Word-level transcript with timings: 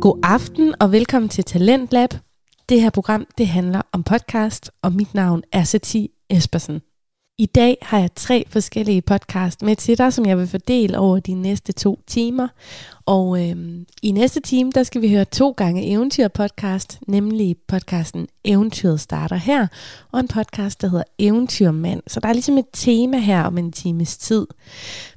God 0.00 0.20
aften 0.22 0.74
og 0.80 0.92
velkommen 0.92 1.28
til 1.28 1.44
Talentlab. 1.44 2.10
Det 2.68 2.80
her 2.80 2.90
program 2.90 3.26
det 3.38 3.48
handler 3.48 3.82
om 3.92 4.02
podcast, 4.02 4.70
og 4.82 4.92
mit 4.92 5.14
navn 5.14 5.42
er 5.52 5.64
Sati 5.64 6.10
Espersen. 6.30 6.80
I 7.38 7.46
dag 7.46 7.76
har 7.82 7.98
jeg 7.98 8.14
tre 8.14 8.44
forskellige 8.48 9.02
podcast 9.02 9.62
med 9.62 9.76
til 9.76 9.98
dig, 9.98 10.12
som 10.12 10.26
jeg 10.26 10.38
vil 10.38 10.48
fordele 10.48 10.98
over 10.98 11.20
de 11.20 11.34
næste 11.34 11.72
to 11.72 12.00
timer. 12.06 12.48
Og 13.06 13.48
øhm, 13.48 13.86
i 14.02 14.10
næste 14.10 14.40
time, 14.40 14.72
der 14.74 14.82
skal 14.82 15.02
vi 15.02 15.10
høre 15.10 15.24
to 15.24 15.50
gange 15.50 15.86
eventyrpodcast, 15.86 16.98
nemlig 17.06 17.56
podcasten 17.68 18.28
Eventyret 18.44 19.00
starter 19.00 19.36
her, 19.36 19.66
og 20.12 20.20
en 20.20 20.28
podcast, 20.28 20.82
der 20.82 20.88
hedder 20.88 21.04
Eventyrmand. 21.18 22.02
Så 22.06 22.20
der 22.20 22.28
er 22.28 22.32
ligesom 22.32 22.58
et 22.58 22.66
tema 22.72 23.18
her 23.18 23.42
om 23.42 23.58
en 23.58 23.72
times 23.72 24.18
tid. 24.18 24.46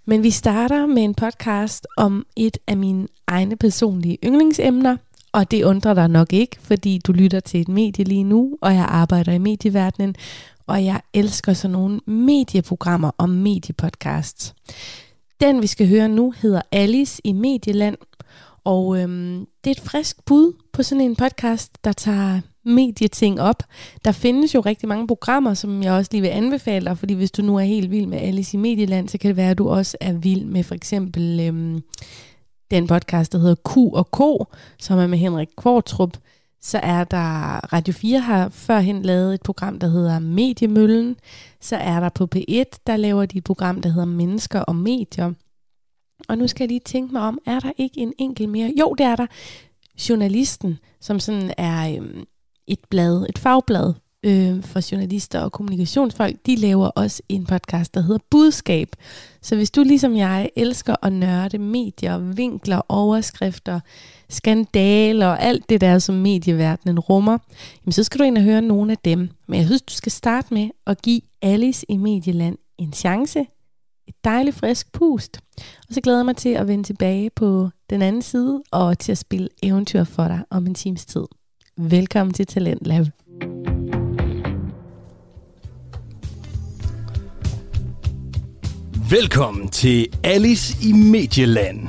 Men 0.05 0.23
vi 0.23 0.31
starter 0.31 0.85
med 0.85 1.03
en 1.03 1.15
podcast 1.15 1.88
om 1.97 2.25
et 2.38 2.57
af 2.67 2.77
mine 2.77 3.07
egne 3.27 3.55
personlige 3.55 4.18
yndlingsemner, 4.23 4.98
og 5.32 5.52
det 5.52 5.63
undrer 5.63 5.94
dig 5.94 6.08
nok 6.08 6.34
ikke, 6.34 6.58
fordi 6.59 6.98
du 6.98 7.12
lytter 7.12 7.40
til 7.40 7.62
et 7.62 7.68
medie 7.68 8.05
lige 8.05 8.23
nu, 8.23 8.58
og 8.62 8.73
jeg 8.73 8.86
arbejder 8.86 9.32
i 9.32 9.38
medieverdenen, 9.38 10.16
og 10.68 10.86
jeg 10.86 11.02
elsker 11.13 11.54
sådan 11.54 11.72
nogle 11.72 11.99
medieprogrammer 12.05 13.12
og 13.18 13.30
mediepodcasts. 13.30 14.54
Den 15.41 15.62
vi 15.62 15.68
skal 15.68 15.88
høre 15.88 16.09
nu 16.09 16.34
hedder 16.41 16.62
Alice 16.72 17.22
i 17.23 17.34
Medieland, 17.34 17.98
og 18.63 18.99
øhm, 18.99 19.46
det 19.63 19.70
er 19.70 19.82
et 19.82 19.90
frisk 19.90 20.26
bud 20.26 20.54
på 20.74 20.84
sådan 20.84 21.02
en 21.02 21.16
podcast, 21.16 21.71
der 21.84 21.91
tager 21.91 22.41
medieting 22.66 23.41
op. 23.41 23.63
Der 24.05 24.12
findes 24.12 24.55
jo 24.55 24.60
rigtig 24.60 24.90
mange 24.90 25.08
programmer, 25.08 25.54
som 25.54 25.84
jeg 25.84 25.94
også 25.94 26.10
lige 26.12 26.21
vil 26.21 26.27
anbefale 26.27 26.85
dig, 26.85 26.98
fordi 26.98 27.13
hvis 27.13 27.32
du 27.32 27.41
nu 27.41 27.55
er 27.55 27.63
helt 27.63 27.91
vild 27.91 28.08
med 28.08 28.18
Alice 28.18 28.58
i 28.58 28.60
Medieland, 28.60 29.10
så 29.10 29.18
kan 29.18 29.27
det 29.27 29.38
være, 29.38 29.52
at 29.52 29.58
du 29.58 29.70
også 29.70 29.98
er 30.02 30.13
vild 30.13 30.46
med 30.46 30.63
for 30.63 30.76
eksempel 30.76 31.40
øhm, 31.40 31.82
den 32.74 32.88
podcast, 32.88 33.32
der 33.32 33.40
hedder 33.40 33.55
Q 33.55 33.77
og 33.77 34.12
K, 34.12 34.48
som 34.79 34.99
er 34.99 35.07
med 35.07 35.18
Henrik 35.18 35.48
Kvartrup. 35.57 36.18
Så 36.62 36.77
er 36.77 37.04
der 37.04 37.60
Radio 37.74 37.93
4 37.93 38.20
har 38.20 38.49
førhen 38.49 39.02
lavet 39.02 39.34
et 39.34 39.41
program, 39.41 39.80
der 39.80 39.88
hedder 39.88 40.20
Mediemøllen. 40.20 41.15
Så 41.62 41.76
er 41.76 41.99
der 41.99 42.10
på 42.10 42.27
P1, 42.35 42.63
der 42.88 42.98
laver 42.98 43.26
de 43.26 43.38
et 43.38 43.43
program, 43.43 43.82
der 43.82 43.90
hedder 43.90 44.05
Mennesker 44.05 44.60
og 44.60 44.76
Medier. 44.76 45.34
Og 46.30 46.38
nu 46.38 46.48
skal 46.48 46.63
jeg 46.63 46.68
lige 46.68 46.80
tænke 46.80 47.13
mig 47.13 47.21
om, 47.21 47.40
er 47.46 47.60
der 47.60 47.71
ikke 47.77 47.99
en 47.99 48.13
enkelt 48.18 48.49
mere? 48.49 48.74
Jo, 48.80 48.96
det 48.98 49.05
er 49.05 49.15
der. 49.15 49.27
Journalisten, 50.10 50.80
som 51.02 51.20
sådan 51.20 51.54
er 51.58 51.96
øhm, 51.98 52.24
et 52.68 52.80
blad, 52.90 53.26
et 53.30 53.37
fagblad 53.37 53.93
øh, 54.24 54.63
for 54.63 54.91
journalister 54.91 55.40
og 55.40 55.52
kommunikationsfolk, 55.52 56.35
de 56.46 56.55
laver 56.55 56.88
også 56.88 57.21
en 57.29 57.46
podcast, 57.46 57.93
der 57.93 58.02
hedder 58.02 58.24
Budskab. 58.30 58.96
Så 59.41 59.55
hvis 59.55 59.71
du 59.71 59.84
ligesom 59.84 60.18
jeg 60.18 60.49
elsker 60.55 60.96
at 61.02 61.13
nørde 61.13 61.57
medier, 61.57 62.18
vinkler, 62.18 62.82
overskrifter, 62.90 63.80
skandaler 64.30 65.28
og 65.28 65.44
alt 65.44 65.69
det 65.69 65.81
der, 65.81 66.00
som 66.00 66.16
medieverdenen 66.16 67.00
rummer, 67.00 67.38
jamen 67.85 67.91
så 67.91 68.03
skal 68.03 68.19
du 68.19 68.24
ind 68.24 68.38
og 68.38 68.44
høre 68.44 68.62
nogle 68.62 68.91
af 68.91 68.97
dem. 68.97 69.30
Men 69.47 69.59
jeg 69.59 69.66
synes, 69.66 69.81
du 69.81 69.94
skal 69.94 70.12
starte 70.12 70.53
med 70.53 70.69
at 70.88 71.02
give 71.02 71.22
Alice 71.41 71.85
i 71.90 71.97
Medieland 71.97 72.58
en 72.78 72.94
chance. 72.94 73.40
Et 74.08 74.16
dejligt 74.24 74.56
frisk 74.56 74.91
pust. 74.91 75.40
Og 75.58 75.94
så 75.94 76.02
glæder 76.02 76.19
jeg 76.19 76.25
mig 76.25 76.38
til 76.38 76.50
at 76.50 76.68
vende 76.68 76.84
tilbage 76.84 77.30
på 77.30 77.69
den 77.90 78.02
anden 78.02 78.22
side 78.22 78.63
og 78.72 79.00
til 79.00 79.12
at 79.12 79.18
spille 79.18 79.50
eventyr 79.63 80.03
for 80.03 80.28
dig 80.28 80.44
om 80.50 80.68
en 80.68 80.75
times 80.75 81.06
tid. 81.06 81.24
Velkommen 81.78 82.34
til 82.34 82.47
Talent 82.47 82.88
Lab. 82.88 83.06
Velkommen 89.13 89.69
til 89.69 90.07
Alice 90.23 90.88
i 90.89 90.91
Medieland, 90.91 91.88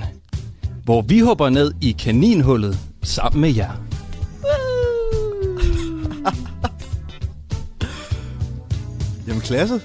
hvor 0.84 1.03
vi 1.03 1.19
hopper 1.19 1.48
ned 1.48 1.72
i 1.80 1.97
kaninhullet 1.98 2.78
sammen 3.03 3.41
med 3.41 3.55
jer. 3.55 3.70
Jamen 9.29 9.40
klasse, 9.42 9.80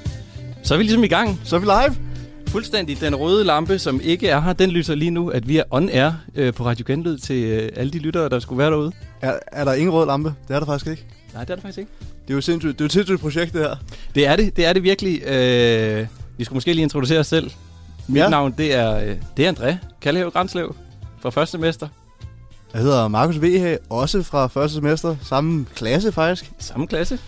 Så 0.64 0.74
er 0.74 0.78
vi 0.78 0.84
ligesom 0.84 1.04
i 1.04 1.08
gang. 1.08 1.42
så 1.44 1.56
er 1.56 1.60
vi 1.60 1.66
live. 1.66 1.96
Fuldstændig 2.48 3.02
den 3.02 3.16
røde 3.16 3.44
lampe, 3.44 3.80
som 3.80 4.02
ikke 4.04 4.28
er 4.28 4.42
her, 4.42 4.54
den 4.54 4.70
lyser 4.70 4.96
lige 4.96 5.12
nu, 5.12 5.30
at 5.30 5.48
vi 5.48 5.58
er 5.58 5.64
on 5.72 5.90
air 5.90 6.12
øh, 6.36 6.54
på 6.54 6.66
Radio 6.66 6.86
Genlyd 6.88 7.18
til 7.18 7.44
øh, 7.44 7.70
alle 7.76 7.92
de 7.92 8.00
lyttere, 8.00 8.30
der 8.30 8.40
skulle 8.40 8.60
være 8.60 8.72
derude. 8.72 8.92
Er, 9.22 9.40
er 9.48 9.66
der 9.66 9.74
ingen 9.74 9.94
rød 9.94 10.06
lampe? 10.06 10.34
Det 10.48 10.56
er 10.56 10.60
der 10.60 10.66
faktisk 10.66 10.88
ikke. 10.92 11.06
Nej, 11.34 11.44
det 11.44 11.50
er 11.50 11.56
det 11.56 11.62
faktisk 11.62 11.80
ikke. 11.80 11.92
Det 12.00 12.30
er 12.30 12.36
jo 12.36 12.42
sindssygt, 12.42 12.74
det 12.74 12.82
er 12.82 12.86
jo 12.86 12.86
et 12.86 12.94
sindssygt 12.94 13.22
projekt, 13.22 13.54
det 13.54 13.62
her. 13.62 13.76
Det 14.16 14.28
er 14.28 14.36
det, 14.36 14.56
det 14.58 14.66
er 14.66 14.74
det 14.74 14.84
virkelig. 14.84 15.24
Øh, 15.24 16.08
vi 16.40 16.44
skulle 16.44 16.56
måske 16.58 16.74
lige 16.74 16.84
introducere 16.84 17.20
os 17.20 17.28
selv. 17.28 17.52
Mit 18.08 18.22
Ja. 18.22 18.30
navn, 18.30 18.54
det 18.58 18.74
er, 18.76 18.96
øh, 18.98 19.16
det 19.38 19.46
er 19.48 19.54
André 19.54 19.76
Kaldehave 20.02 20.32
Grænslev 20.32 20.76
fra 21.22 21.30
første 21.30 21.52
semester. 21.52 21.88
Jeg 22.74 22.82
hedder 22.82 23.08
Markus 23.08 23.42
Vehage, 23.42 23.78
også 23.90 24.24
fra 24.24 24.48
første 24.48 24.76
semester. 24.76 25.16
Samme 25.24 25.66
klasse 25.76 26.12
faktisk. 26.12 26.52
Samme 26.60 26.88
klasse. 26.88 27.20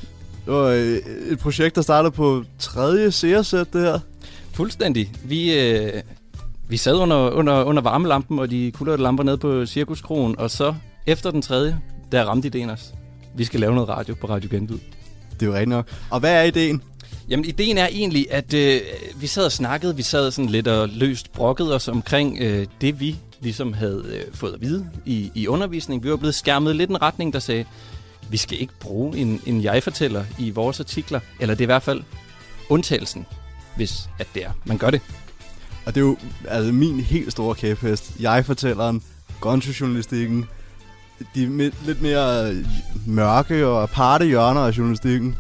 Det 0.46 0.54
var 0.54 0.64
øh, 0.68 0.98
et 1.30 1.40
projekt, 1.40 1.76
der 1.76 1.82
startede 1.82 2.12
på 2.12 2.44
tredje 2.60 3.12
seersæt, 3.12 3.74
det 3.74 3.82
her. 3.82 4.00
Fuldstændig. 4.54 5.12
Vi, 5.24 5.60
øh, 5.60 6.02
vi 6.70 6.78
sad 6.78 6.96
under, 6.96 7.30
under, 7.30 7.64
under 7.64 7.82
varmelampen 7.82 8.40
og 8.40 8.52
de 8.52 8.72
kulørte 8.72 9.04
lamper 9.04 9.24
nede 9.24 9.38
på 9.38 9.66
Cirkuskronen, 9.66 10.40
og 10.40 10.52
så 10.52 10.76
efter 11.08 11.32
den 11.32 11.42
tredje, 11.42 11.80
der 12.12 12.24
ramte 12.26 12.48
ideen 12.48 12.70
os. 12.70 12.94
Vi 13.36 13.44
skal 13.44 13.60
lave 13.60 13.74
noget 13.74 13.90
radio 13.90 14.16
på 14.22 14.28
Radio 14.28 14.50
Genlyd. 14.52 14.78
Det 15.34 15.42
er 15.42 15.46
jo 15.46 15.54
rigtigt 15.54 15.70
nok. 15.70 15.86
Og 16.10 16.20
hvad 16.20 16.34
er 16.34 16.44
ideen? 16.44 16.82
Jamen, 17.32 17.46
ideen 17.46 17.78
er 17.78 17.88
egentlig, 17.88 18.28
at 18.32 18.54
øh, 18.54 18.82
vi 19.16 19.28
sad 19.28 19.46
og 19.46 19.52
snakkede, 19.52 19.96
vi 19.96 20.02
sad 20.02 20.32
sådan 20.32 20.50
lidt 20.50 20.68
og 20.68 20.90
løst 20.90 21.32
brokket 21.32 21.76
os 21.76 21.88
omkring 21.88 22.38
øh, 22.42 22.68
det, 22.82 23.00
vi 23.00 23.16
ligesom 23.40 23.74
havde 23.74 24.04
øh, 24.08 24.34
fået 24.34 24.54
at 24.54 24.62
vide 24.62 24.90
i, 25.06 25.32
i 25.36 25.48
undervisning. 25.48 26.04
Vi 26.04 26.10
var 26.10 26.16
blevet 26.16 26.36
skærmet 26.36 26.76
lidt 26.76 26.90
en 26.90 27.02
retning, 27.02 27.34
der 27.34 27.40
sagde, 27.40 27.66
vi 28.30 28.38
skal 28.38 28.62
ikke 28.62 28.74
bruge 28.80 29.18
en, 29.18 29.42
en 29.46 29.64
jeg-fortæller 29.64 30.26
i 30.40 30.50
vores 30.50 30.80
artikler, 30.80 31.20
eller 31.40 31.56
det 31.56 31.62
er 31.62 31.66
i 31.66 31.74
hvert 31.74 31.84
fald 31.84 32.04
undtagelsen, 32.70 33.26
hvis 33.76 34.10
at 34.20 34.28
det 34.34 34.44
er. 34.46 34.52
Man 34.66 34.78
gør 34.78 34.90
det. 34.90 35.02
Og 35.86 35.96
det 35.96 36.02
er 36.02 36.06
jo 36.06 36.18
altså, 36.48 36.72
min 36.72 37.00
helt 37.00 37.32
store 37.32 37.56
kæphest. 37.56 38.12
Jeg-fortælleren, 38.20 39.04
gonzo-journalistikken, 39.42 40.46
de 41.36 41.72
lidt 41.86 42.02
mere 42.02 42.56
mørke 43.08 43.68
og 43.68 43.84
aparte 43.84 44.26
hjørner 44.26 44.62
af 44.62 44.78
journalistikken. 44.78 45.36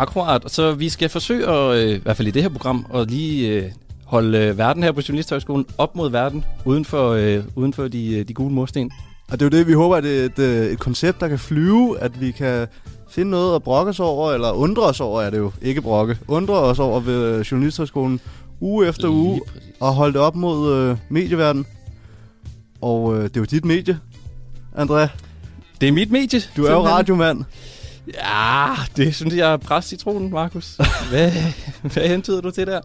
Akkurat, 0.00 0.42
så 0.46 0.72
vi 0.72 0.88
skal 0.88 1.08
forsøge, 1.08 1.46
at, 1.48 1.76
øh, 1.76 1.94
i 1.96 1.98
hvert 2.02 2.16
fald 2.16 2.28
i 2.28 2.30
det 2.30 2.42
her 2.42 2.48
program, 2.48 2.86
at 2.94 3.10
lige 3.10 3.48
øh, 3.48 3.70
holde 4.04 4.38
øh, 4.38 4.58
verden 4.58 4.82
her 4.82 4.92
på 4.92 5.00
Journalisthøjskolen 5.08 5.66
op 5.78 5.96
mod 5.96 6.10
verden, 6.10 6.44
uden 6.64 6.84
for, 6.84 7.10
øh, 7.10 7.44
uden 7.56 7.72
for 7.72 7.88
de, 7.88 8.24
de 8.24 8.34
gule 8.34 8.54
mursten. 8.54 8.90
Og 9.30 9.40
det 9.40 9.42
er 9.42 9.46
jo 9.46 9.58
det, 9.58 9.66
vi 9.66 9.72
håber, 9.72 9.96
at 9.96 10.04
det 10.04 10.20
er 10.20 10.24
et, 10.24 10.38
øh, 10.38 10.66
et 10.72 10.78
koncept, 10.78 11.20
der 11.20 11.28
kan 11.28 11.38
flyve, 11.38 12.00
at 12.00 12.20
vi 12.20 12.30
kan 12.30 12.66
finde 13.10 13.30
noget 13.30 13.54
at 13.54 13.62
brokke 13.62 13.90
os 13.90 14.00
over, 14.00 14.32
eller 14.32 14.52
undre 14.52 14.82
os 14.82 15.00
over, 15.00 15.22
er 15.22 15.30
det 15.30 15.38
jo 15.38 15.52
ikke 15.62 15.82
brokke, 15.82 16.18
undre 16.28 16.54
os 16.54 16.78
over 16.78 17.00
ved 17.00 17.44
Journalisthøjskolen 17.44 18.20
uge 18.60 18.88
efter 18.88 19.08
uge, 19.08 19.34
Lige 19.34 19.42
præcis. 19.52 19.72
og 19.80 19.94
holde 19.94 20.12
det 20.12 20.20
op 20.20 20.36
mod 20.36 20.72
øh, 20.74 20.96
medieverden. 21.08 21.66
Og 22.80 23.16
øh, 23.16 23.22
det 23.22 23.36
er 23.36 23.40
jo 23.40 23.44
dit 23.44 23.64
medie, 23.64 23.98
André. 24.78 25.08
Det 25.80 25.88
er 25.88 25.92
mit 25.92 26.10
medie. 26.10 26.40
Du 26.56 26.64
er 26.64 26.70
jo 26.70 26.76
simpelthen. 26.76 26.96
radiomand. 26.98 27.44
Ja, 28.14 28.74
det 28.96 29.14
synes 29.14 29.34
jeg 29.34 29.52
er 29.52 29.56
præst 29.56 29.88
citronen, 29.88 30.30
Markus. 30.30 30.76
Hvad, 31.10 31.32
hvad 31.82 32.08
hentyder 32.08 32.40
du 32.40 32.50
til 32.50 32.66
der? 32.66 32.80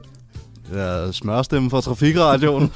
Jeg 0.74 1.08
er 1.08 1.12
smørstemme 1.12 1.70
for 1.70 1.82
Trafikradioen. 1.82 2.72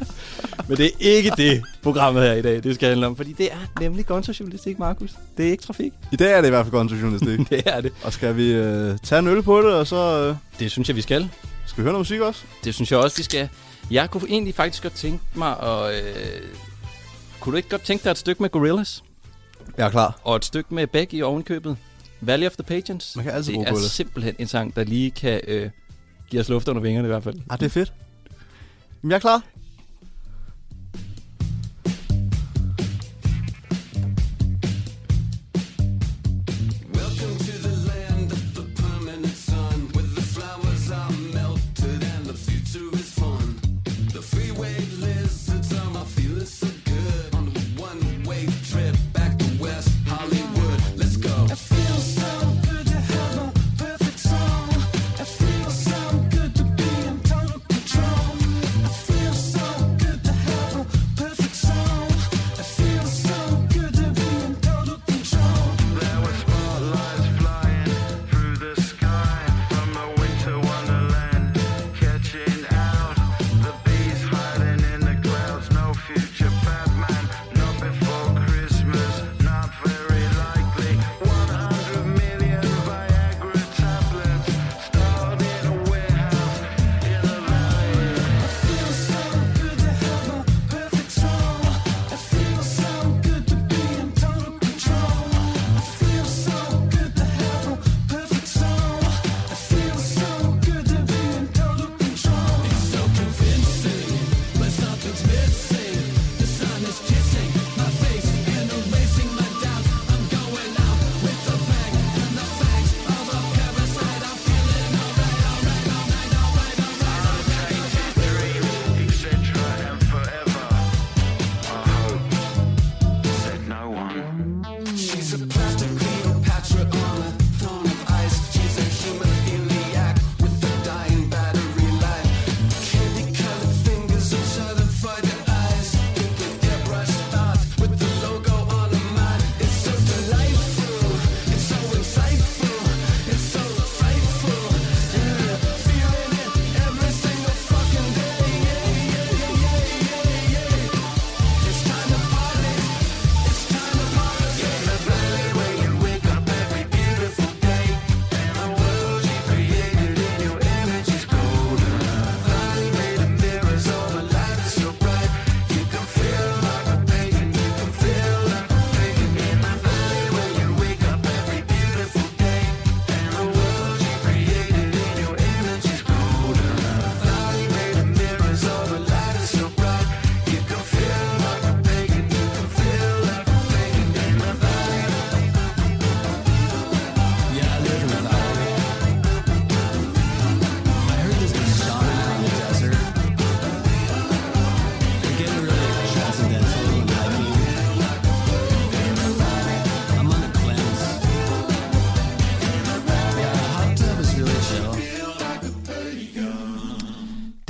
Men 0.68 0.76
det 0.76 0.86
er 0.86 0.90
ikke 1.00 1.32
det, 1.36 1.62
programmet 1.82 2.22
her 2.22 2.32
i 2.32 2.42
dag, 2.42 2.62
det 2.62 2.74
skal 2.74 2.88
handle 2.88 3.06
om. 3.06 3.16
Fordi 3.16 3.32
det 3.32 3.52
er 3.52 3.80
nemlig 3.80 4.06
gonzo-journalistik, 4.06 4.78
Markus. 4.78 5.10
Det 5.36 5.46
er 5.46 5.50
ikke 5.50 5.62
trafik. 5.64 5.92
I 6.12 6.16
dag 6.16 6.32
er 6.32 6.40
det 6.40 6.48
i 6.48 6.50
hvert 6.50 6.66
fald 6.66 6.72
gonzo-journalistik. 6.72 7.38
Det 7.50 7.62
er 7.66 7.80
det. 7.80 7.92
og 8.02 8.12
skal 8.12 8.36
vi 8.36 8.52
øh, 8.52 8.98
tage 9.02 9.18
en 9.18 9.26
øl 9.26 9.42
på 9.42 9.58
det, 9.62 9.72
og 9.72 9.86
så 9.86 10.28
øh, 10.28 10.36
Det 10.58 10.70
synes 10.70 10.88
jeg, 10.88 10.96
vi 10.96 11.02
skal. 11.02 11.28
skal 11.66 11.76
vi 11.76 11.82
høre 11.82 11.92
noget 11.92 12.00
musik 12.00 12.20
også? 12.20 12.42
Det 12.64 12.74
synes 12.74 12.90
jeg 12.92 12.98
også, 12.98 13.16
vi 13.16 13.22
skal. 13.22 13.48
Jeg 13.90 14.10
kunne 14.10 14.28
egentlig 14.28 14.54
faktisk 14.54 14.82
godt 14.82 14.94
tænke 14.94 15.24
mig 15.34 15.56
at... 15.62 15.94
Øh... 15.94 16.40
Kunne 17.40 17.52
du 17.52 17.56
ikke 17.56 17.68
godt 17.68 17.82
tænke 17.82 18.04
dig 18.04 18.10
et 18.10 18.18
stykke 18.18 18.42
med 18.42 18.50
Gorillaz? 18.50 18.98
Jeg 19.78 19.86
er 19.86 19.90
klar. 19.90 20.20
Og 20.24 20.36
et 20.36 20.44
stykke 20.44 20.74
med 20.74 20.86
Beck 20.86 21.14
i 21.14 21.22
ovenkøbet? 21.22 21.76
Valley 22.20 22.46
of 22.46 22.52
the 22.52 22.62
Pageants? 22.62 23.16
Man 23.16 23.24
kan 23.24 23.34
altid 23.34 23.52
det 23.52 23.54
bruge 23.56 23.66
er 23.66 23.70
Gorillaz. 23.70 23.90
simpelthen 23.92 24.34
en 24.38 24.46
sang, 24.46 24.76
der 24.76 24.84
lige 24.84 25.10
kan 25.10 25.40
øh, 25.48 25.70
give 26.30 26.40
os 26.40 26.48
luft 26.48 26.68
under 26.68 26.82
vingerne 26.82 27.06
i 27.06 27.10
hvert 27.10 27.22
fald. 27.24 27.38
Ah, 27.50 27.58
det 27.60 27.66
er 27.66 27.70
fedt. 27.70 27.92
Jamen, 29.02 29.10
jeg 29.10 29.16
er 29.16 29.20
klar. 29.20 29.42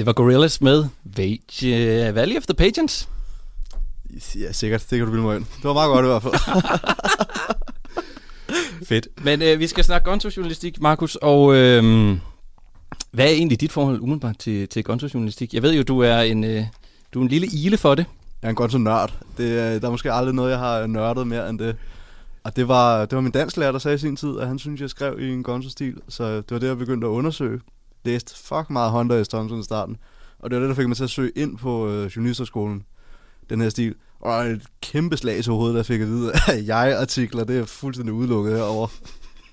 Det 0.01 0.07
var 0.07 0.13
Gorillaz 0.13 0.61
med 0.61 0.85
Vage, 1.05 2.09
uh, 2.09 2.15
Valley 2.15 2.37
of 2.37 2.43
the 2.43 2.55
Pageants. 2.55 3.09
Ja, 4.37 4.53
sikkert. 4.53 4.81
Det 4.91 4.99
kan 4.99 5.07
du 5.07 5.11
bilde 5.13 5.25
mig 5.25 5.37
ind. 5.37 5.45
Det 5.57 5.65
var 5.65 5.73
meget 5.73 5.89
godt 5.89 6.05
i 6.05 6.09
hvert 6.09 6.23
fald. 6.23 6.35
Fedt. 8.89 9.09
Men 9.25 9.43
øh, 9.43 9.59
vi 9.59 9.67
skal 9.67 9.85
snakke 9.85 10.11
gonzo-journalistik, 10.11 10.81
Markus, 10.81 11.17
og 11.17 11.55
øh, 11.55 11.83
hvad 13.11 13.25
er 13.25 13.31
egentlig 13.31 13.61
dit 13.61 13.73
forhold 13.73 14.01
umiddelbart 14.01 14.39
til, 14.39 14.69
til 14.69 14.85
gonzo-journalistik? 14.85 15.55
Jeg 15.55 15.63
ved 15.63 15.75
jo, 15.75 15.83
du 15.83 15.99
er 16.01 16.21
en, 16.21 16.45
øh, 16.45 16.65
du 17.15 17.19
er 17.19 17.23
en 17.23 17.29
lille 17.29 17.47
ile 17.47 17.77
for 17.77 17.95
det. 17.95 18.07
Jeg 18.43 18.49
er 18.49 18.51
en 18.51 18.57
godt 18.57 18.81
nørd. 18.81 19.13
Det, 19.39 19.59
er- 19.59 19.79
der 19.79 19.87
er 19.87 19.91
måske 19.91 20.13
aldrig 20.13 20.35
noget, 20.35 20.51
jeg 20.51 20.59
har 20.59 20.87
nørdet 20.87 21.27
mere 21.27 21.51
end 21.51 21.59
det. 21.59 21.77
Og 22.45 22.57
det 22.57 22.69
var, 22.69 23.01
det 23.05 23.17
var 23.17 23.21
min 23.23 23.33
dansklærer, 23.33 23.73
der 23.73 23.79
sagde 23.79 23.95
i 23.95 23.99
sin 23.99 24.17
tid, 24.17 24.39
at 24.41 24.49
han 24.49 24.59
synes, 24.59 24.81
jeg 24.81 24.91
skrev 24.91 25.21
i 25.21 25.29
en 25.33 25.43
gonzo-stil. 25.43 25.95
Så 26.09 26.37
det 26.37 26.51
var 26.51 26.59
det, 26.59 26.67
jeg 26.69 26.79
begyndte 26.79 27.07
at 27.07 27.11
undersøge. 27.11 27.61
Læste 28.05 28.37
fuck 28.37 28.71
meget 28.71 28.93
Hunter 28.93 29.25
S. 29.25 29.29
Thompson 29.29 29.61
i 29.61 29.63
starten. 29.63 29.97
Og 30.39 30.51
det 30.51 30.57
var 30.57 30.61
det, 30.61 30.69
der 30.69 30.83
fik 30.83 30.89
mig 30.89 30.97
til 30.97 31.05
at 31.05 31.11
søge 31.11 31.33
ind 31.37 31.59
på 31.59 31.89
øh, 31.89 32.07
journalisterskolen. 32.07 32.85
Den 33.51 33.61
her 33.61 33.69
stil. 33.69 33.95
Og 34.21 34.45
et 34.45 34.63
kæmpe 34.83 35.17
slag 35.17 35.45
til 35.45 35.53
hovedet, 35.53 35.77
der 35.77 35.83
fik 35.83 36.01
at 36.01 36.07
vide, 36.07 36.33
at 36.49 36.67
jeg-artikler, 36.67 37.45
det 37.45 37.59
er 37.59 37.65
fuldstændig 37.65 38.15
udelukket 38.15 38.57
herovre. 38.57 38.89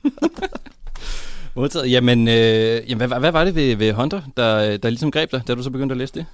Modtaget. 1.56 1.92
Jamen, 1.92 2.28
øh, 2.28 2.90
jamen 2.90 3.08
hvad, 3.08 3.20
hvad 3.20 3.32
var 3.32 3.44
det 3.44 3.56
ved, 3.56 3.76
ved 3.76 3.94
Hunter, 3.94 4.22
der, 4.38 4.78
der 4.78 4.90
ligesom 4.90 5.12
greb 5.12 5.32
dig, 5.32 5.42
da 5.48 5.56
du 5.56 5.64
så 5.64 5.70
begyndte 5.70 5.94
at 5.94 5.98
læse 5.98 6.14
det? 6.14 6.26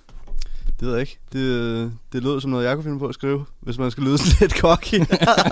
Det 0.79 0.87
ved 0.87 0.91
jeg 0.91 1.01
ikke. 1.01 1.19
Det, 1.33 1.91
det 2.13 2.23
lød 2.23 2.41
som 2.41 2.51
noget, 2.51 2.65
jeg 2.65 2.75
kunne 2.75 2.83
finde 2.83 2.99
på 2.99 3.07
at 3.07 3.13
skrive, 3.13 3.45
hvis 3.59 3.77
man 3.77 3.91
skal 3.91 4.03
lyde 4.03 4.17
sådan 4.21 4.37
lidt 4.39 4.59
cocky 4.59 4.99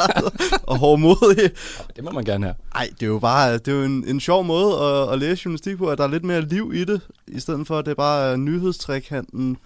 og 0.70 0.78
hårdmodig. 0.78 1.52
Det 1.96 2.04
må 2.04 2.12
man 2.12 2.26
gerne 2.26 2.46
have. 2.46 2.56
Nej, 2.74 2.90
det 3.00 3.04
er 3.04 3.08
jo 3.08 3.20
bare 3.20 3.54
det 3.54 3.68
er 3.68 3.72
jo 3.72 3.84
en, 3.84 4.08
en 4.08 4.20
sjov 4.20 4.46
måde 4.46 4.76
at, 4.80 5.14
at 5.14 5.20
læse 5.20 5.42
journalistik 5.46 5.78
på, 5.78 5.88
at 5.88 5.98
der 5.98 6.04
er 6.04 6.08
lidt 6.08 6.24
mere 6.24 6.42
liv 6.42 6.72
i 6.74 6.84
det, 6.84 7.02
i 7.28 7.40
stedet 7.40 7.68
for 7.68 7.78
at 7.78 7.86
det 7.86 7.98
bare 7.98 8.32
er 8.32 8.36
nyhedstrækhanten 8.36 9.58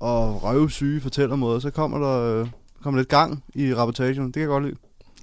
og 0.00 0.44
røvsyge 0.44 1.00
fortællermåder. 1.00 1.60
Så 1.60 1.70
kommer 1.70 1.98
der 1.98 2.40
øh, 2.40 2.48
kommer 2.82 3.00
lidt 3.00 3.08
gang 3.08 3.44
i 3.54 3.74
rapportagen. 3.74 4.26
Det 4.26 4.34
kan 4.34 4.42
jeg 4.42 4.48
godt 4.48 4.64
lide. 4.64 4.76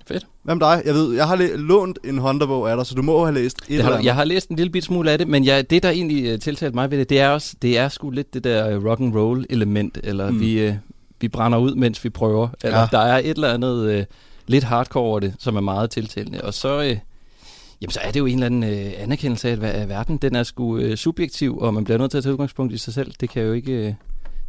Fedt. 0.08 0.28
Hvad 0.44 0.56
med 0.56 0.66
dig? 0.68 0.82
Jeg 0.86 0.94
ved, 0.94 1.14
jeg 1.16 1.28
har 1.28 1.36
læ- 1.36 1.56
lånt 1.56 2.00
en 2.04 2.18
Honda-bog 2.18 2.72
af 2.72 2.78
dig, 2.78 2.86
så 2.86 2.96
du 2.96 3.02
må 3.02 3.26
have 3.26 3.34
læst 3.36 3.58
et 3.58 3.68
Det 3.68 3.74
eller 3.74 3.84
har, 3.86 3.92
andet. 3.92 4.06
jeg 4.06 4.16
har 4.16 4.24
læst 4.24 4.50
en 4.50 4.56
lille 4.56 4.72
bit 4.72 4.84
smule 4.84 5.12
af 5.12 5.18
det, 5.18 5.28
men 5.28 5.46
jeg, 5.46 5.70
det, 5.70 5.84
der 5.84 5.90
egentlig 5.90 6.34
uh, 6.34 6.40
tiltalte 6.40 6.76
mig 6.76 6.92
ved 6.92 6.98
det, 6.98 7.10
det 7.10 7.20
er 7.20 7.30
også, 7.30 7.56
det 7.62 7.78
er 7.78 7.90
sgu 7.90 8.10
lidt 8.10 8.34
det 8.34 8.44
der 8.44 8.78
rock 8.90 9.00
and 9.00 9.16
roll 9.16 9.46
element, 9.50 9.98
eller 10.04 10.32
Mm. 10.32 10.40
vi, 10.40 10.68
uh, 10.68 10.74
vi 11.22 11.28
brænder 11.28 11.58
ud, 11.58 11.76
mens 11.76 12.04
vi 12.04 12.10
prøver. 12.10 12.48
Eller 12.64 12.80
Ja. 12.80 12.88
der 12.92 13.00
er 13.00 13.18
et 13.18 13.30
eller 13.30 13.54
andet 13.54 13.98
uh, 14.00 14.04
lidt 14.48 14.64
hardcore 14.64 15.04
over 15.04 15.20
det, 15.20 15.34
som 15.40 15.56
er 15.56 15.62
meget 15.62 15.90
tiltalende. 15.90 16.42
Og 16.44 16.54
så, 16.54 16.80
uh, 16.80 16.86
jamen, 16.86 17.92
så 17.92 18.00
er 18.04 18.12
det 18.12 18.20
jo 18.20 18.26
en 18.26 18.34
eller 18.34 18.46
anden 18.46 18.64
uh, 18.64 18.92
anerkendelse 19.04 19.50
af, 19.50 19.54
at 19.54 19.64
at 19.64 19.90
verden 19.90 20.18
den 20.18 20.36
er 20.36 20.44
sgu 20.44 20.78
uh, 20.78 20.96
subjektiv, 20.96 21.58
og 21.58 21.74
man 21.74 21.84
bliver 21.84 21.98
nødt 21.98 22.12
til 22.12 22.18
at 22.18 22.24
tage 22.24 22.34
udgangspunkt 22.34 22.74
i 22.74 22.78
sig 22.78 22.94
selv. 22.94 23.12
Det 23.20 23.30
kan 23.30 23.44
jo 23.44 23.54
ikke, 23.54 23.72
uh, 23.80 23.86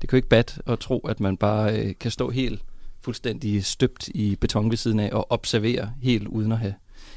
det 0.00 0.08
kan 0.08 0.12
jo 0.12 0.16
ikke 0.16 0.28
bat 0.28 0.58
at 0.66 0.78
tro, 0.78 0.98
at 0.98 1.20
man 1.20 1.36
bare 1.36 1.72
uh, 1.84 1.90
kan 2.00 2.10
stå 2.10 2.30
helt 2.30 2.60
fuldstændig 3.08 3.64
støbt 3.64 4.08
i 4.08 4.36
beton 4.36 4.70
ved 4.70 4.76
siden 4.76 5.00
af 5.00 5.10
og 5.12 5.26
observere 5.30 5.92
helt 6.02 6.28
uden 6.28 6.52
at 6.52 6.58
have 6.58 6.74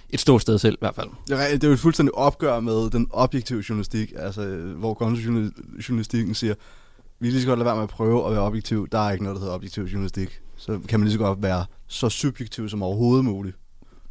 et 0.10 0.20
stort 0.20 0.42
sted 0.42 0.58
selv 0.60 0.74
i 0.74 0.78
hvert 0.80 0.96
fald. 0.96 1.10
Det 1.28 1.44
er, 1.44 1.52
det 1.52 1.64
er 1.64 1.68
jo 1.68 1.74
et 1.74 1.80
fuldstændig 1.80 2.16
opgør 2.16 2.60
med 2.60 2.90
den 2.90 3.08
objektive 3.10 3.64
journalistik, 3.70 4.14
altså 4.16 4.42
hvor 4.56 4.98
journalistikken 5.90 6.36
siger, 6.36 6.54
vi 7.20 7.28
kan 7.28 7.32
lige 7.32 7.42
så 7.42 7.48
godt 7.48 7.60
lade 7.60 7.66
være 7.66 7.76
med 7.76 7.84
at 7.84 7.90
prøve 7.90 8.26
at 8.26 8.32
være 8.32 8.42
objektiv. 8.42 8.88
Der 8.92 9.00
er 9.00 9.12
ikke 9.12 9.24
noget, 9.24 9.36
der 9.36 9.40
hedder 9.40 9.56
objektiv 9.56 9.84
journalistik. 9.84 10.40
Så 10.58 10.80
kan 10.88 11.00
man 11.00 11.08
lige 11.08 11.14
så 11.14 11.20
godt 11.20 11.44
være 11.44 11.66
så 11.88 12.10
subjektiv 12.10 12.70
som 12.70 12.84
overhovedet 12.84 13.26
muligt. 13.26 13.56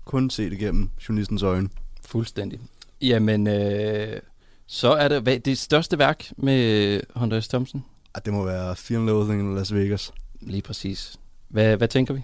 Kun 0.04 0.30
se 0.30 0.50
det 0.50 0.58
gennem 0.58 0.90
journalistens 1.08 1.42
øjne. 1.42 1.68
Fuldstændig. 2.06 2.60
Jamen, 3.00 3.46
øh, 3.46 4.20
så 4.66 4.92
er 4.92 5.08
det 5.08 5.22
hvad, 5.22 5.40
det 5.40 5.58
største 5.58 5.98
værk 5.98 6.32
med 6.36 7.00
Hunter 7.14 7.40
S. 7.40 7.48
Thompson. 7.48 7.84
At 8.14 8.24
det 8.24 8.32
må 8.32 8.44
være 8.44 8.76
Fear 8.76 8.98
and 9.00 9.06
Loathing 9.06 9.52
i 9.52 9.56
Las 9.56 9.74
Vegas. 9.74 10.12
Lige 10.40 10.62
præcis. 10.62 11.19
Hvad, 11.50 11.76
hvad 11.76 11.88
tænker 11.88 12.14
vi? 12.14 12.22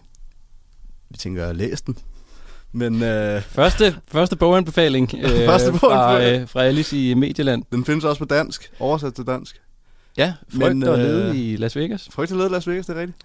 Vi 1.10 1.16
tænker, 1.16 1.52
læst 1.52 1.86
den. 1.86 1.98
Men 2.72 3.02
øh, 3.02 3.42
Første, 3.42 3.96
første 4.08 4.36
boganbefaling, 4.36 5.10
øh, 5.22 5.30
Første 5.30 5.72
fra, 5.72 5.78
boganbefaling. 5.78 6.42
øh, 6.42 6.48
fra 6.48 6.62
Alice 6.64 7.10
i 7.10 7.14
Medieland. 7.14 7.62
den 7.72 7.84
findes 7.84 8.04
også 8.04 8.18
på 8.18 8.24
dansk, 8.24 8.70
oversat 8.78 9.14
til 9.14 9.26
dansk. 9.26 9.60
Ja, 10.16 10.34
frygt 10.48 10.58
Men, 10.76 10.82
og 10.88 10.98
øh, 10.98 11.04
lede 11.04 11.52
i 11.52 11.56
Las 11.56 11.76
Vegas. 11.76 12.08
Frygt 12.12 12.28
til 12.28 12.36
lede 12.36 12.48
i 12.48 12.52
Las 12.52 12.66
Vegas, 12.68 12.86
det 12.86 12.96
er 12.96 13.00
rigtigt. 13.00 13.18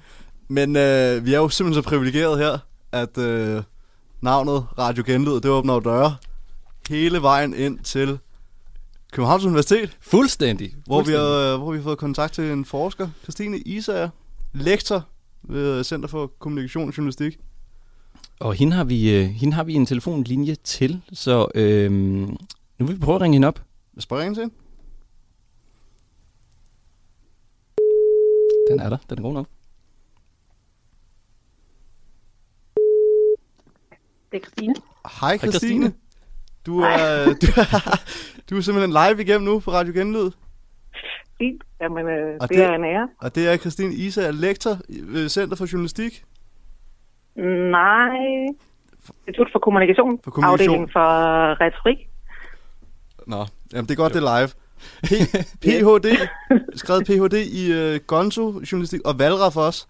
Men 0.47 0.75
øh, 0.75 1.25
vi 1.25 1.33
er 1.33 1.37
jo 1.37 1.49
simpelthen 1.49 1.83
så 1.83 1.89
privilegeret 1.89 2.39
her, 2.39 2.57
at 2.91 3.17
øh, 3.17 3.63
navnet 4.21 4.65
Radio 4.77 5.03
Genlyd, 5.07 5.33
det 5.33 5.45
åbner 5.45 5.73
jo 5.73 5.79
døre 5.79 6.15
hele 6.89 7.21
vejen 7.21 7.53
ind 7.53 7.79
til 7.79 8.17
Københavns 9.11 9.45
Universitet, 9.45 9.97
Fuldstændig. 10.01 10.73
hvor 10.85 11.01
vi, 11.01 11.11
har, 11.11 11.57
hvor 11.57 11.71
vi 11.71 11.77
har 11.77 11.83
fået 11.83 11.97
kontakt 11.97 12.33
til 12.33 12.51
en 12.51 12.65
forsker, 12.65 13.09
Christine 13.23 13.57
Isager, 13.57 14.09
lektor 14.53 15.07
ved 15.43 15.83
Center 15.83 16.07
for 16.07 16.27
Kommunikation 16.27 16.87
og 16.87 16.97
Journalistik. 16.97 17.39
Og 18.39 18.53
hende 18.53 18.73
har, 18.73 18.83
vi, 18.83 19.15
øh, 19.15 19.25
hende 19.25 19.53
har 19.53 19.63
vi 19.63 19.73
en 19.73 19.85
telefonlinje 19.85 20.55
til, 20.55 21.01
så 21.13 21.47
øh, 21.55 21.91
nu 21.91 22.85
vil 22.85 22.95
vi 22.95 22.99
prøve 22.99 23.15
at 23.15 23.21
ringe 23.21 23.35
hende 23.35 23.47
op. 23.47 23.63
Jeg 23.95 24.03
spørger 24.03 24.23
ind 24.23 24.35
til 24.35 24.41
hende. 24.41 24.55
Den 28.69 28.79
er 28.79 28.89
der, 28.89 28.97
den 29.09 29.17
er 29.17 29.21
god 29.21 29.33
nok. 29.33 29.47
Det 34.31 34.37
er 34.37 34.39
Christine. 34.39 34.75
Hej 35.21 35.37
Christine. 35.37 35.59
Christine. 35.59 35.93
Du 36.65 36.79
er, 36.79 37.25
du, 37.41 37.47
er, 37.57 38.01
du 38.49 38.57
er 38.57 38.61
simpelthen 38.61 38.89
live 38.91 39.21
igennem 39.21 39.47
nu 39.47 39.59
på 39.59 39.71
Radio 39.71 39.93
Genlyd. 39.93 40.31
Fint. 41.41 41.63
Jamen, 41.81 42.07
øh, 42.07 42.37
Og 42.41 42.49
det, 42.49 42.57
det- 42.57 42.65
er 42.65 42.71
en 42.73 42.83
ære. 42.83 43.07
Og 43.21 43.35
det 43.35 43.49
er 43.53 43.57
Christine 43.57 43.93
Isager, 43.93 44.31
lektor 44.31 44.77
ved 45.03 45.29
Center 45.29 45.55
for 45.55 45.65
Journalistik. 45.73 46.23
Nej. 47.71 48.17
Institut 49.27 49.47
for 49.51 49.59
Kommunikation. 49.59 50.19
For 50.23 50.31
kommunikation. 50.31 50.69
Afdeling 50.73 50.91
for 50.91 51.09
retorik. 51.61 51.97
Nå, 53.27 53.45
jamen 53.73 53.85
det 53.85 53.91
er 53.91 53.95
godt, 53.95 54.13
det 54.13 54.23
er 54.23 54.39
live. 54.39 54.49
PhD, 55.61 56.17
skrevet 56.81 57.05
Ph.D. 57.05 57.33
i 57.33 57.71
øh, 57.73 57.99
Gonzo-journalistik 58.07 59.01
og 59.05 59.19
valgret 59.19 59.53
for 59.53 59.61
os. 59.61 59.87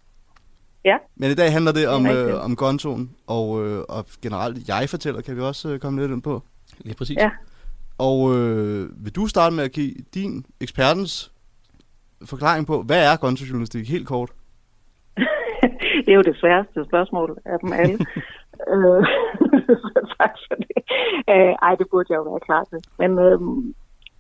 Ja. 0.86 0.98
Men 1.16 1.32
i 1.32 1.34
dag 1.34 1.52
handler 1.52 1.72
det 1.72 1.88
om, 1.88 2.04
rigtigt. 2.06 2.28
øh, 2.28 2.44
om 2.46 2.56
Gonzoen, 2.56 3.12
og, 3.28 3.66
øh, 3.68 3.84
og 3.90 4.06
generelt 4.22 4.68
jeg-fortæller 4.68 5.22
kan 5.22 5.36
vi 5.36 5.42
også 5.42 5.70
øh, 5.70 5.80
komme 5.80 6.02
lidt 6.02 6.12
ind 6.12 6.22
på. 6.22 6.44
Lige 6.80 6.96
præcis. 6.96 7.18
Ja. 7.18 7.30
Og 7.98 8.36
øh, 8.38 9.06
vil 9.06 9.16
du 9.16 9.28
starte 9.28 9.56
med 9.56 9.64
at 9.64 9.72
give 9.72 9.94
din 10.14 10.46
ekspertens 10.62 11.31
forklaring 12.26 12.68
på, 12.68 12.82
hvad 12.82 13.02
er 13.12 13.18
Gonzo-journalistik 13.18 13.90
helt 13.90 14.08
kort? 14.08 14.32
det 16.06 16.12
er 16.12 16.20
jo 16.22 16.22
det 16.22 16.38
sværeste 16.38 16.86
spørgsmål 16.86 17.38
af 17.46 17.60
dem 17.60 17.74
alle. 17.74 17.98
øh, 18.74 19.04
tak 20.18 20.34
for 20.48 20.56
det. 20.56 20.78
Øh, 21.34 21.54
ej, 21.66 21.76
det 21.76 21.88
burde 21.92 22.08
jeg 22.10 22.18
jo 22.18 22.24
være 22.32 22.48
klar 22.48 22.64
til. 22.64 22.80
Men 23.02 23.12
øh, 23.20 23.40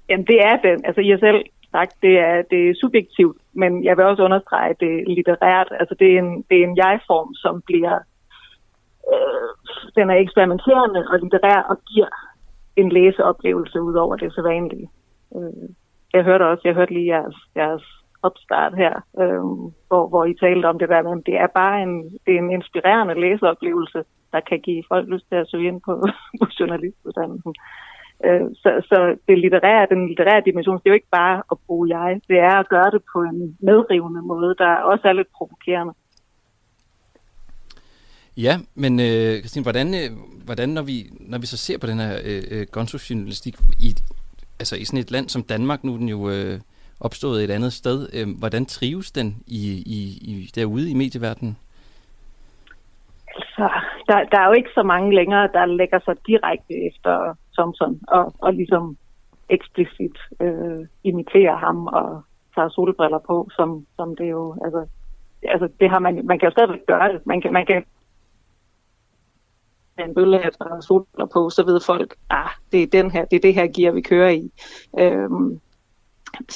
jamen, 0.09 0.27
det 0.31 0.39
er 0.49 0.55
den. 0.67 0.85
Altså, 0.85 1.01
har 1.01 1.19
selv 1.19 1.41
sagt, 1.71 1.93
det 2.01 2.19
er, 2.19 2.41
det 2.51 2.69
er 2.69 2.79
subjektivt, 2.81 3.37
men 3.53 3.83
jeg 3.83 3.97
vil 3.97 4.05
også 4.05 4.23
understrege, 4.23 4.69
at 4.69 4.79
det 4.79 4.93
er 4.95 5.13
litterært. 5.15 5.69
Altså, 5.79 5.95
det 5.99 6.07
er 6.13 6.19
en, 6.19 6.45
det 6.49 6.57
er 6.59 6.63
en 6.63 6.77
jeg-form, 6.77 7.33
som 7.33 7.61
bliver... 7.69 7.95
Øh, 9.13 9.49
den 9.95 10.09
er 10.09 10.15
eksperimenterende 10.15 11.01
og 11.11 11.19
litterær 11.19 11.61
og 11.71 11.77
giver 11.89 12.11
en 12.75 12.89
læseoplevelse 12.91 13.81
ud 13.81 13.93
over 13.93 14.15
det 14.15 14.33
sædvanlige. 14.33 14.89
Øh, 15.35 15.69
jeg 16.13 16.23
hørte 16.23 16.47
også, 16.47 16.61
jeg 16.65 16.73
hørte 16.73 16.93
lige 16.93 17.13
jeres, 17.15 17.37
jeres 17.55 17.85
opstart 18.23 18.73
her, 18.75 18.93
øh, 19.21 19.43
hvor, 19.87 20.07
hvor 20.07 20.25
I 20.25 20.33
talte 20.33 20.65
om 20.65 20.79
det 20.79 20.89
der 20.89 21.01
med, 21.01 21.23
det 21.23 21.35
er 21.35 21.47
bare 21.47 21.83
en, 21.83 21.93
det 22.25 22.31
er 22.35 22.39
en 22.39 22.51
inspirerende 22.51 23.21
læseoplevelse, 23.21 24.03
der 24.33 24.39
kan 24.39 24.59
give 24.59 24.83
folk 24.87 25.09
lyst 25.09 25.25
til 25.29 25.35
at 25.35 25.49
søge 25.49 25.67
ind 25.67 25.81
på, 25.87 25.93
på 26.39 26.45
journalistuddannelsen. 26.59 27.53
Øh, 28.25 28.45
så, 28.61 28.69
så 28.89 28.97
det 29.27 29.39
litterære, 29.39 29.87
den 29.89 30.07
litterære 30.07 30.41
dimension, 30.45 30.77
det 30.77 30.85
er 30.85 30.93
jo 30.93 30.99
ikke 31.01 31.15
bare 31.21 31.43
at 31.51 31.57
bruge 31.67 31.97
jeg, 31.97 32.21
det 32.27 32.39
er 32.39 32.55
at 32.59 32.69
gøre 32.69 32.91
det 32.91 33.01
på 33.13 33.19
en 33.21 33.57
medrivende 33.59 34.21
måde, 34.21 34.55
der 34.57 34.75
også 34.75 35.07
er 35.07 35.13
lidt 35.13 35.31
provokerende. 35.37 35.93
Ja, 38.37 38.53
men 38.75 38.99
øh, 38.99 39.39
Christine, 39.39 39.63
hvordan, 39.63 39.87
øh, 39.93 40.09
hvordan 40.45 40.69
når, 40.69 40.81
vi, 40.81 40.97
når 41.19 41.37
vi 41.37 41.45
så 41.45 41.57
ser 41.57 41.77
på 41.77 41.87
den 41.87 41.99
her 41.99 42.13
øh, 42.25 42.43
øh, 42.51 42.67
gonzo-journalistik 42.71 43.55
i, 43.79 43.89
altså 44.61 44.75
i 44.75 44.85
sådan 44.85 44.99
et 44.99 45.11
land 45.11 45.29
som 45.29 45.43
Danmark, 45.43 45.83
nu 45.83 45.93
er 45.93 45.97
den 45.97 46.09
jo 46.09 46.29
øh, 46.29 46.59
opstået 47.07 47.43
et 47.43 47.51
andet 47.51 47.73
sted, 47.73 47.97
øh, 48.17 48.27
hvordan 48.39 48.65
trives 48.65 49.11
den 49.11 49.27
i, 49.47 49.63
i, 49.97 49.99
i, 50.31 50.51
derude 50.55 50.91
i 50.91 50.93
medieverdenen? 50.93 51.57
Altså, 53.35 53.65
der, 54.07 54.17
der 54.31 54.39
er 54.39 54.47
jo 54.47 54.53
ikke 54.53 54.69
så 54.73 54.83
mange 54.83 55.15
længere, 55.15 55.49
der 55.53 55.65
lægger 55.65 55.99
sig 56.05 56.15
direkte 56.27 56.73
efter 56.89 57.35
Thompson 57.57 57.99
og, 58.07 58.33
og 58.39 58.53
ligesom 58.53 58.97
eksplicit 59.49 60.17
øh, 60.39 60.81
imiterer 61.03 61.57
ham 61.57 61.87
og 61.87 62.21
tager 62.55 62.69
solbriller 62.69 63.19
på, 63.27 63.49
som, 63.55 63.85
som 63.95 64.15
det 64.15 64.29
jo, 64.29 64.55
altså, 64.65 64.81
altså 65.43 65.67
det 65.79 65.89
har 65.89 65.99
man, 65.99 66.25
man 66.25 66.39
kan 66.39 66.47
jo 66.47 66.51
stadigvæk 66.51 66.85
gøre 66.87 67.13
det. 67.13 67.25
Man 67.25 67.41
kan, 67.41 67.53
man 67.53 67.65
kan 67.65 67.83
en 70.05 70.15
bølle 70.15 70.43
af 70.43 70.49
og 70.59 70.83
solbriller 70.83 71.25
på, 71.33 71.49
så 71.49 71.63
ved 71.63 71.79
folk, 71.79 72.15
ah, 72.29 72.49
det 72.71 72.83
er 72.83 72.87
den 72.87 73.11
her, 73.11 73.25
det 73.25 73.35
er 73.35 73.41
det 73.41 73.53
her 73.53 73.67
gear, 73.67 73.91
vi 73.91 74.01
kører 74.01 74.29
i. 74.29 74.51
Øhm, 74.99 75.59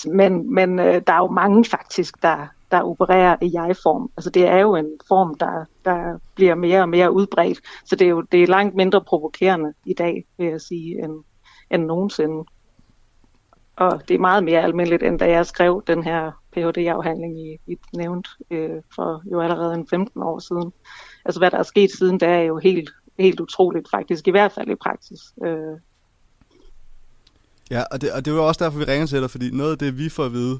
Men, 0.05 0.53
men 0.53 0.79
øh, 0.79 1.01
der 1.07 1.13
er 1.13 1.17
jo 1.17 1.27
mange 1.27 1.65
faktisk, 1.65 2.21
der, 2.21 2.47
der 2.71 2.81
opererer 2.81 3.35
i 3.41 3.51
jeg-form. 3.53 4.09
Altså 4.17 4.29
det 4.29 4.47
er 4.47 4.57
jo 4.57 4.75
en 4.75 4.89
form, 5.07 5.35
der, 5.35 5.65
der 5.85 6.19
bliver 6.35 6.55
mere 6.55 6.81
og 6.81 6.89
mere 6.89 7.11
udbredt. 7.11 7.59
Så 7.85 7.95
det 7.95 8.05
er 8.05 8.09
jo 8.09 8.21
det 8.21 8.43
er 8.43 8.47
langt 8.47 8.75
mindre 8.75 9.01
provokerende 9.01 9.73
i 9.85 9.93
dag, 9.93 10.25
vil 10.37 10.47
jeg 10.47 10.61
sige, 10.61 11.03
end, 11.03 11.23
end 11.71 11.85
nogensinde. 11.85 12.45
Og 13.75 14.07
det 14.07 14.13
er 14.13 14.19
meget 14.19 14.43
mere 14.43 14.61
almindeligt, 14.61 15.03
end 15.03 15.19
da 15.19 15.29
jeg 15.29 15.45
skrev 15.45 15.83
den 15.87 16.03
her 16.03 16.31
Ph.D.-afhandling 16.51 17.39
i, 17.39 17.57
i 17.67 17.77
nævnt 17.93 18.27
øh, 18.51 18.81
for 18.95 19.21
jo 19.31 19.41
allerede 19.41 19.73
en 19.73 19.87
15 19.87 20.23
år 20.23 20.39
siden. 20.39 20.71
Altså 21.25 21.39
hvad 21.39 21.51
der 21.51 21.57
er 21.57 21.63
sket 21.63 21.91
siden, 21.91 22.19
det 22.19 22.27
er 22.27 22.39
jo 22.39 22.57
helt, 22.57 22.89
helt 23.19 23.39
utroligt 23.39 23.87
faktisk, 23.91 24.27
i 24.27 24.31
hvert 24.31 24.51
fald 24.51 24.69
i 24.69 24.75
praksis. 24.75 25.19
Øh, 25.45 25.79
Ja, 27.71 27.83
og 27.91 28.01
det, 28.01 28.11
og 28.11 28.25
det 28.25 28.33
var 28.33 28.41
også 28.41 28.63
derfor, 28.63 28.79
vi 28.79 28.83
ringer 28.83 29.07
til 29.07 29.21
dig, 29.21 29.31
fordi 29.31 29.51
noget 29.51 29.71
af 29.71 29.77
det, 29.77 29.97
vi 29.97 30.09
får 30.09 30.25
at 30.25 30.33
vide, 30.33 30.59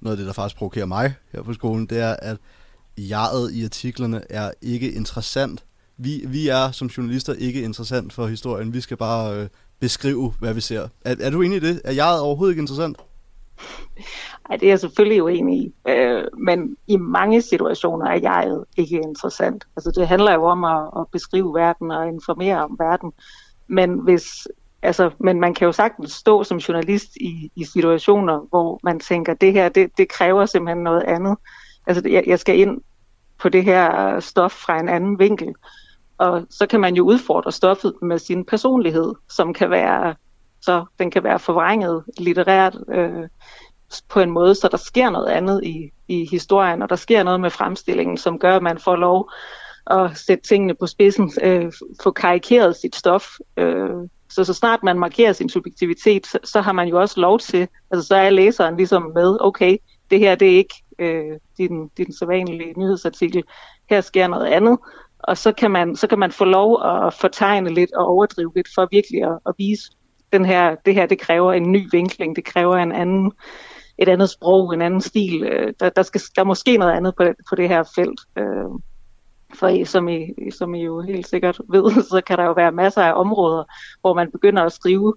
noget 0.00 0.16
af 0.16 0.18
det, 0.18 0.26
der 0.26 0.32
faktisk 0.32 0.56
provokerer 0.56 0.86
mig 0.86 1.14
her 1.32 1.42
på 1.42 1.52
skolen, 1.52 1.86
det 1.86 1.98
er, 1.98 2.16
at 2.18 2.36
jeget 2.98 3.52
i 3.52 3.64
artiklerne 3.64 4.22
er 4.30 4.50
ikke 4.62 4.92
interessant. 4.92 5.64
Vi, 5.96 6.24
vi 6.26 6.48
er 6.48 6.70
som 6.70 6.88
journalister 6.88 7.32
ikke 7.32 7.62
interessant 7.62 8.12
for 8.12 8.26
historien. 8.26 8.72
Vi 8.72 8.80
skal 8.80 8.96
bare 8.96 9.36
øh, 9.36 9.48
beskrive, 9.80 10.34
hvad 10.38 10.54
vi 10.54 10.60
ser. 10.60 10.88
Er, 11.04 11.16
er 11.20 11.30
du 11.30 11.42
enig 11.42 11.56
i 11.56 11.60
det? 11.60 11.80
Er 11.84 11.92
jeget 11.92 12.20
overhovedet 12.20 12.52
ikke 12.52 12.60
interessant? 12.60 12.96
Ej, 14.50 14.56
det 14.56 14.66
er 14.66 14.70
jeg 14.70 14.80
selvfølgelig 14.80 15.22
uenig 15.22 15.58
i. 15.58 15.74
Øh, 15.88 16.24
men 16.38 16.76
i 16.86 16.96
mange 16.96 17.42
situationer 17.42 18.06
er 18.06 18.20
jeg 18.22 18.56
ikke 18.76 18.96
interessant. 18.96 19.66
Altså 19.76 19.90
det 19.90 20.08
handler 20.08 20.34
jo 20.34 20.44
om 20.44 20.64
at, 20.64 20.90
at 20.96 21.06
beskrive 21.12 21.54
verden 21.54 21.90
og 21.90 22.08
informere 22.08 22.64
om 22.64 22.76
verden. 22.78 23.12
Men 23.66 23.98
hvis 23.98 24.48
altså, 24.82 25.10
men 25.18 25.40
man 25.40 25.54
kan 25.54 25.66
jo 25.66 25.72
sagtens 25.72 26.12
stå 26.12 26.44
som 26.44 26.58
journalist 26.58 27.16
i, 27.16 27.50
i 27.56 27.64
situationer, 27.64 28.40
hvor 28.50 28.80
man 28.82 29.00
tænker, 29.00 29.34
det 29.34 29.52
her, 29.52 29.68
det, 29.68 29.90
det 29.98 30.08
kræver 30.08 30.46
simpelthen 30.46 30.84
noget 30.84 31.02
andet. 31.02 31.36
Altså, 31.86 32.08
jeg, 32.08 32.24
jeg 32.26 32.38
skal 32.38 32.58
ind 32.58 32.80
på 33.38 33.48
det 33.48 33.64
her 33.64 34.20
stof 34.20 34.52
fra 34.52 34.80
en 34.80 34.88
anden 34.88 35.18
vinkel. 35.18 35.54
Og 36.18 36.46
så 36.50 36.66
kan 36.66 36.80
man 36.80 36.94
jo 36.94 37.04
udfordre 37.04 37.52
stoffet 37.52 37.94
med 38.02 38.18
sin 38.18 38.44
personlighed, 38.44 39.14
som 39.28 39.52
kan 39.54 39.70
være, 39.70 40.14
så 40.60 40.84
den 40.98 41.10
kan 41.10 41.24
være 41.24 41.38
forvrænget 41.38 42.04
litterært 42.18 42.76
øh, 42.88 43.28
på 44.02 44.20
en 44.20 44.30
måde, 44.30 44.54
så 44.54 44.68
der 44.68 44.76
sker 44.76 45.10
noget 45.10 45.26
andet 45.26 45.64
i, 45.64 45.92
i 46.08 46.28
historien, 46.30 46.82
og 46.82 46.88
der 46.88 46.96
sker 46.96 47.22
noget 47.22 47.40
med 47.40 47.50
fremstillingen, 47.50 48.16
som 48.16 48.38
gør, 48.38 48.56
at 48.56 48.62
man 48.62 48.78
får 48.78 48.96
lov 48.96 49.30
at 49.86 50.18
sætte 50.18 50.48
tingene 50.48 50.74
på 50.74 50.86
spidsen, 50.86 51.32
øh, 51.42 51.72
få 52.02 52.10
karikeret 52.10 52.76
sit 52.76 52.96
stof. 52.96 53.26
Øh, 53.56 53.90
så 54.28 54.44
så 54.44 54.54
snart 54.54 54.82
man 54.82 54.98
markerer 54.98 55.32
sin 55.32 55.48
subjektivitet, 55.48 56.26
så, 56.26 56.38
så 56.44 56.60
har 56.60 56.72
man 56.72 56.88
jo 56.88 57.00
også 57.00 57.20
lov 57.20 57.38
til, 57.38 57.68
altså 57.90 58.06
så 58.06 58.16
er 58.16 58.30
læseren 58.30 58.76
ligesom 58.76 59.12
med, 59.14 59.36
okay, 59.40 59.76
det 60.10 60.18
her 60.18 60.34
det 60.34 60.52
er 60.52 60.56
ikke 60.56 60.74
øh, 60.98 61.38
din, 61.58 61.88
din 61.88 62.12
sædvanlige 62.12 62.72
nyhedsartikel, 62.76 63.42
her 63.90 64.00
sker 64.00 64.26
noget 64.26 64.46
andet, 64.46 64.78
og 65.18 65.38
så 65.38 65.52
kan 65.52 65.70
man, 65.70 65.96
så 65.96 66.06
kan 66.06 66.18
man 66.18 66.32
få 66.32 66.44
lov 66.44 66.82
at 66.84 67.14
fortegne 67.14 67.70
lidt 67.70 67.92
og 67.92 68.06
overdrive 68.06 68.52
lidt 68.56 68.68
for 68.74 68.88
virkelig 68.90 69.22
at, 69.22 69.38
at 69.46 69.54
vise, 69.58 69.90
den 70.32 70.44
her, 70.44 70.74
det 70.86 70.94
her 70.94 71.06
det 71.06 71.18
kræver 71.18 71.52
en 71.52 71.72
ny 71.72 71.88
vinkling, 71.92 72.36
det 72.36 72.44
kræver 72.44 72.76
en 72.76 72.92
anden, 72.92 73.32
et 73.98 74.08
andet 74.08 74.30
sprog, 74.30 74.74
en 74.74 74.82
anden 74.82 75.00
stil, 75.00 75.42
øh, 75.42 75.72
der, 75.80 75.88
der, 75.88 76.02
skal, 76.02 76.20
der 76.36 76.42
er 76.42 76.46
måske 76.46 76.76
noget 76.76 76.92
andet 76.92 77.14
på, 77.16 77.24
på 77.48 77.54
det 77.54 77.68
her 77.68 77.82
felt. 77.94 78.20
Øh, 78.38 78.80
for 79.54 79.84
som 79.84 80.08
I, 80.08 80.34
som 80.58 80.74
I 80.74 80.84
jo 80.84 81.00
helt 81.00 81.28
sikkert 81.28 81.60
ved, 81.68 81.90
så 82.10 82.22
kan 82.26 82.38
der 82.38 82.44
jo 82.44 82.52
være 82.52 82.72
masser 82.72 83.02
af 83.02 83.20
områder, 83.20 83.64
hvor 84.00 84.14
man 84.14 84.30
begynder 84.30 84.62
at 84.62 84.72
skrive 84.72 85.14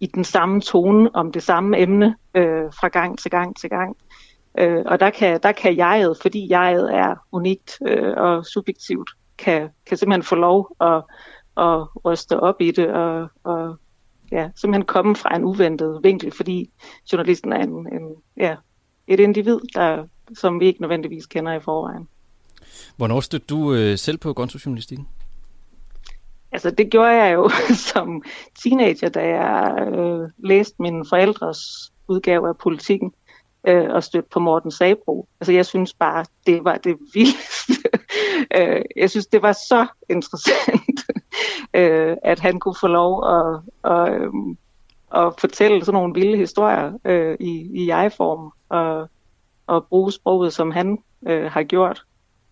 i 0.00 0.06
den 0.06 0.24
samme 0.24 0.60
tone 0.60 1.10
om 1.14 1.32
det 1.32 1.42
samme 1.42 1.78
emne 1.78 2.16
øh, 2.34 2.64
fra 2.80 2.88
gang 2.88 3.18
til 3.18 3.30
gang 3.30 3.56
til 3.56 3.70
gang. 3.70 3.96
Øh, 4.58 4.82
og 4.86 5.00
der 5.00 5.10
kan, 5.10 5.40
der 5.42 5.52
kan 5.52 5.76
jeget, 5.76 6.18
fordi 6.22 6.50
jeget 6.50 6.94
er 6.94 7.14
unikt 7.32 7.78
øh, 7.86 8.14
og 8.16 8.46
subjektivt, 8.46 9.10
kan, 9.38 9.68
kan 9.86 9.96
simpelthen 9.96 10.22
få 10.22 10.34
lov 10.34 10.76
at, 10.80 11.02
at 11.56 12.04
ryste 12.04 12.40
op 12.40 12.60
i 12.60 12.70
det 12.70 12.88
og, 12.88 13.28
og 13.44 13.76
ja, 14.32 14.48
simpelthen 14.56 14.86
komme 14.86 15.16
fra 15.16 15.36
en 15.36 15.44
uventet 15.44 16.00
vinkel, 16.02 16.32
fordi 16.32 16.70
journalisten 17.12 17.52
er 17.52 17.62
en, 17.62 17.70
en, 17.70 18.14
ja, 18.36 18.56
et 19.06 19.20
individ, 19.20 19.58
der, 19.74 20.06
som 20.34 20.60
vi 20.60 20.66
ikke 20.66 20.80
nødvendigvis 20.80 21.26
kender 21.26 21.52
i 21.52 21.60
forvejen. 21.60 22.08
Hvornår 22.96 23.20
stødte 23.20 23.46
du 23.46 23.74
øh, 23.74 23.98
selv 23.98 24.18
på 24.18 24.32
gonzojournalistikken? 24.32 25.08
Altså 26.52 26.70
det 26.70 26.90
gjorde 26.90 27.10
jeg 27.10 27.34
jo 27.34 27.50
som 27.92 28.22
teenager, 28.62 29.08
da 29.08 29.28
jeg 29.28 29.88
øh, 29.94 30.28
læste 30.38 30.74
min 30.78 31.06
forældres 31.08 31.58
udgave 32.08 32.48
af 32.48 32.56
politikken 32.56 33.12
øh, 33.66 33.90
og 33.90 34.04
stødte 34.04 34.28
på 34.32 34.40
Morten 34.40 34.70
Sabro. 34.70 35.28
Altså 35.40 35.52
jeg 35.52 35.66
synes 35.66 35.94
bare, 35.94 36.24
det 36.46 36.64
var 36.64 36.76
det 36.76 36.96
vildeste. 37.14 37.72
øh, 38.56 38.82
jeg 38.96 39.10
synes, 39.10 39.26
det 39.26 39.42
var 39.42 39.52
så 39.52 39.86
interessant, 40.10 40.79
øh, 41.74 42.16
at 42.22 42.40
han 42.40 42.60
kunne 42.60 42.76
få 42.80 42.86
lov 42.86 43.24
at, 43.26 43.60
at, 43.84 44.12
øh, 44.12 44.30
at 45.14 45.34
fortælle 45.38 45.84
sådan 45.84 45.96
nogle 45.96 46.14
vilde 46.14 46.36
historier 46.36 46.98
øh, 47.04 47.36
i, 47.40 47.70
i 47.74 47.86
jeg-form 47.86 48.52
og, 48.68 49.08
og 49.66 49.86
bruge 49.86 50.12
sproget, 50.12 50.52
som 50.52 50.70
han 50.70 50.98
øh, 51.26 51.50
har 51.50 51.62
gjort 51.62 52.04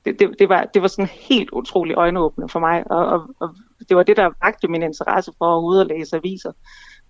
det, 0.04 0.18
det, 0.18 0.38
det, 0.38 0.48
var, 0.48 0.64
det 0.74 0.82
var 0.82 0.88
sådan 0.88 1.08
helt 1.28 1.50
utrolig 1.50 1.94
øjenåbende 1.96 2.48
for 2.48 2.60
mig, 2.60 2.90
og, 2.90 3.06
og, 3.06 3.30
og 3.40 3.54
det 3.88 3.96
var 3.96 4.02
det, 4.02 4.16
der 4.16 4.30
vagte 4.42 4.68
min 4.68 4.82
interesse 4.82 5.32
for 5.38 5.58
at 5.58 5.62
ud 5.62 5.78
og 5.78 5.86
læse 5.86 6.16
aviser, 6.16 6.52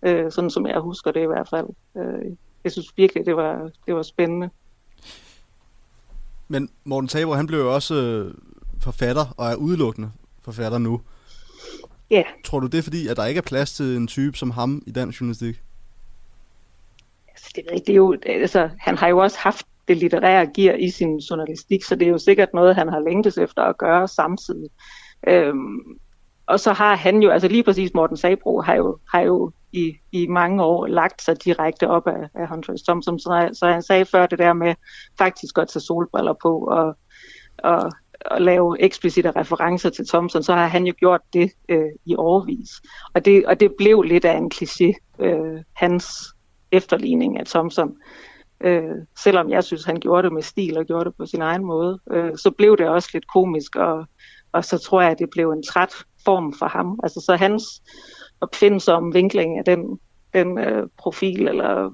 øh, 0.02 0.32
sådan 0.32 0.50
som 0.50 0.66
jeg 0.66 0.80
husker 0.80 1.10
det 1.10 1.22
i 1.22 1.26
hvert 1.26 1.48
fald. 1.48 1.66
Øh, 1.96 2.36
jeg 2.64 2.72
synes 2.72 2.96
virkelig, 2.96 3.26
det 3.26 3.36
var, 3.36 3.70
det 3.86 3.94
var 3.94 4.02
spændende. 4.02 4.50
Men 6.48 6.70
Morten 6.84 7.08
Tabor, 7.08 7.34
han 7.34 7.46
blev 7.46 7.58
jo 7.58 7.74
også 7.74 7.94
øh, 7.94 8.34
forfatter, 8.80 9.34
og 9.36 9.46
er 9.46 9.54
udelukkende 9.54 10.10
forfatter 10.42 10.78
nu. 10.78 11.00
Ja. 12.10 12.16
Yeah. 12.16 12.26
Tror 12.44 12.60
du, 12.60 12.66
det 12.66 12.78
er 12.78 12.82
fordi, 12.82 13.08
at 13.08 13.16
der 13.16 13.24
ikke 13.24 13.38
er 13.38 13.42
plads 13.42 13.72
til 13.72 13.96
en 13.96 14.06
type 14.06 14.36
som 14.36 14.50
ham 14.50 14.82
i 14.86 14.90
dansk 14.90 15.20
journalistik? 15.20 15.62
Altså, 17.28 17.52
det, 17.56 17.64
ved 17.64 17.72
jeg 17.72 17.86
det 17.86 17.92
er 17.92 17.96
jo, 17.96 18.16
altså, 18.26 18.70
han 18.78 18.96
har 18.96 19.08
jo 19.08 19.18
også 19.18 19.38
haft 19.38 19.66
det 19.88 19.96
litterære 19.96 20.46
giver 20.46 20.74
i 20.74 20.90
sin 20.90 21.18
journalistik, 21.18 21.84
så 21.84 21.94
det 21.94 22.06
er 22.06 22.10
jo 22.10 22.18
sikkert 22.18 22.54
noget, 22.54 22.74
han 22.74 22.88
har 22.88 23.00
længtes 23.00 23.38
efter 23.38 23.62
at 23.62 23.78
gøre 23.78 24.08
samtidig. 24.08 24.70
Øhm, 25.26 25.98
og 26.46 26.60
så 26.60 26.72
har 26.72 26.96
han 26.96 27.22
jo, 27.22 27.30
altså 27.30 27.48
lige 27.48 27.62
præcis 27.62 27.90
Morten 27.94 28.16
Sabro, 28.16 28.60
har 28.60 28.74
jo, 28.74 28.98
har 29.12 29.20
jo 29.20 29.52
i, 29.72 29.96
i 30.12 30.26
mange 30.26 30.62
år 30.62 30.86
lagt 30.86 31.22
sig 31.22 31.44
direkte 31.44 31.88
op 31.88 32.06
af, 32.06 32.28
af 32.34 32.48
Hunter 32.48 32.76
S. 32.76 32.82
Thompson, 32.82 33.18
så, 33.18 33.48
så 33.52 33.66
han 33.66 33.82
sagde 33.82 34.04
før 34.04 34.26
det 34.26 34.38
der 34.38 34.52
med 34.52 34.74
faktisk 35.18 35.58
at 35.58 35.68
tage 35.68 35.80
solbriller 35.80 36.34
på 36.42 36.58
og, 36.58 36.96
og, 37.58 37.92
at 38.24 38.42
lave 38.42 38.76
eksplicite 38.80 39.30
referencer 39.30 39.90
til 39.90 40.08
Thompson, 40.08 40.42
så 40.42 40.54
har 40.54 40.66
han 40.66 40.86
jo 40.86 40.94
gjort 40.98 41.20
det 41.32 41.50
øh, 41.68 41.90
i 42.04 42.14
årvis. 42.16 42.68
Og 43.14 43.24
det, 43.24 43.46
og 43.46 43.60
det 43.60 43.74
blev 43.78 44.02
lidt 44.02 44.24
af 44.24 44.36
en 44.36 44.50
kliché, 44.54 44.92
øh, 45.18 45.62
hans 45.74 46.06
efterligning 46.72 47.40
af 47.40 47.46
Thompson 47.46 47.96
øh, 48.60 48.94
selvom 49.18 49.50
jeg 49.50 49.64
synes, 49.64 49.84
han 49.84 50.00
gjorde 50.00 50.22
det 50.22 50.32
med 50.32 50.42
stil 50.42 50.78
og 50.78 50.84
gjorde 50.84 51.04
det 51.04 51.14
på 51.16 51.26
sin 51.26 51.42
egen 51.42 51.64
måde, 51.64 51.98
øh, 52.10 52.36
så 52.36 52.50
blev 52.50 52.76
det 52.76 52.88
også 52.88 53.10
lidt 53.12 53.32
komisk, 53.32 53.76
og, 53.76 54.06
og 54.52 54.64
så 54.64 54.78
tror 54.78 55.00
jeg, 55.00 55.10
at 55.10 55.18
det 55.18 55.30
blev 55.30 55.50
en 55.50 55.62
træt 55.62 55.94
form 56.24 56.54
for 56.58 56.66
ham. 56.66 57.00
Altså 57.02 57.20
så 57.20 57.36
hans 57.36 57.64
opfindsomme 58.40 59.12
vinkling 59.12 59.58
af 59.58 59.64
den, 59.64 59.98
den 60.34 60.58
øh, 60.58 60.88
profil, 60.98 61.48
eller 61.48 61.90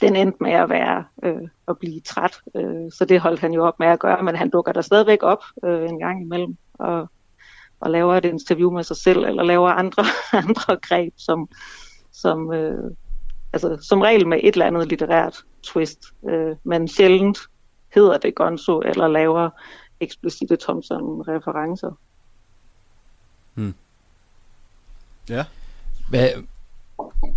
den 0.00 0.16
endte 0.16 0.38
med 0.40 0.52
at 0.52 0.68
være 0.68 1.04
øh, 1.22 1.48
at 1.68 1.78
blive 1.78 2.00
træt, 2.00 2.40
øh, 2.54 2.92
så 2.92 3.04
det 3.04 3.20
holdt 3.20 3.40
han 3.40 3.52
jo 3.52 3.64
op 3.64 3.78
med 3.78 3.86
at 3.86 3.98
gøre, 3.98 4.22
men 4.22 4.36
han 4.36 4.50
dukker 4.50 4.72
der 4.72 4.80
stadigvæk 4.80 5.22
op 5.22 5.42
øh, 5.64 5.88
en 5.88 5.98
gang 5.98 6.22
imellem, 6.22 6.56
og, 6.74 7.08
og 7.80 7.90
laver 7.90 8.14
et 8.14 8.24
interview 8.24 8.70
med 8.70 8.82
sig 8.82 8.96
selv, 8.96 9.24
eller 9.24 9.42
laver 9.42 9.68
andre, 9.68 10.04
andre 10.48 10.76
greb, 10.76 11.12
som, 11.16 11.48
som 12.12 12.52
øh, 12.52 12.90
altså 13.52 13.78
som 13.80 14.00
regel 14.00 14.26
med 14.26 14.40
et 14.42 14.54
eller 14.54 14.66
andet 14.66 14.88
litterært 14.88 15.36
twist, 15.62 16.02
øh, 16.28 16.56
men 16.64 16.88
sjældent 16.88 17.38
hedder 17.94 18.18
det 18.18 18.34
Gonzo 18.34 18.80
eller 18.80 19.08
laver 19.08 19.50
eksplicite 20.00 20.56
Thompson-referencer. 20.56 21.98
Hmm. 23.54 23.74
Ja. 25.28 25.44
Hvad, 26.08 26.28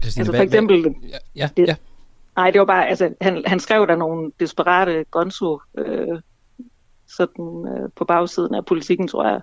Christine, 0.01 0.21
altså 0.21 0.33
for 0.35 0.43
eksempel... 0.43 0.81
Hvad, 0.81 0.91
ja, 1.09 1.17
ja, 1.35 1.49
det, 1.57 1.67
ja. 1.67 1.75
Nej, 2.35 2.51
det 2.51 2.59
var 2.59 2.65
bare, 2.65 2.87
altså 2.87 3.13
han, 3.21 3.43
han 3.45 3.59
skrev 3.59 3.87
der 3.87 3.95
nogle 3.95 4.31
desperate 4.39 5.03
Gonzo 5.11 5.59
øh, 5.77 6.21
sådan 7.07 7.67
øh, 7.67 7.89
på 7.95 8.05
bagsiden 8.05 8.55
af 8.55 8.65
politikken, 8.65 9.07
tror 9.07 9.27
jeg, 9.27 9.41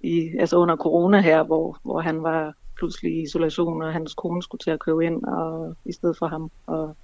i, 0.00 0.30
altså 0.38 0.56
under 0.56 0.76
corona 0.76 1.20
her, 1.20 1.42
hvor, 1.42 1.78
hvor 1.82 2.00
han 2.00 2.22
var 2.22 2.54
pludselig 2.76 3.12
i 3.12 3.22
isolation, 3.22 3.82
og 3.82 3.92
hans 3.92 4.14
kone 4.14 4.42
skulle 4.42 4.58
til 4.58 4.70
at 4.70 4.80
købe 4.80 5.04
ind 5.04 5.24
og, 5.24 5.74
i 5.84 5.92
stedet 5.92 6.18
for 6.18 6.26
ham. 6.26 6.50
Og, 6.66 6.96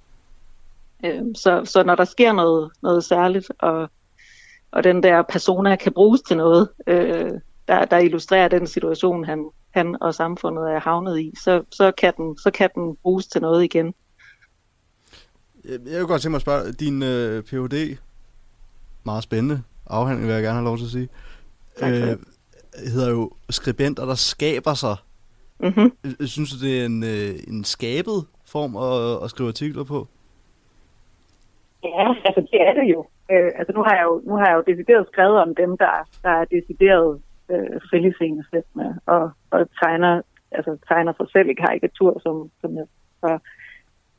øh, 1.05 1.21
så, 1.35 1.65
så 1.65 1.83
når 1.83 1.95
der 1.95 2.05
sker 2.05 2.33
noget, 2.33 2.71
noget 2.81 3.03
særligt, 3.03 3.51
og, 3.59 3.89
og 4.71 4.83
den 4.83 5.03
der 5.03 5.21
persona 5.21 5.75
kan 5.75 5.93
bruges 5.93 6.21
til 6.21 6.37
noget, 6.37 6.69
øh, 6.87 7.31
der, 7.67 7.85
der 7.85 7.97
illustrerer 7.97 8.47
den 8.47 8.67
situation, 8.67 9.25
han, 9.25 9.49
han 9.71 9.97
og 10.01 10.15
samfundet 10.15 10.71
er 10.71 10.79
havnet 10.79 11.19
i, 11.19 11.33
så, 11.43 11.63
så, 11.71 11.91
kan 11.91 12.13
den, 12.17 12.37
så 12.37 12.51
kan 12.51 12.69
den 12.75 12.95
bruges 12.95 13.27
til 13.27 13.41
noget 13.41 13.63
igen. 13.63 13.93
Jeg, 15.65 15.79
jeg 15.91 15.99
vil 15.99 16.07
godt 16.07 16.21
tænke 16.21 16.31
mig 16.31 16.35
at 16.37 16.41
spørge, 16.41 16.71
din 16.71 17.03
øh, 17.03 17.43
Ph.D., 17.43 17.97
meget 19.05 19.23
spændende 19.23 19.63
afhandling, 19.87 20.27
vil 20.27 20.33
jeg 20.33 20.43
gerne 20.43 20.55
have 20.59 20.65
lov 20.65 20.77
til 20.77 20.85
at 20.85 20.91
sige, 20.91 21.09
Tak 21.79 21.91
det. 21.91 22.19
hedder 22.93 23.09
jo 23.11 23.31
Skribenter, 23.49 24.05
der 24.05 24.15
skaber 24.15 24.73
sig. 24.73 24.95
Mm-hmm. 25.59 25.91
Øh, 26.05 26.27
Synes 26.27 26.51
du, 26.51 26.65
det 26.65 26.81
er 26.81 26.85
en, 26.85 27.03
øh, 27.03 27.35
en 27.47 27.63
skabet 27.63 28.19
form 28.45 28.71
at, 28.87 29.23
at 29.23 29.29
skrive 29.29 29.49
artikler 29.49 29.83
på? 29.83 30.07
Ja, 31.83 32.07
altså 32.25 32.41
det 32.51 32.61
er 32.67 32.73
det 32.73 32.85
jo. 32.93 32.99
Øh, 33.31 33.51
altså 33.59 33.71
nu 33.77 33.81
har 33.83 33.95
jeg 33.95 34.03
jo, 34.09 34.21
nu 34.27 34.33
har 34.39 34.47
jeg 34.47 34.55
jo 34.57 34.63
decideret 34.71 35.07
skrevet 35.11 35.37
om 35.45 35.55
dem, 35.55 35.77
der, 35.77 35.93
der 36.23 36.29
er 36.29 36.45
decideret 36.45 37.21
øh, 37.51 37.79
fællesengesættende 37.91 38.99
og, 39.05 39.31
og 39.51 39.61
tegner, 39.81 40.21
altså 40.51 40.77
tegner 40.87 41.13
sig 41.17 41.27
selv 41.31 41.49
i 41.49 41.53
karikatur, 41.53 42.19
som, 42.25 42.35
som 42.61 42.75
jeg 42.77 42.85
før. 43.21 43.37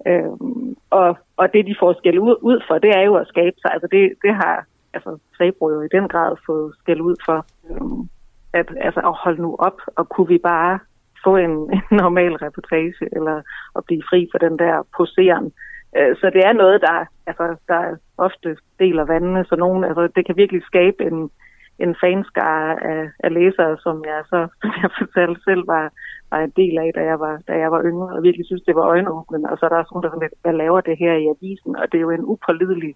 Øhm, 0.07 0.77
og, 0.91 1.19
og 1.37 1.53
det, 1.53 1.67
de 1.67 1.77
får 1.81 1.93
skæld 1.93 2.19
ud, 2.19 2.37
ud 2.41 2.61
for, 2.69 2.79
det 2.79 2.91
er 2.91 3.03
jo 3.03 3.15
at 3.15 3.27
skabe 3.27 3.57
sig. 3.63 3.71
Altså 3.73 3.89
det, 3.91 4.13
det 4.23 4.35
har 4.35 4.65
altså, 4.95 5.19
Sabro 5.39 5.71
jo 5.71 5.81
i 5.81 5.89
den 5.97 6.09
grad 6.09 6.37
fået 6.47 6.75
skæld 6.81 7.01
ud 7.01 7.17
for. 7.27 7.47
Øhm, 7.71 8.09
at, 8.53 8.69
altså, 8.81 9.01
at 9.01 9.15
holde 9.25 9.43
nu 9.43 9.57
op, 9.59 9.79
og 9.97 10.09
kunne 10.09 10.29
vi 10.29 10.39
bare 10.39 10.79
få 11.25 11.37
en, 11.37 11.51
en 11.77 11.83
normal 11.91 12.35
reportage, 12.37 12.95
eller 13.17 13.43
at 13.77 13.85
blive 13.87 14.03
fri 14.11 14.29
for 14.33 14.39
den 14.39 14.59
der 14.59 14.87
poseren. 14.97 15.53
Øh, 15.97 16.17
Så 16.17 16.31
det 16.35 16.43
er 16.45 16.53
noget, 16.53 16.81
der, 16.81 17.05
altså, 17.27 17.57
der 17.69 17.97
ofte 18.19 18.57
deler 18.79 19.05
vandene, 19.05 19.45
så 19.45 19.57
nogen, 19.57 19.85
altså, 19.85 20.09
det 20.17 20.27
kan 20.27 20.37
virkelig 20.37 20.63
skabe 20.63 21.05
en, 21.05 21.31
en 21.79 21.97
fanskare 22.03 22.85
af, 22.93 23.11
af 23.25 23.35
læsere, 23.35 23.77
som 23.85 24.05
jeg 24.05 24.21
så, 24.31 24.41
som 24.61 24.71
jeg 24.83 24.91
fortalte 24.99 25.41
selv, 25.45 25.67
var, 25.67 25.93
var 26.35 26.43
en 26.45 26.57
del 26.63 26.75
af, 26.85 26.91
da 26.99 27.03
jeg 27.11 27.19
var, 27.25 27.35
da 27.49 27.55
jeg 27.63 27.71
var 27.75 27.83
yngre, 27.91 28.11
og 28.17 28.23
virkelig 28.23 28.47
synes, 28.47 28.63
det 28.69 28.75
var 28.79 28.87
øjenåbnende. 28.95 29.51
Og 29.51 29.57
så 29.59 29.63
er 29.65 29.71
der 29.71 29.81
også 29.81 29.93
nogen, 29.93 30.05
der 30.05 30.11
sådan 30.11 30.27
lidt, 30.27 30.43
hvad 30.43 30.57
laver 30.63 30.81
det 30.81 30.97
her 31.03 31.15
i 31.23 31.27
avisen? 31.35 31.73
Og 31.81 31.85
det 31.91 31.99
er 31.99 32.07
jo 32.09 32.11
en 32.11 32.29
upålidelig 32.33 32.95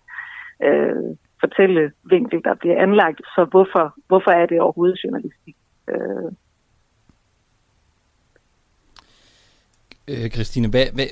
øh, 0.68 1.08
fortællevinkel, 1.42 2.38
der 2.48 2.54
bliver 2.60 2.76
anlagt, 2.86 3.20
så 3.34 3.42
hvorfor, 3.52 3.84
hvorfor 4.08 4.32
er 4.40 4.46
det 4.46 4.60
overhovedet 4.60 5.02
journalistik? 5.04 5.56
Øh, 5.92 6.30
Øh, 10.08 10.30
Christine, 10.30 10.68
hvad, 10.68 10.86
hvad, 10.94 11.06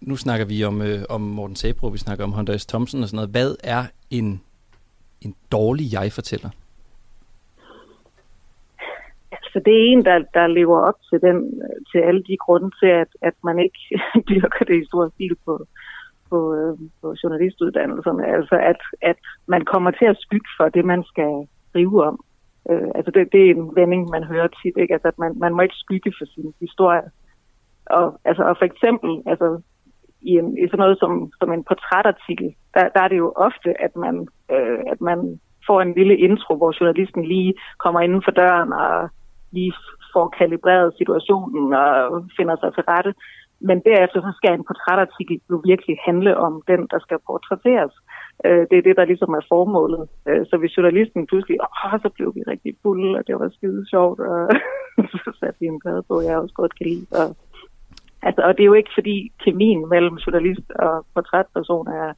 nu 0.00 0.16
snakker 0.16 0.46
vi 0.46 0.64
om, 0.64 0.82
øh, 0.82 1.02
om 1.08 1.20
Morten 1.20 1.56
Sabro, 1.56 1.88
vi 1.88 1.98
snakker 1.98 2.24
om 2.24 2.32
Honda 2.32 2.58
S. 2.58 2.66
Thompson 2.66 3.02
og 3.02 3.08
sådan 3.08 3.16
noget. 3.16 3.30
Hvad 3.30 3.54
er 3.64 3.84
en, 4.10 4.40
en 5.20 5.34
dårlig 5.52 5.92
jeg-fortæller? 5.92 6.50
Så 9.52 9.58
det 9.64 9.72
er 9.74 9.86
en, 9.92 10.04
der, 10.04 10.18
der 10.34 10.46
lever 10.46 10.78
op 10.88 10.98
til, 11.10 11.20
den, 11.20 11.62
til 11.90 11.98
alle 11.98 12.22
de 12.22 12.36
grunde 12.36 12.70
til, 12.80 12.86
at, 13.02 13.10
at 13.22 13.34
man 13.44 13.58
ikke 13.58 13.80
dyrker 14.28 14.64
det 14.64 14.76
i 14.82 14.86
stor 14.86 15.08
stil 15.08 15.36
på, 15.44 15.66
på, 16.30 16.54
øh, 16.54 16.78
på 17.00 17.14
journalistuddannelserne. 17.22 18.26
Altså, 18.36 18.56
at, 18.70 18.80
at 19.02 19.16
man 19.46 19.64
kommer 19.64 19.90
til 19.90 20.04
at 20.04 20.20
skygge 20.24 20.50
for 20.56 20.68
det, 20.68 20.84
man 20.84 21.02
skal 21.04 21.32
skrive 21.68 22.04
om. 22.04 22.16
Øh, 22.70 22.88
altså, 22.94 23.10
det, 23.10 23.32
det 23.32 23.40
er 23.40 23.54
en 23.54 23.76
vending, 23.76 24.10
man 24.10 24.24
hører 24.24 24.48
tit, 24.48 24.76
ikke? 24.76 24.94
Altså, 24.94 25.08
at 25.08 25.18
man, 25.18 25.32
man 25.38 25.54
må 25.54 25.60
ikke 25.62 25.82
skygge 25.84 26.12
for 26.18 26.26
sin 26.34 26.54
historie. 26.60 27.06
Og, 27.86 28.20
altså, 28.24 28.42
og 28.42 28.56
for 28.58 28.64
eksempel, 28.64 29.22
altså, 29.26 29.60
i, 30.20 30.32
en, 30.40 30.58
i 30.58 30.66
sådan 30.66 30.78
noget 30.78 30.98
som, 30.98 31.32
som 31.40 31.52
en 31.52 31.64
portrætartikel, 31.64 32.54
der, 32.74 32.88
der 32.94 33.00
er 33.02 33.08
det 33.08 33.18
jo 33.18 33.32
ofte, 33.36 33.82
at 33.86 33.96
man, 33.96 34.28
øh, 34.54 34.78
at 34.92 35.00
man 35.00 35.40
får 35.66 35.80
en 35.80 35.94
lille 35.94 36.16
intro, 36.16 36.56
hvor 36.56 36.72
journalisten 36.80 37.24
lige 37.24 37.54
kommer 37.78 38.00
inden 38.00 38.22
for 38.24 38.30
døren 38.30 38.72
og 38.72 39.10
lige 39.52 39.72
får 40.12 40.28
kalibreret 40.38 40.94
situationen 40.98 41.72
og 41.74 42.24
finder 42.36 42.56
sig 42.60 42.70
til 42.74 42.84
rette. 42.92 43.14
Men 43.68 43.78
derefter 43.88 44.20
så 44.20 44.32
skal 44.36 44.52
en 44.54 44.68
portrætartikel 44.70 45.40
jo 45.50 45.56
virkelig 45.70 45.96
handle 46.04 46.32
om 46.36 46.62
den, 46.70 46.80
der 46.92 46.98
skal 47.00 47.18
portrætteres. 47.26 47.94
Øh, 48.46 48.66
det 48.70 48.76
er 48.78 48.86
det, 48.88 48.96
der 48.96 49.04
ligesom 49.04 49.32
er 49.38 49.44
formålet. 49.48 50.08
Øh, 50.28 50.46
så 50.48 50.56
hvis 50.56 50.76
journalisten 50.76 51.26
pludselig, 51.26 51.56
åh, 51.66 51.94
så 52.04 52.08
blev 52.16 52.28
vi 52.36 52.42
rigtig 52.52 52.72
fulde, 52.82 53.18
og 53.18 53.26
det 53.26 53.34
var 53.40 53.48
skide 53.48 53.82
sjovt, 53.90 54.20
og 54.20 54.50
så 55.24 55.30
satte 55.40 55.60
vi 55.60 55.66
en 55.66 55.80
plade 55.80 56.02
på, 56.08 56.20
jeg 56.20 56.38
også 56.38 56.54
godt 56.54 56.74
kan 56.78 56.86
lide. 56.86 57.06
Og, 57.20 57.28
altså, 58.22 58.40
og 58.46 58.52
det 58.56 58.62
er 58.62 58.72
jo 58.72 58.80
ikke 58.80 58.94
fordi 58.94 59.32
kemien 59.44 59.88
mellem 59.88 60.16
journalist 60.24 60.70
og 60.70 61.06
portrætperson 61.14 61.86
er, 61.88 62.12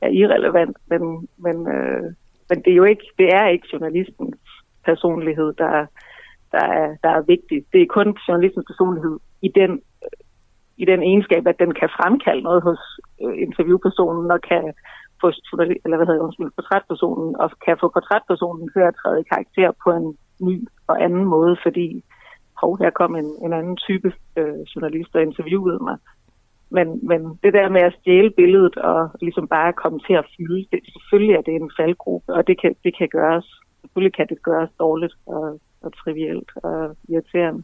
er 0.00 0.08
irrelevant, 0.08 0.76
men, 0.90 1.28
men, 1.44 1.56
øh, 1.76 2.02
men 2.50 2.58
det 2.62 2.70
er 2.72 2.80
jo 2.82 2.84
ikke, 2.84 3.06
det 3.18 3.28
er 3.28 3.48
ikke 3.48 3.68
journalistens 3.72 4.40
personlighed, 4.84 5.52
der, 5.52 5.86
der, 6.52 6.66
er, 6.80 6.88
der 7.04 7.10
er 7.18 7.22
vigtig. 7.32 7.64
Det 7.72 7.82
er 7.82 7.94
kun 7.96 8.16
journalistens 8.28 8.66
personlighed 8.70 9.16
i 9.42 9.50
den, 9.58 9.72
i 10.76 10.84
den 10.84 11.02
egenskab, 11.02 11.46
at 11.46 11.58
den 11.58 11.72
kan 11.80 11.88
fremkalde 11.98 12.42
noget 12.42 12.62
hos 12.62 12.80
øh, 13.22 13.34
interviewpersonen 13.46 14.30
og 14.30 14.40
kan 14.40 14.64
få 15.20 15.26
eller 15.84 15.96
hvad 15.96 16.06
hedder, 16.06 16.20
det, 16.20 16.26
undskyld, 16.26 16.50
portrætpersonen 16.56 17.36
og 17.36 17.50
kan 17.64 17.76
få 17.80 17.86
portrætpersonen 17.88 18.70
til 18.74 18.80
at 18.80 18.96
træde 19.00 19.20
i 19.20 19.28
karakter 19.32 19.70
på 19.84 19.90
en 19.98 20.06
ny 20.48 20.56
og 20.86 21.02
anden 21.04 21.24
måde, 21.24 21.56
fordi 21.62 22.04
hov, 22.60 22.78
her 22.78 22.90
kom 22.90 23.16
en, 23.16 23.30
en 23.44 23.52
anden 23.52 23.76
type 23.76 24.12
øh, 24.36 24.60
journalist 24.72 25.14
og 25.14 25.22
interviewede 25.22 25.78
mig. 25.88 25.96
Men, 26.70 26.88
men 27.10 27.20
det 27.42 27.52
der 27.52 27.68
med 27.68 27.80
at 27.80 27.96
stjæle 28.00 28.30
billedet 28.30 28.76
og 28.76 29.10
ligesom 29.20 29.48
bare 29.48 29.72
komme 29.72 29.98
til 30.06 30.14
at 30.14 30.28
fylde, 30.36 30.66
det, 30.72 30.80
selvfølgelig 30.94 31.34
er 31.34 31.42
det 31.42 31.54
en 31.54 31.70
faldgruppe, 31.78 32.34
og 32.34 32.46
det 32.46 32.60
kan, 32.60 32.74
det 32.84 32.98
kan 32.98 33.08
gøres, 33.08 33.46
selvfølgelig 33.80 34.14
kan 34.14 34.26
det 34.28 34.42
gøres 34.42 34.70
dårligt 34.78 35.14
og, 35.26 35.60
og 35.82 35.92
trivielt 35.96 36.50
og 36.56 36.96
irriterende. 37.08 37.62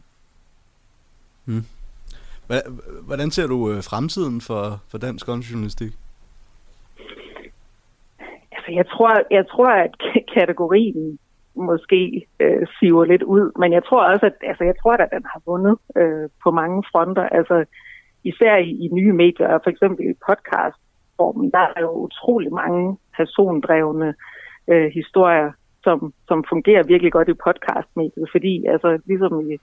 Hva- 2.49 2.69
Hvordan 3.05 3.31
ser 3.31 3.47
du 3.47 3.71
øh, 3.71 3.83
fremtiden 3.83 4.41
for, 4.41 4.81
for 4.91 4.97
dansk 4.97 5.27
journalistik? 5.27 5.93
Altså, 8.51 8.71
jeg 8.71 8.87
tror, 8.87 9.11
jeg 9.31 9.47
tror 9.47 9.69
at 9.69 9.93
kategorien 10.37 11.19
måske 11.55 12.27
øh, 12.39 12.67
siver 12.79 13.05
lidt 13.05 13.23
ud, 13.23 13.51
men 13.59 13.73
jeg 13.73 13.83
tror 13.83 14.03
også, 14.11 14.25
at 14.25 14.33
altså, 14.41 14.63
jeg 14.63 14.75
tror, 14.81 14.93
at 14.93 15.09
den 15.11 15.25
har 15.33 15.41
vundet 15.45 15.77
øh, 15.95 16.29
på 16.43 16.51
mange 16.51 16.83
fronter. 16.91 17.23
Altså, 17.23 17.65
især 18.23 18.55
i, 18.57 18.69
i 18.69 18.87
nye 18.91 19.13
medier, 19.13 19.47
og 19.47 19.61
for 19.63 19.69
eksempel 19.69 20.09
i 20.09 20.13
podcastformen, 20.27 21.51
der 21.51 21.65
er 21.75 21.81
jo 21.81 21.91
utrolig 21.91 22.53
mange 22.53 22.97
persondrevne 23.17 24.13
øh, 24.67 24.91
historier, 24.93 25.51
som, 25.85 26.13
som 26.29 26.39
fungerer 26.51 26.83
virkelig 26.91 27.11
godt 27.11 27.29
i 27.29 27.41
podcastmediet, 27.45 28.27
fordi 28.33 28.53
altså, 28.73 28.89
ligesom 29.05 29.33
i, 29.51 29.53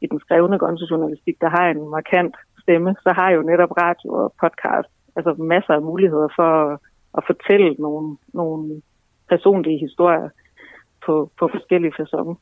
i 0.00 0.06
den 0.10 0.20
skrevne 0.20 0.58
gonzo-journalistik, 0.58 1.36
der 1.40 1.50
har 1.56 1.66
en 1.68 1.82
markant 1.96 2.34
stemme, 2.62 2.90
så 3.04 3.10
har 3.18 3.30
jo 3.30 3.40
netop 3.42 3.72
radio 3.84 4.08
og 4.20 4.34
podcast 4.42 4.90
altså 5.16 5.32
masser 5.42 5.74
af 5.74 5.82
muligheder 5.82 6.28
for 6.36 6.50
at, 6.64 6.78
at 7.18 7.22
fortælle 7.30 7.70
nogle, 7.78 8.16
nogle 8.34 8.82
personlige 9.28 9.78
historier 9.86 10.28
på, 11.06 11.30
på 11.38 11.48
forskellige 11.54 11.94
fasoner. 12.00 12.34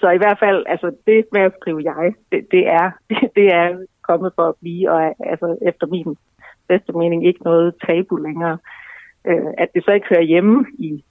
Så 0.00 0.10
i 0.10 0.16
hvert 0.16 0.38
fald, 0.38 0.64
altså 0.66 0.88
det 1.06 1.24
med 1.32 1.40
at 1.40 1.56
skrive 1.60 1.80
jeg, 1.84 2.14
det, 2.32 2.46
det 2.50 2.68
er 2.68 2.90
det 3.38 3.46
er 3.60 3.86
kommet 4.08 4.32
for 4.36 4.42
at 4.48 4.54
blive, 4.60 4.90
og 4.90 5.02
er, 5.02 5.12
altså 5.32 5.58
efter 5.70 5.86
min 5.86 6.16
bedste 6.68 6.92
mening 6.92 7.26
ikke 7.26 7.42
noget 7.42 7.74
tabu 7.86 8.16
længere. 8.16 8.58
Øh, 9.26 9.50
at 9.58 9.68
det 9.74 9.84
så 9.84 9.90
ikke 9.90 10.06
hører 10.10 10.30
hjemme 10.32 10.66
i, 10.78 11.04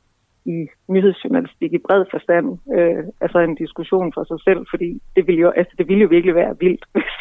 i 0.46 0.68
nyhedsjournalistik 0.88 1.74
i 1.74 1.86
bred 1.88 2.06
forstand, 2.12 2.48
øh, 2.78 3.04
altså 3.22 3.40
en 3.40 3.56
diskussion 3.56 4.14
for 4.14 4.24
sig 4.24 4.40
selv, 4.48 4.66
fordi 4.70 5.02
det 5.16 5.28
ville 5.28 5.42
jo, 5.42 5.50
altså 5.50 5.74
det 5.78 5.88
ville 5.88 6.02
jo 6.02 6.08
virkelig 6.08 6.36
være 6.36 6.60
vildt, 6.60 6.86
hvis, 6.94 7.14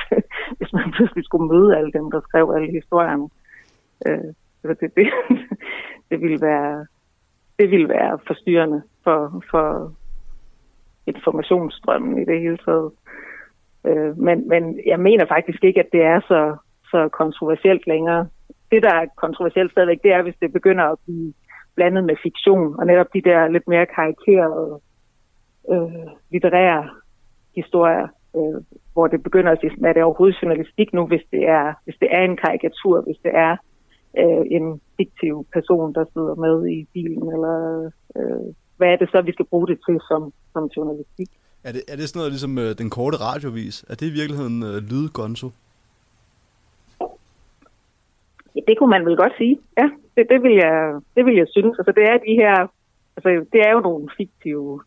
hvis 0.59 0.73
man 0.73 0.93
pludselig 0.97 1.25
skulle 1.25 1.49
møde 1.53 1.77
alle 1.77 1.93
dem, 1.93 2.11
der 2.11 2.21
skrev 2.21 2.53
alle 2.57 2.71
historierne. 2.73 3.29
Øh, 4.07 4.31
så 4.63 4.69
det, 4.81 4.91
det, 4.97 5.07
det 6.11 6.21
ville 6.21 6.41
være 6.41 6.87
det 7.59 7.71
ville 7.71 7.89
være 7.89 8.19
forstyrrende 8.27 8.83
for, 9.05 9.43
for 9.51 9.93
informationsstrømmen 11.07 12.23
i 12.23 12.25
det 12.25 12.41
hele 12.41 12.59
taget. 12.67 12.91
Øh, 13.87 14.19
men, 14.19 14.49
men 14.49 14.81
jeg 14.87 15.01
mener 15.01 15.27
faktisk 15.27 15.65
ikke, 15.65 15.81
at 15.81 15.93
det 15.93 16.03
er 16.03 16.21
så, 16.21 16.57
så 16.91 17.09
kontroversielt 17.09 17.87
længere. 17.87 18.29
Det, 18.71 18.83
der 18.83 18.95
er 18.95 19.07
kontroversielt 19.17 19.71
stadigvæk, 19.73 20.03
det 20.03 20.13
er, 20.13 20.23
hvis 20.23 20.41
det 20.41 20.53
begynder 20.53 20.85
at 20.85 20.99
blive 21.05 21.33
blandet 21.75 22.05
med 22.05 22.17
fiktion, 22.23 22.79
og 22.79 22.87
netop 22.87 23.07
de 23.15 23.23
der 23.23 23.49
lidt 23.49 23.69
mere 23.69 23.87
karikerede 23.87 24.81
øh, 25.73 26.07
litterære 26.31 26.91
historier, 27.55 28.09
øh, 28.37 28.59
hvor 28.93 29.07
det 29.07 29.23
begynder 29.23 29.53
at 29.53 29.59
sige, 29.61 29.89
er 29.89 29.93
det 29.93 30.03
overhovedet 30.03 30.43
journalistik 30.43 30.93
nu, 30.93 31.07
hvis 31.07 31.25
det 31.31 31.49
er, 31.49 31.75
hvis 31.85 31.97
det 32.01 32.09
er 32.11 32.23
en 32.25 32.37
karikatur, 32.37 33.01
hvis 33.01 33.17
det 33.23 33.33
er 33.35 33.57
øh, 34.19 34.45
en 34.57 34.81
fiktiv 34.97 35.47
person, 35.53 35.95
der 35.95 36.05
sidder 36.13 36.35
med 36.35 36.57
i 36.77 36.87
bilen, 36.93 37.33
eller 37.33 37.57
øh, 38.17 38.55
hvad 38.77 38.89
er 38.89 38.97
det 38.97 39.09
så, 39.11 39.21
vi 39.21 39.33
skal 39.33 39.47
bruge 39.47 39.67
det 39.67 39.79
til 39.87 40.01
som, 40.09 40.33
som 40.53 40.71
journalistik? 40.77 41.29
Er 41.65 41.73
det, 41.73 41.83
er 41.93 41.97
det 41.97 42.09
sådan 42.09 42.19
noget 42.19 42.33
ligesom 42.33 42.59
øh, 42.59 42.79
den 42.79 42.91
korte 42.91 43.17
radiovis? 43.17 43.85
Er 43.91 43.95
det 43.95 44.07
i 44.07 44.17
virkeligheden 44.21 44.63
øh, 44.63 44.77
lydgonzo? 44.91 45.49
Ja, 48.55 48.61
det 48.69 48.79
kunne 48.79 48.91
man 48.91 49.05
vel 49.07 49.17
godt 49.17 49.33
sige. 49.39 49.59
Ja, 49.79 49.91
det, 50.17 50.27
det, 50.31 50.43
vil, 50.43 50.55
jeg, 50.55 51.01
det 51.17 51.27
vil 51.27 51.37
jeg 51.37 51.47
synes. 51.51 51.79
Altså, 51.79 51.93
det 51.93 52.05
er 52.05 52.19
de 52.19 52.35
her, 52.35 52.67
altså, 53.17 53.47
det 53.53 53.61
er 53.67 53.73
jo 53.73 53.81
nogle 53.81 54.09
fiktive 54.17 54.83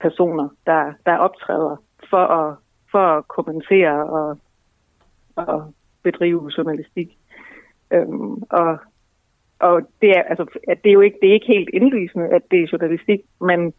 personer, 0.00 0.48
der, 0.66 0.92
der 1.06 1.16
optræder 1.16 1.76
for 2.10 2.26
at, 2.26 2.56
for 2.90 2.98
at 2.98 3.28
kommentere 3.28 4.06
og, 4.06 4.38
og 5.36 5.74
bedrive 6.02 6.50
journalistik. 6.56 7.18
Øhm, 7.92 8.42
og 8.50 8.78
og 9.62 9.82
det 10.00 10.10
er, 10.10 10.22
altså, 10.22 10.58
at 10.68 10.78
det 10.84 10.88
er 10.88 10.92
jo 10.92 11.00
ikke, 11.00 11.18
det 11.22 11.28
er 11.28 11.32
ikke 11.32 11.46
helt 11.46 11.70
indlysende, 11.72 12.28
at 12.28 12.42
det 12.50 12.62
er 12.62 12.68
journalistik, 12.72 13.20
men, 13.40 13.72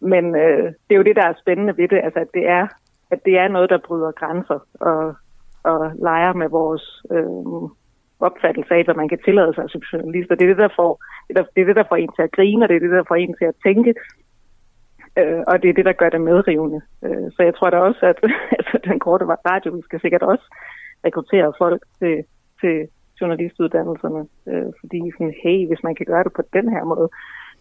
men 0.00 0.36
øh, 0.36 0.64
det 0.64 0.90
er 0.90 0.96
jo 0.96 1.02
det, 1.02 1.16
der 1.16 1.26
er 1.26 1.40
spændende 1.40 1.76
ved 1.76 1.88
det, 1.88 2.00
altså 2.04 2.18
at 2.18 2.28
det 2.34 2.48
er, 2.48 2.66
at 3.10 3.24
det 3.24 3.38
er 3.38 3.48
noget, 3.48 3.70
der 3.70 3.78
bryder 3.86 4.12
grænser 4.12 4.58
og, 4.80 5.14
og 5.62 5.92
leger 5.98 6.32
med 6.32 6.48
vores 6.48 7.02
øh, 7.10 7.68
opfattelse 8.28 8.74
af, 8.74 8.84
hvad 8.84 8.94
man 8.94 9.08
kan 9.08 9.20
tillade 9.24 9.54
sig 9.54 9.64
som 9.68 9.80
journalist. 9.92 10.30
Og 10.30 10.36
det 10.38 10.44
er 10.44 10.52
det, 10.54 10.64
der 10.66 10.76
får, 10.76 10.92
det 11.28 11.38
er, 11.38 11.44
det 11.54 11.60
er 11.60 11.66
det, 11.66 11.76
der 11.76 11.88
får 11.88 11.96
en 11.96 12.12
til 12.16 12.22
at 12.22 12.32
grine, 12.36 12.64
og 12.64 12.68
det 12.68 12.76
er 12.76 12.80
det, 12.80 12.90
der 12.90 13.08
får 13.08 13.14
en 13.14 13.34
til 13.38 13.44
at 13.44 13.60
tænke. 13.66 13.94
Øh, 15.18 15.42
og 15.50 15.62
det 15.62 15.68
er 15.68 15.74
det, 15.78 15.84
der 15.84 16.00
gør 16.00 16.10
det 16.10 16.20
medrivende. 16.20 16.80
Øh, 17.04 17.26
så 17.34 17.40
jeg 17.42 17.54
tror 17.54 17.70
da 17.70 17.78
også, 17.78 18.02
at 18.12 18.18
altså, 18.58 18.76
den 18.88 18.98
korte 18.98 19.24
radio 19.50 19.82
skal 19.82 20.00
sikkert 20.00 20.22
også 20.22 20.46
rekruttere 21.06 21.52
folk 21.58 21.82
til, 21.98 22.24
til 22.60 22.88
journalistuddannelserne, 23.20 24.22
øh, 24.50 24.70
fordi 24.80 25.00
sådan, 25.12 25.34
hey, 25.42 25.66
hvis 25.66 25.82
man 25.82 25.94
kan 25.94 26.06
gøre 26.06 26.24
det 26.24 26.32
på 26.32 26.42
den 26.52 26.68
her 26.74 26.84
måde, 26.84 27.08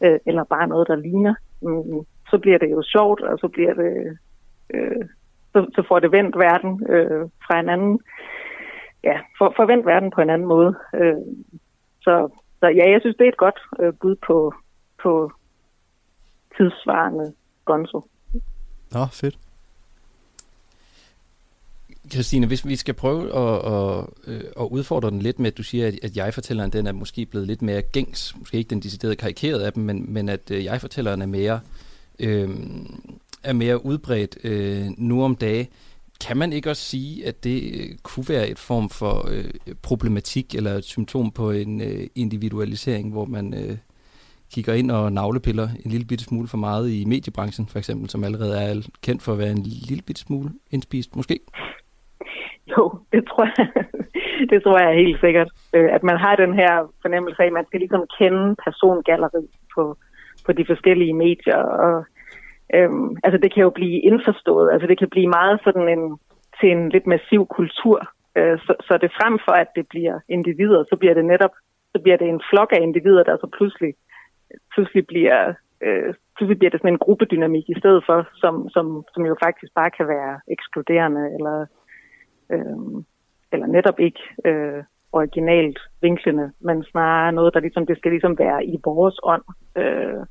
øh, 0.03 0.19
eller 0.25 0.43
bare 0.43 0.67
noget, 0.67 0.87
der 0.87 0.95
ligner, 0.95 1.35
mm, 1.61 1.83
mm 1.91 2.05
så 2.33 2.37
bliver 2.37 2.57
det 2.57 2.71
jo 2.71 2.81
sjovt, 2.95 3.21
og 3.21 3.39
så 3.39 3.47
bliver 3.47 3.73
det, 3.73 4.17
øh, 4.73 5.03
så, 5.53 5.59
så 5.75 5.83
får 5.87 5.99
det 5.99 6.11
vendt 6.11 6.35
verden 6.37 6.73
øh, 6.89 7.21
fra 7.45 7.59
en 7.59 7.69
anden, 7.69 7.99
ja, 9.03 9.17
for, 9.37 9.53
forvent 9.55 9.85
verden 9.85 10.11
på 10.15 10.21
en 10.21 10.29
anden 10.29 10.47
måde. 10.47 10.75
Øh, 10.95 11.15
så, 12.01 12.29
så 12.59 12.67
ja, 12.67 12.91
jeg 12.91 13.01
synes, 13.01 13.15
det 13.17 13.25
er 13.25 13.29
et 13.29 13.37
godt 13.37 13.59
øh, 13.79 13.93
bud 14.01 14.15
på, 14.27 14.53
på 15.03 15.31
tidsvarende 16.57 17.33
gonzo. 17.65 18.01
Nå, 18.91 19.05
fedt. 19.11 19.37
Christine, 22.11 22.47
hvis 22.47 22.67
vi 22.67 22.75
skal 22.75 22.93
prøve 22.93 23.23
at, 23.35 23.73
at, 23.73 24.05
øh, 24.27 24.43
at 24.59 24.67
udfordre 24.71 25.09
den 25.09 25.19
lidt 25.19 25.39
med, 25.39 25.51
at 25.51 25.57
du 25.57 25.63
siger, 25.63 25.87
at, 26.03 26.17
jeg-fortælleren 26.17 26.71
den 26.71 26.87
er 26.87 26.91
måske 26.91 27.25
blevet 27.25 27.47
lidt 27.47 27.61
mere 27.61 27.81
gængs, 27.81 28.35
måske 28.39 28.57
ikke 28.57 28.69
den 28.69 28.79
deciderede 28.79 29.15
karikeret 29.15 29.61
af 29.61 29.73
dem, 29.73 29.83
men, 29.83 30.13
men 30.13 30.29
at 30.29 30.51
øh, 30.51 30.63
jeg-fortælleren 30.63 31.21
er 31.21 31.25
mere, 31.25 31.59
øh, 32.19 32.49
er 33.43 33.53
mere 33.53 33.85
udbredt 33.85 34.37
øh, 34.43 34.85
nu 34.97 35.23
om 35.23 35.35
dage. 35.35 35.69
Kan 36.27 36.37
man 36.37 36.53
ikke 36.53 36.69
også 36.69 36.81
sige, 36.81 37.27
at 37.27 37.43
det 37.43 37.57
øh, 37.79 37.97
kunne 38.03 38.25
være 38.29 38.47
et 38.47 38.59
form 38.59 38.89
for 38.89 39.15
øh, 39.33 39.75
problematik 39.83 40.55
eller 40.55 40.71
et 40.71 40.83
symptom 40.83 41.31
på 41.31 41.51
en 41.51 41.81
øh, 41.81 42.07
individualisering, 42.15 43.11
hvor 43.11 43.25
man 43.25 43.53
øh, 43.53 43.77
kigger 44.53 44.73
ind 44.73 44.91
og 44.91 45.13
navlepiller 45.13 45.67
en 45.85 45.91
lille 45.91 46.07
bitte 46.07 46.23
smule 46.23 46.47
for 46.47 46.57
meget 46.57 46.89
i 46.89 47.05
mediebranchen, 47.05 47.67
for 47.67 47.77
eksempel, 47.77 48.09
som 48.09 48.23
allerede 48.23 48.55
er 48.63 48.87
kendt 49.03 49.21
for 49.23 49.31
at 49.31 49.37
være 49.37 49.51
en 49.51 49.63
lille 49.89 50.03
bitte 50.07 50.21
smule 50.21 50.49
indspist, 50.71 51.15
måske? 51.15 51.39
Jo, 52.71 52.83
det 53.13 53.23
tror 53.29 53.45
jeg, 53.57 53.67
det 54.51 54.63
tror 54.63 54.77
jeg 54.79 55.01
helt 55.03 55.19
sikkert. 55.19 55.49
Øh, 55.75 55.89
at 55.95 56.03
man 56.03 56.17
har 56.17 56.35
den 56.35 56.53
her 56.53 56.73
fornemmelse 57.01 57.41
af, 57.41 57.47
at 57.47 57.53
man 57.53 57.65
skal 57.65 57.79
ligesom 57.79 58.03
kende 58.19 58.55
persongalleriet 58.63 59.49
på, 59.75 59.97
på 60.45 60.51
de 60.51 60.65
forskellige 60.71 61.13
medier. 61.13 61.61
Og, 61.85 62.05
øhm, 62.73 63.17
altså 63.23 63.37
det 63.43 63.53
kan 63.53 63.63
jo 63.63 63.69
blive 63.69 63.99
indforstået. 64.09 64.71
Altså 64.73 64.87
det 64.87 64.97
kan 64.99 65.09
blive 65.09 65.27
meget 65.27 65.59
sådan 65.63 65.87
en, 65.89 66.17
til 66.59 66.71
en 66.71 66.89
lidt 66.89 67.07
massiv 67.07 67.47
kultur. 67.47 67.97
Øh, 68.37 68.59
så, 68.59 68.73
så 68.87 68.97
det 69.01 69.11
frem 69.19 69.39
for, 69.45 69.51
at 69.51 69.69
det 69.75 69.85
bliver 69.87 70.19
individer, 70.29 70.83
så 70.89 70.95
bliver 70.95 71.13
det 71.13 71.25
netop 71.25 71.51
så 71.95 72.01
bliver 72.03 72.17
det 72.17 72.27
en 72.29 72.41
flok 72.49 72.71
af 72.71 72.81
individer, 72.81 73.23
der 73.23 73.37
så 73.37 73.47
pludselig, 73.57 73.93
pludselig 74.73 75.07
bliver 75.07 75.53
øh, 75.81 76.13
pludselig 76.35 76.57
bliver 76.59 76.71
det 76.71 76.79
sådan 76.79 76.93
en 76.93 77.05
gruppedynamik 77.05 77.69
i 77.69 77.79
stedet 77.79 78.03
for, 78.05 78.27
som, 78.33 78.69
som, 78.69 79.03
som 79.13 79.25
jo 79.25 79.35
faktisk 79.43 79.73
bare 79.75 79.91
kan 79.97 80.07
være 80.07 80.39
ekskluderende 80.47 81.23
eller 81.35 81.65
øh, 82.53 83.03
eller 83.53 83.67
netop 83.67 83.99
ikke 83.99 84.21
øh, 84.45 84.83
originalt 85.11 85.79
vinklende, 86.01 86.51
men 86.59 86.83
snarere 86.83 87.31
noget, 87.31 87.53
der 87.53 87.59
ligesom, 87.59 87.85
det 87.85 87.97
skal 87.97 88.11
ligesom 88.11 88.39
være 88.39 88.65
i 88.65 88.79
vores 88.85 89.19
ånd. 89.23 89.43
Øh, 89.77 90.21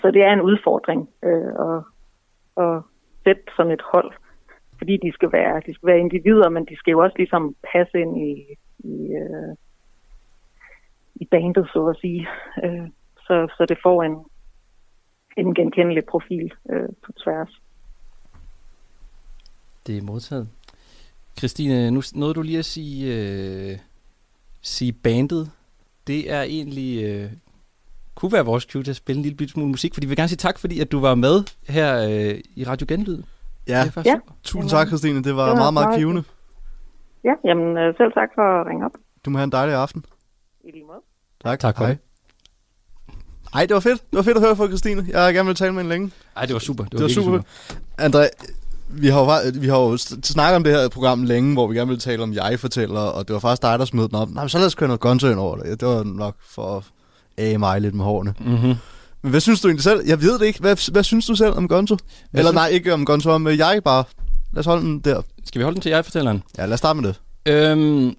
så 0.00 0.10
det 0.10 0.22
er 0.22 0.32
en 0.32 0.40
udfordring 0.40 1.08
øh, 1.24 1.52
at, 1.68 1.82
at 2.64 2.82
sætte 3.24 3.42
sådan 3.56 3.72
et 3.72 3.82
hold, 3.92 4.12
fordi 4.78 4.96
de 4.96 5.12
skal 5.12 5.32
være, 5.32 5.62
de 5.66 5.74
skal 5.74 5.86
være 5.86 5.98
individer, 5.98 6.48
men 6.48 6.64
de 6.64 6.76
skal 6.76 6.90
jo 6.90 6.98
også 6.98 7.16
ligesom 7.16 7.56
passe 7.72 8.00
ind 8.00 8.22
i, 8.28 8.32
i, 8.78 8.96
øh, 9.22 9.56
i 11.14 11.24
bandet, 11.30 11.68
så 11.72 11.86
at 11.86 11.96
sige. 12.00 12.28
Øh, 12.64 12.88
så, 13.26 13.54
så 13.56 13.66
det 13.68 13.78
får 13.82 14.02
en, 14.02 14.16
en 15.36 15.54
genkendelig 15.54 16.04
profil 16.04 16.52
øh, 16.70 16.88
på 17.04 17.12
tværs. 17.12 17.60
Det 19.86 19.98
er 19.98 20.02
modtaget. 20.02 20.48
Christine, 21.38 21.90
nu 21.90 22.00
nåede 22.14 22.34
du 22.34 22.42
lige 22.42 22.58
at 22.58 22.64
sige, 22.64 22.98
øh, 23.14 23.78
sige 24.62 24.92
bandet. 24.92 25.50
Det 26.06 26.32
er 26.32 26.42
egentlig... 26.42 27.04
Øh, 27.04 27.32
kunne 28.20 28.32
være 28.32 28.44
vores 28.44 28.64
cue 28.64 28.82
til 28.82 28.90
at 28.90 28.96
spille 28.96 29.16
en 29.16 29.22
lille 29.22 29.36
bitte 29.36 29.52
smule 29.52 29.68
musik, 29.68 29.94
fordi 29.94 30.06
vi 30.06 30.08
vil 30.08 30.16
gerne 30.16 30.28
sige 30.28 30.36
tak, 30.36 30.58
fordi 30.58 30.80
at 30.80 30.92
du 30.92 31.00
var 31.00 31.14
med 31.14 31.42
her 31.68 32.08
øh, 32.10 32.40
i 32.56 32.64
Radio 32.64 32.86
Genlyd. 32.88 33.22
Ja, 33.68 33.84
Det 33.84 34.06
Ja. 34.06 34.14
super. 34.14 34.32
tusind 34.44 34.70
tak, 34.70 34.86
Christine. 34.86 35.22
Det 35.24 35.36
var, 35.36 35.42
Det 35.42 35.50
var 35.52 35.56
meget, 35.56 35.74
meget 35.74 35.98
givende. 35.98 36.24
Ja, 37.24 37.32
jamen 37.44 37.76
øh, 37.76 37.94
selv 37.96 38.12
tak 38.12 38.28
for 38.34 38.60
at 38.60 38.66
ringe 38.66 38.84
op. 38.84 38.90
Du 39.24 39.30
må 39.30 39.38
have 39.38 39.44
en 39.44 39.52
dejlig 39.52 39.74
aften. 39.76 40.04
I 40.64 40.70
lige 40.72 40.84
måde. 40.86 40.98
Tak. 41.44 41.58
Tak 41.58 41.76
for 41.76 41.84
Hej. 41.84 41.92
det. 41.92 42.00
Ej, 43.54 43.66
det 43.66 43.74
var 43.74 43.80
fedt. 43.80 44.10
Det 44.10 44.16
var 44.16 44.22
fedt 44.22 44.36
at 44.36 44.42
høre 44.42 44.56
fra 44.56 44.66
Christine. 44.66 45.04
Jeg 45.08 45.22
har 45.24 45.32
gerne 45.32 45.46
vil 45.46 45.54
tale 45.56 45.72
med 45.72 45.82
hende 45.82 45.94
længe. 45.94 46.10
Ej, 46.36 46.46
det 46.46 46.52
var 46.52 46.58
super. 46.58 46.84
Det 46.84 46.92
var, 47.00 47.06
Det 47.08 47.16
var 47.16 47.22
virkelig 47.22 47.42
super. 48.00 48.20
André, 48.24 48.28
vi 48.88 49.06
har, 49.08 49.20
jo, 49.20 49.60
vi 49.60 49.68
har 49.68 49.78
jo 49.78 49.96
snakket 50.22 50.56
om 50.56 50.64
det 50.64 50.72
her 50.72 50.88
program 50.88 51.22
længe, 51.22 51.52
hvor 51.52 51.66
vi 51.66 51.76
gerne 51.76 51.88
ville 51.88 52.00
tale 52.00 52.22
om 52.22 52.32
jeg-fortæller, 52.32 53.00
og 53.00 53.28
det 53.28 53.34
var 53.34 53.40
faktisk 53.40 53.62
dig, 53.62 53.78
der 53.78 53.84
smed 53.84 54.08
den 54.08 54.14
op. 54.14 54.30
Nej, 54.30 54.42
men 54.44 54.48
så 54.48 54.58
lad 54.58 54.66
os 54.66 54.74
køre 54.74 54.88
noget 54.88 55.00
gonzo 55.00 55.28
ind 55.30 55.38
over 55.38 55.56
det. 55.56 55.64
Ja, 55.64 55.70
det 55.70 55.88
var 55.88 56.02
nok 56.04 56.34
for 56.40 56.84
mig 57.38 57.80
lidt 57.80 57.94
med 57.94 58.04
hårene. 58.04 58.34
Mm-hmm. 58.40 58.74
Men 59.22 59.30
hvad 59.30 59.40
synes 59.40 59.60
du 59.60 59.68
egentlig 59.68 59.84
selv? 59.84 60.00
Jeg 60.06 60.20
ved 60.20 60.38
det 60.38 60.46
ikke. 60.46 60.60
Hvad, 60.60 60.92
hvad 60.92 61.02
synes 61.04 61.26
du 61.26 61.34
selv 61.34 61.52
om 61.54 61.68
gonzo? 61.68 61.96
Eller 62.32 62.44
synes- 62.44 62.54
nej, 62.54 62.68
ikke 62.68 62.94
om 62.94 63.04
gonzo, 63.04 63.30
om 63.30 63.46
øh, 63.46 63.58
jeg 63.58 63.80
bare. 63.84 64.04
Lad 64.52 64.60
os 64.60 64.66
holde 64.66 64.82
den 64.82 65.00
der. 65.00 65.22
Skal 65.44 65.58
vi 65.58 65.62
holde 65.62 65.74
den 65.74 65.82
til 65.82 65.90
jeg-fortælleren? 65.90 66.42
Ja, 66.58 66.64
lad 66.66 66.72
os 66.72 66.78
starte 66.78 67.00
med 67.00 67.08
det. 67.08 67.20
Øhm, 67.46 68.14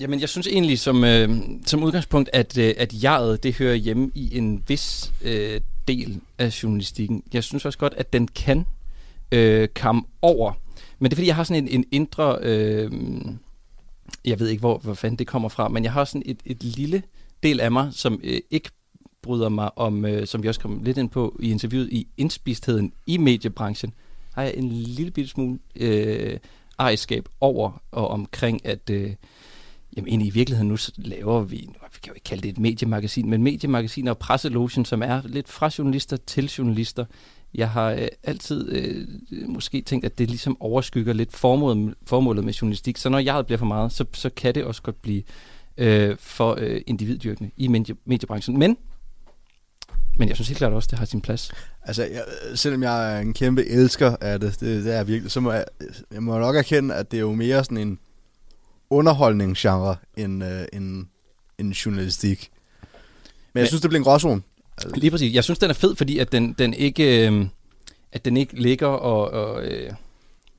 jamen, 0.00 0.20
jeg 0.20 0.28
synes 0.28 0.46
egentlig 0.46 0.78
som, 0.78 1.04
øh, 1.04 1.30
som 1.66 1.82
udgangspunkt, 1.82 2.30
at, 2.32 2.58
øh, 2.58 2.74
at 2.78 3.02
jeget, 3.02 3.42
det 3.42 3.54
hører 3.54 3.74
hjemme 3.74 4.10
i 4.14 4.38
en 4.38 4.62
vis 4.68 5.12
øh, 5.22 5.60
del 5.88 6.20
af 6.38 6.62
journalistikken. 6.62 7.22
Jeg 7.32 7.44
synes 7.44 7.64
også 7.64 7.78
godt, 7.78 7.94
at 7.96 8.12
den 8.12 8.28
kan 8.28 8.66
øh, 9.32 9.68
komme 9.80 10.02
over. 10.22 10.52
Men 10.98 11.10
det 11.10 11.14
er 11.14 11.16
fordi, 11.16 11.26
jeg 11.26 11.36
har 11.36 11.44
sådan 11.44 11.62
en, 11.62 11.68
en 11.68 11.84
indre... 11.92 12.38
Øh, 12.42 12.90
jeg 14.24 14.40
ved 14.40 14.48
ikke, 14.48 14.60
hvor, 14.60 14.78
hvor 14.78 14.94
fanden 14.94 15.18
det 15.18 15.26
kommer 15.26 15.48
fra, 15.48 15.68
men 15.68 15.84
jeg 15.84 15.92
har 15.92 16.04
sådan 16.04 16.22
et, 16.26 16.38
et 16.44 16.64
lille 16.64 17.02
del 17.42 17.60
af 17.60 17.72
mig, 17.72 17.88
som 17.92 18.20
øh, 18.24 18.40
ikke 18.50 18.70
bryder 19.22 19.48
mig 19.48 19.78
om, 19.78 20.04
øh, 20.04 20.26
som 20.26 20.42
vi 20.42 20.48
også 20.48 20.60
kom 20.60 20.82
lidt 20.82 20.98
ind 20.98 21.10
på 21.10 21.36
i 21.40 21.50
interviewet, 21.50 21.88
i 21.92 22.08
indspistheden 22.16 22.92
i 23.06 23.16
mediebranchen, 23.16 23.92
har 24.34 24.42
jeg 24.42 24.54
en 24.56 24.68
lille 24.68 25.10
bitte 25.10 25.30
smule 25.30 25.58
øh, 25.76 26.38
ejerskab 26.78 27.28
over 27.40 27.82
og 27.90 28.08
omkring, 28.08 28.66
at 28.66 28.90
øh, 28.90 29.10
jamen 29.96 30.08
egentlig 30.08 30.28
i 30.28 30.30
virkeligheden 30.30 30.68
nu 30.68 30.76
så 30.76 30.92
laver 30.96 31.40
vi, 31.40 31.56
vi 31.56 31.98
kan 32.02 32.10
jo 32.10 32.14
ikke 32.14 32.24
kalde 32.24 32.42
det 32.42 32.48
et 32.48 32.58
mediemagasin, 32.58 33.30
men 33.30 33.42
mediemagasin 33.42 34.08
og 34.08 34.18
presselotion, 34.18 34.84
som 34.84 35.02
er 35.02 35.22
lidt 35.24 35.48
fra 35.48 35.70
journalister 35.78 36.16
til 36.16 36.46
journalister. 36.58 37.04
Jeg 37.54 37.70
har 37.70 37.90
øh, 37.90 38.08
altid 38.22 38.72
øh, 38.72 39.06
måske 39.48 39.80
tænkt, 39.80 40.04
at 40.04 40.18
det 40.18 40.28
ligesom 40.28 40.56
overskygger 40.60 41.12
lidt 41.12 41.32
formålet, 41.32 41.94
formålet 42.06 42.44
med 42.44 42.52
journalistik, 42.52 42.96
så 42.96 43.08
når 43.08 43.18
jeg 43.18 43.46
bliver 43.46 43.58
for 43.58 43.66
meget, 43.66 43.92
så, 43.92 44.04
så 44.12 44.30
kan 44.30 44.54
det 44.54 44.64
også 44.64 44.82
godt 44.82 45.02
blive 45.02 45.18
øh, 45.18 45.51
for 46.18 46.56
øh, 46.58 46.80
individdyrkende 46.86 47.50
i 47.56 47.68
medie, 47.68 47.94
mediebranchen. 48.04 48.58
Men, 48.58 48.76
men 50.18 50.28
jeg 50.28 50.36
synes 50.36 50.48
helt 50.48 50.58
klart 50.58 50.72
også, 50.72 50.88
det 50.90 50.98
har 50.98 51.06
sin 51.06 51.20
plads. 51.20 51.52
Altså, 51.82 52.02
jeg, 52.02 52.24
selvom 52.54 52.82
jeg 52.82 53.16
er 53.16 53.20
en 53.20 53.34
kæmpe 53.34 53.66
elsker 53.66 54.16
af 54.20 54.40
det, 54.40 54.60
det, 54.60 54.84
det 54.84 54.92
er 54.92 54.96
jeg 54.96 55.08
virkelig, 55.08 55.30
så 55.32 55.40
må 55.40 55.52
jeg, 55.52 55.64
jeg 56.12 56.22
må 56.22 56.38
nok 56.38 56.56
erkende, 56.56 56.94
at 56.94 57.10
det 57.10 57.16
er 57.16 57.20
jo 57.20 57.34
mere 57.34 57.64
sådan 57.64 57.78
en 57.78 57.98
underholdningsgenre 58.90 59.96
end, 60.16 60.44
øh, 60.44 60.64
end, 60.72 61.06
end 61.58 61.72
journalistik. 61.72 62.50
Men, 62.80 62.88
Men 63.52 63.60
jeg 63.60 63.68
synes, 63.68 63.80
det 63.80 63.90
bliver 63.90 64.00
en 64.00 64.04
gråzone. 64.04 64.42
Lige 64.94 65.10
præcis. 65.10 65.34
Jeg 65.34 65.44
synes, 65.44 65.58
den 65.58 65.70
er 65.70 65.74
fed, 65.74 65.96
fordi 65.96 66.18
at 66.18 66.32
den, 66.32 66.52
den 66.52 66.74
ikke, 66.74 67.28
øh, 67.28 67.46
at 68.12 68.24
den 68.24 68.36
ikke 68.36 68.62
ligger 68.62 68.86
og, 68.86 69.30
og 69.30 69.64
øh, 69.64 69.92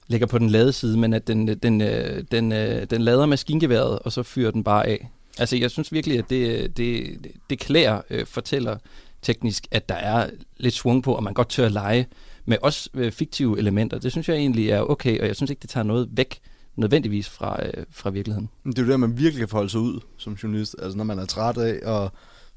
ligger 0.07 0.27
på 0.27 0.37
den 0.37 0.49
lade 0.49 0.73
side, 0.73 0.97
men 0.97 1.13
at 1.13 1.27
den, 1.27 1.47
den, 1.47 1.81
øh, 1.81 2.23
den, 2.31 2.51
den, 2.51 2.87
den 2.89 3.01
lader 3.01 3.25
maskingeværet, 3.25 3.99
og 3.99 4.11
så 4.11 4.23
fyrer 4.23 4.51
den 4.51 4.63
bare 4.63 4.87
af. 4.87 5.09
Altså, 5.37 5.57
jeg 5.57 5.71
synes 5.71 5.91
virkelig, 5.91 6.19
at 6.19 6.29
det, 6.29 6.77
det, 6.77 7.17
det 7.49 7.59
klæder 7.59 8.01
øh, 8.09 8.25
fortæller 8.25 8.77
teknisk, 9.21 9.67
at 9.71 9.89
der 9.89 9.95
er 9.95 10.29
lidt 10.57 10.73
svung 10.73 11.03
på, 11.03 11.13
og 11.13 11.23
man 11.23 11.33
godt 11.33 11.49
tør 11.49 11.65
at 11.65 11.71
lege 11.71 12.07
med 12.45 12.57
også 12.61 12.89
øh, 12.93 13.11
fiktive 13.11 13.59
elementer. 13.59 13.99
Det 13.99 14.11
synes 14.11 14.29
jeg 14.29 14.37
egentlig 14.37 14.69
er 14.69 14.81
okay, 14.81 15.19
og 15.19 15.27
jeg 15.27 15.35
synes 15.35 15.49
ikke, 15.49 15.61
det 15.61 15.69
tager 15.69 15.83
noget 15.83 16.09
væk 16.11 16.39
nødvendigvis 16.75 17.29
fra, 17.29 17.65
øh, 17.65 17.85
fra 17.91 18.09
virkeligheden. 18.09 18.49
Men 18.63 18.73
Det 18.73 18.79
er 18.79 18.85
jo 18.85 18.91
der, 18.91 18.97
man 18.97 19.17
virkelig 19.17 19.39
kan 19.39 19.47
forholde 19.47 19.69
sig 19.69 19.79
ud 19.79 19.99
som 20.17 20.33
journalist. 20.33 20.75
Altså, 20.81 20.97
når 20.97 21.03
man 21.03 21.19
er 21.19 21.25
træt 21.25 21.57
af 21.57 22.03
at 22.03 22.09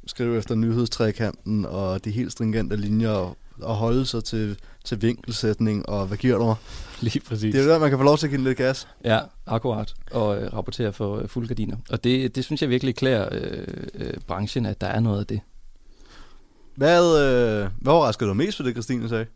skrive 0.07 0.39
efter 0.39 0.55
nyhedstrækanten 0.55 1.67
og 1.67 2.05
de 2.05 2.11
helt 2.11 2.33
stringente 2.33 2.77
linjer, 2.77 3.11
og 3.11 3.71
at 3.71 3.75
holde 3.75 4.07
sig 4.07 4.25
til, 4.25 4.59
til 4.87 5.03
vinkelsætning, 5.03 5.89
og 5.89 6.07
hvad 6.07 6.19
giver 6.19 6.39
du 6.39 6.45
mig? 6.45 6.57
Lige 7.01 7.21
præcis. 7.21 7.53
Det 7.55 7.61
er 7.61 7.65
jo 7.65 7.71
der, 7.71 7.79
man 7.79 7.89
kan 7.89 7.99
få 7.99 8.05
lov 8.05 8.19
til 8.19 8.27
at 8.27 8.31
give 8.31 8.45
lidt 8.45 8.59
gas. 8.59 8.89
Ja, 9.05 9.21
akkurat. 9.47 9.95
Og 10.11 10.43
øh, 10.43 10.53
rapportere 10.53 10.93
for 10.93 11.19
øh, 11.19 11.29
fulde 11.29 11.49
gardiner. 11.49 11.77
Og 11.91 12.05
det, 12.05 12.37
det 12.37 12.45
synes 12.45 12.63
jeg 12.63 12.71
virkelig 12.71 12.97
klæder 12.97 13.29
øh, 13.33 13.67
øh, 13.95 14.15
branchen, 14.27 14.67
at 14.67 14.81
der 14.81 14.87
er 14.87 15.01
noget 15.01 15.21
af 15.21 15.27
det. 15.27 15.41
Hvad, 16.75 17.21
øh, 17.21 17.71
hvad 17.81 17.93
overraskede 17.93 18.29
du 18.29 18.33
dig 18.33 18.37
mest 18.37 18.59
ved 18.61 18.67
det, 18.67 18.75
Christine 18.75 19.09
sagde? 19.09 19.27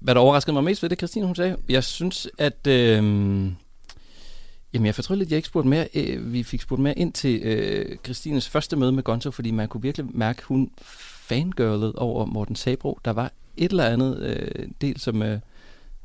Hvad 0.00 0.14
der 0.14 0.20
overraskede 0.20 0.52
mig 0.52 0.64
mest 0.64 0.82
ved 0.82 0.90
det, 0.90 0.98
Christine 0.98 1.26
hun 1.26 1.34
sagde, 1.34 1.56
jeg 1.68 1.84
synes, 1.84 2.28
at... 2.38 2.66
Øh, 2.66 3.04
jamen, 4.72 4.86
jeg 4.86 4.94
fortrød 4.94 5.16
lidt, 5.16 5.26
at 5.26 5.30
jeg 5.30 5.36
ikke 5.36 5.48
spurgte 5.48 5.68
mere. 5.68 5.88
Øh, 5.94 6.32
vi 6.32 6.42
fik 6.42 6.62
spurgt 6.62 6.82
mere 6.82 6.98
ind 6.98 7.12
til 7.12 7.40
øh, 7.42 7.96
Christines 8.04 8.48
første 8.48 8.76
møde 8.76 8.92
med 8.92 9.02
Gonzo, 9.02 9.30
fordi 9.30 9.50
man 9.50 9.68
kunne 9.68 9.82
virkelig 9.82 10.06
mærke, 10.16 10.38
at 10.38 10.44
hun 10.44 10.70
fangirlede 11.28 11.92
over 11.96 12.26
Morten 12.26 12.56
Sabro. 12.56 12.98
Der 13.04 13.10
var 13.10 13.32
et 13.58 13.70
eller 13.70 13.84
andet 13.84 14.20
øh, 14.22 14.68
del, 14.80 15.00
som, 15.00 15.22
øh, 15.22 15.38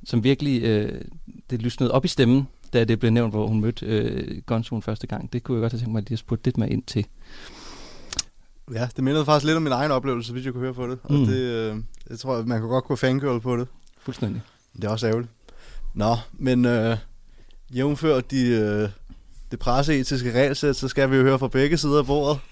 som 0.06 0.24
virkelig 0.24 0.64
øh, 0.64 1.02
det 1.50 1.62
lysnede 1.62 1.92
op 1.92 2.06
i 2.06 2.08
stemmen, 2.08 2.48
da 2.74 2.84
det 2.84 3.00
blev 3.00 3.12
nævnt, 3.12 3.34
hvor 3.34 3.48
hun 3.48 3.62
mødte 3.62 3.86
øh, 3.86 4.42
Gonzo 4.46 4.80
første 4.80 5.08
gang. 5.08 5.34
Det 5.34 5.44
kunne 5.44 5.58
jeg 5.58 5.62
godt 5.62 5.72
have 5.74 5.80
tænkt 5.80 5.92
mig, 5.92 6.02
at 6.02 6.10
jeg 6.10 6.18
spurgte 6.18 6.46
lidt 6.46 6.58
mere 6.58 6.70
ind 6.70 6.84
til. 6.84 7.06
Ja, 8.74 8.88
det 8.96 9.04
mindede 9.04 9.26
faktisk 9.26 9.46
lidt 9.46 9.56
om 9.58 9.64
min 9.64 9.72
egen 9.72 9.92
oplevelse, 9.92 10.32
hvis 10.34 10.46
jeg 10.46 10.54
kunne 10.54 10.64
høre 10.64 10.74
på 10.74 10.88
det. 10.88 11.00
Og 11.04 11.14
Mm. 11.14 11.26
det, 11.26 11.38
øh, 11.38 11.76
jeg 12.10 12.20
tror, 12.20 12.36
at 12.36 12.48
man 12.48 12.60
kan 12.60 12.70
godt 12.70 12.86
gå 12.86 12.96
fangirl 12.96 13.40
på 13.42 13.58
det. 13.58 13.68
Fuldstændig. 14.00 14.42
Det 14.76 14.84
er 14.84 14.90
også 14.90 15.08
ærgerligt. 15.08 15.32
Nå, 15.94 16.16
men 16.34 16.66
øh, 16.66 16.98
jævnfør 17.76 18.20
de, 18.22 18.46
øh, 18.48 18.90
det 19.52 19.60
presseetiske 19.60 20.32
regelsæt, 20.34 20.76
så 20.76 20.88
skal 20.88 21.12
vi 21.12 21.16
jo 21.16 21.22
høre 21.24 21.40
fra 21.40 21.48
begge 21.48 21.78
sider 21.78 22.00
af 22.00 22.06
bordet. 22.06 22.40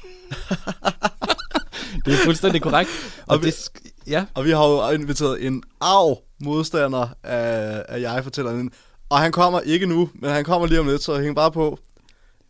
Det 2.06 2.14
er 2.14 2.18
fuldstændig 2.26 2.62
korrekt. 2.62 2.90
Og, 3.28 3.36
Og 3.36 3.42
vi- 3.44 3.46
det, 3.48 3.70
ja, 4.08 4.26
Og 4.34 4.46
vi 4.46 4.52
har 4.52 4.68
jo 4.68 4.90
inviteret 4.90 5.46
en 5.48 5.64
arv 5.82 6.18
modstander 6.44 7.08
af, 7.24 7.84
af 7.90 8.02
jeg-fortælleren 8.02 8.60
ind. 8.60 8.72
Og 9.10 9.20
han 9.20 9.32
kommer 9.32 9.60
ikke 9.60 9.86
nu, 9.86 10.10
men 10.14 10.30
han 10.30 10.44
kommer 10.44 10.68
lige 10.68 10.80
om 10.80 10.88
lidt, 10.88 11.04
så 11.04 11.22
hæng 11.22 11.36
bare 11.36 11.52
på. 11.52 11.80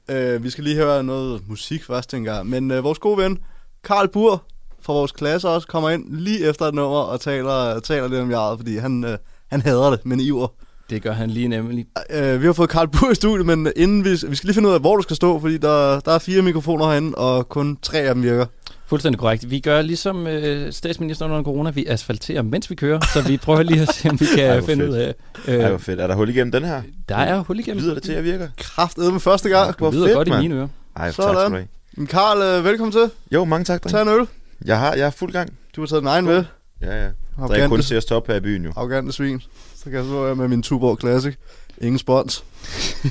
Øh, 0.09 0.43
vi 0.43 0.49
skal 0.49 0.63
lige 0.63 0.75
høre 0.75 1.03
noget 1.03 1.49
musik 1.49 1.83
først, 1.83 2.09
tænker 2.09 2.35
jeg. 2.35 2.45
Men 2.45 2.71
øh, 2.71 2.83
vores 2.83 2.99
gode 2.99 3.17
ven, 3.17 3.37
Karl 3.83 4.07
Bur 4.07 4.43
fra 4.81 4.93
vores 4.93 5.11
klasse 5.11 5.49
også, 5.49 5.67
kommer 5.67 5.89
ind 5.89 6.05
lige 6.09 6.49
efter 6.49 6.65
et 6.65 6.73
nummer 6.73 6.99
og 6.99 7.21
taler, 7.21 7.79
taler 7.79 8.07
lidt 8.07 8.21
om 8.21 8.31
jeget, 8.31 8.59
fordi 8.59 8.77
han, 8.77 9.03
øh, 9.03 9.17
han 9.51 9.61
hader 9.61 9.89
det, 9.89 10.05
men 10.05 10.19
iver. 10.19 10.47
det 10.89 11.01
gør 11.01 11.11
han 11.11 11.29
lige 11.29 11.47
nemlig. 11.47 11.85
Øh, 12.09 12.41
vi 12.41 12.45
har 12.45 12.53
fået 12.53 12.69
Karl 12.69 12.87
Bur 12.87 13.11
i 13.11 13.15
studiet, 13.15 13.45
men 13.45 13.71
inden 13.75 14.03
vi, 14.03 14.09
vi 14.09 14.35
skal 14.35 14.47
lige 14.47 14.53
finde 14.53 14.69
ud 14.69 14.73
af, 14.73 14.79
hvor 14.79 14.95
du 14.95 15.01
skal 15.01 15.15
stå, 15.15 15.39
fordi 15.39 15.57
der, 15.57 15.99
der 15.99 16.11
er 16.11 16.19
fire 16.19 16.41
mikrofoner 16.41 16.85
herinde, 16.85 17.17
og 17.17 17.49
kun 17.49 17.77
tre 17.81 17.97
af 17.97 18.13
dem 18.15 18.23
virker. 18.23 18.45
Fuldstændig 18.91 19.19
korrekt. 19.19 19.49
Vi 19.51 19.59
gør 19.59 19.81
ligesom 19.81 20.27
øh, 20.27 20.73
statsministeren 20.73 21.31
under 21.31 21.43
corona, 21.43 21.69
vi 21.69 21.85
asfalterer, 21.85 22.41
mens 22.41 22.69
vi 22.69 22.75
kører, 22.75 22.99
så 23.13 23.21
vi 23.21 23.37
prøver 23.37 23.63
lige 23.63 23.81
at 23.81 23.93
se, 23.95 24.09
om 24.09 24.19
vi 24.19 24.25
kan 24.35 24.45
Ej, 24.49 24.57
hvor 24.59 24.67
finde 24.67 24.83
fedt. 24.85 24.91
ud 24.91 24.97
af... 24.97 25.13
Ej, 25.47 25.57
hvor 25.67 25.73
Øh, 25.73 25.79
fedt. 25.79 25.99
Er 25.99 26.07
der 26.07 26.15
hul 26.15 26.29
igennem 26.29 26.51
den 26.51 26.63
her? 26.65 26.81
der 27.09 27.15
er 27.15 27.39
hul 27.39 27.59
igennem. 27.59 27.83
Lyder 27.83 27.93
det 27.93 28.03
til, 28.03 28.11
at 28.11 28.15
jeg 28.15 28.23
virker? 28.23 28.47
Kraftedet 28.57 29.11
med 29.11 29.19
første 29.19 29.49
gang. 29.49 29.75
Hvor 29.77 29.87
Det 29.87 29.95
lyder 29.95 30.05
fedt, 30.07 30.15
godt 30.15 30.27
i 30.27 30.31
mand. 30.31 30.41
mine 30.41 30.55
ører. 30.55 30.67
Ej, 30.95 31.05
tak 31.05 31.13
Sådan. 31.15 31.35
skal 31.35 31.49
du 31.49 31.55
have. 31.55 31.67
Men 31.97 32.07
Karl, 32.07 32.57
øh, 32.59 32.65
velkommen 32.65 32.91
til. 32.91 33.09
Jo, 33.31 33.45
mange 33.45 33.65
tak, 33.65 33.83
dreng. 33.83 33.91
Tag 33.91 34.01
en 34.01 34.19
øl. 34.21 34.27
Jeg 34.65 34.79
har, 34.79 34.93
jeg 34.95 35.05
er 35.05 35.09
fuld 35.09 35.31
gang. 35.31 35.49
Du 35.75 35.81
har 35.81 35.85
taget 35.87 36.01
din 36.01 36.07
egen 36.07 36.25
med. 36.25 36.43
Ja, 36.81 37.03
ja. 37.03 37.09
Der 37.37 37.53
er 37.55 37.67
kun 37.67 37.81
til 37.81 37.95
at 37.95 38.03
stoppe 38.03 38.31
her 38.31 38.37
i 38.37 38.41
byen, 38.41 38.63
jo. 38.65 38.71
arrogante 38.75 39.11
svin. 39.11 39.41
Så 39.75 39.83
kan 39.83 39.93
jeg 39.93 40.03
så 40.03 40.23
være 40.23 40.35
med 40.35 40.47
min 40.47 40.63
Tuborg 40.63 40.97
Classic. 40.99 41.33
Ingen 41.81 41.99
spons. 41.99 42.43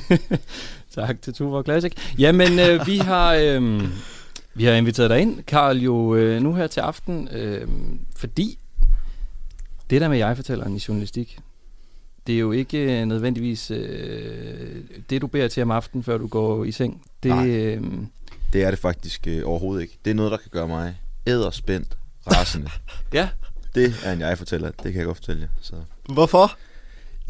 Tak 0.95 1.21
til 1.21 1.33
Tuborg 1.33 1.63
Classic. 1.65 1.91
Jamen, 2.19 2.59
øh, 2.59 2.87
vi 2.87 2.97
har... 2.97 3.33
Øh, 3.33 3.81
vi 4.53 4.63
har 4.63 4.73
inviteret 4.73 5.09
dig 5.09 5.19
ind, 5.19 5.43
Karl, 5.43 5.77
jo 5.77 6.15
øh, 6.15 6.41
nu 6.41 6.53
her 6.53 6.67
til 6.67 6.79
aften, 6.79 7.27
øh, 7.31 7.67
fordi 8.15 8.59
det 9.89 10.01
der 10.01 10.09
med 10.09 10.17
jeg-fortælleren 10.17 10.75
i 10.75 10.83
journalistik, 10.87 11.39
det 12.27 12.35
er 12.35 12.39
jo 12.39 12.51
ikke 12.51 13.01
øh, 13.01 13.05
nødvendigvis 13.05 13.71
øh, 13.71 14.75
det, 15.09 15.21
du 15.21 15.27
beder 15.27 15.47
til 15.47 15.63
om 15.63 15.71
aftenen, 15.71 16.03
før 16.03 16.17
du 16.17 16.27
går 16.27 16.63
i 16.65 16.71
seng. 16.71 17.01
Det, 17.23 17.29
Nej. 17.31 17.47
øh, 17.49 17.83
Det 18.53 18.63
er 18.63 18.69
det 18.69 18.79
faktisk 18.79 19.27
øh, 19.27 19.41
overhovedet 19.45 19.81
ikke. 19.81 19.97
Det 20.05 20.11
er 20.11 20.15
noget, 20.15 20.31
der 20.31 20.37
kan 20.37 20.49
gøre 20.51 20.67
mig 20.67 20.97
æderspændt, 21.27 21.97
rasende. 22.31 22.69
ja, 23.13 23.29
det 23.75 23.93
er 24.03 24.13
en 24.13 24.19
jeg-fortæller, 24.19 24.71
det 24.71 24.91
kan 24.91 24.95
jeg 24.95 25.05
godt 25.05 25.17
fortælle 25.17 25.41
jer. 25.41 25.47
Så. 25.61 25.75
Hvorfor? 26.13 26.57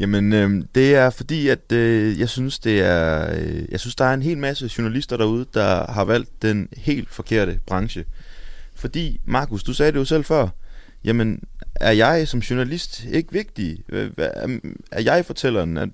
Jamen, 0.02 0.32
øh, 0.32 0.64
det 0.74 0.94
er 0.94 1.10
fordi, 1.10 1.48
at 1.48 1.72
øh, 1.72 2.20
jeg 2.20 2.28
synes, 2.28 2.58
det 2.58 2.80
er, 2.80 3.34
øh, 3.36 3.64
jeg 3.70 3.80
synes, 3.80 3.94
der 3.94 4.04
er 4.04 4.14
en 4.14 4.22
hel 4.22 4.38
masse 4.38 4.70
journalister 4.78 5.16
derude, 5.16 5.46
der 5.54 5.92
har 5.92 6.04
valgt 6.04 6.42
den 6.42 6.68
helt 6.76 7.10
forkerte 7.10 7.60
branche. 7.66 8.04
Fordi, 8.74 9.20
Markus, 9.24 9.62
du 9.62 9.72
sagde 9.72 9.92
det 9.92 9.98
jo 9.98 10.04
selv 10.04 10.24
før, 10.24 10.48
jamen, 11.04 11.42
er 11.74 11.90
jeg 11.90 12.28
som 12.28 12.40
journalist 12.40 13.04
ikke 13.04 13.32
vigtig? 13.32 13.78
Er 13.88 14.58
er 14.92 15.02
jeg 15.02 15.24
fortælleren? 15.24 15.76
Er, 15.76 15.86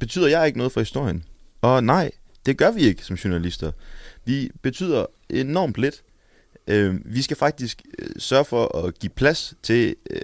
betyder 0.00 0.28
jeg 0.28 0.46
ikke 0.46 0.58
noget 0.58 0.72
for 0.72 0.80
historien? 0.80 1.24
Og 1.60 1.84
nej, 1.84 2.10
det 2.46 2.58
gør 2.58 2.70
vi 2.70 2.80
ikke 2.80 3.04
som 3.04 3.16
journalister. 3.16 3.70
Vi 4.24 4.50
betyder 4.62 5.06
enormt 5.30 5.78
lidt. 5.78 6.02
Øh, 6.66 6.94
vi 7.04 7.22
skal 7.22 7.36
faktisk 7.36 7.82
øh, 7.98 8.08
sørge 8.18 8.44
for 8.44 8.86
at 8.86 8.98
give 8.98 9.10
plads 9.10 9.54
til 9.62 9.96
øh, 10.10 10.20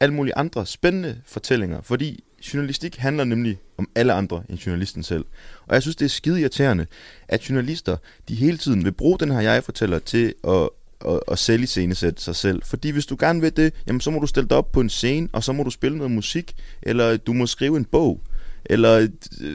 alle 0.00 0.14
mulige 0.14 0.36
andre 0.36 0.66
spændende 0.66 1.20
fortællinger, 1.24 1.80
fordi 1.82 2.24
journalistik 2.54 2.96
handler 2.96 3.24
nemlig 3.24 3.58
om 3.78 3.88
alle 3.94 4.12
andre 4.12 4.42
end 4.48 4.58
journalisten 4.58 5.02
selv. 5.02 5.24
Og 5.66 5.74
jeg 5.74 5.82
synes, 5.82 5.96
det 5.96 6.04
er 6.04 6.08
skide 6.08 6.40
irriterende, 6.40 6.86
at 7.28 7.50
journalister, 7.50 7.96
de 8.28 8.34
hele 8.34 8.58
tiden 8.58 8.84
vil 8.84 8.92
bruge 8.92 9.18
den 9.18 9.30
her 9.30 9.40
jeg-fortæller 9.40 9.98
til 9.98 10.34
at, 10.48 10.68
at, 11.08 11.20
at 11.28 11.38
sælge 11.38 11.66
scenesætte 11.66 12.22
sig 12.22 12.36
selv. 12.36 12.62
Fordi 12.64 12.90
hvis 12.90 13.06
du 13.06 13.16
gerne 13.20 13.40
vil 13.40 13.56
det, 13.56 13.74
jamen 13.86 14.00
så 14.00 14.10
må 14.10 14.18
du 14.18 14.26
stille 14.26 14.48
dig 14.48 14.56
op 14.56 14.72
på 14.72 14.80
en 14.80 14.88
scene, 14.88 15.28
og 15.32 15.44
så 15.44 15.52
må 15.52 15.62
du 15.62 15.70
spille 15.70 15.96
noget 15.96 16.10
musik, 16.10 16.54
eller 16.82 17.16
du 17.16 17.32
må 17.32 17.46
skrive 17.46 17.76
en 17.76 17.84
bog, 17.84 18.20
eller 18.64 19.08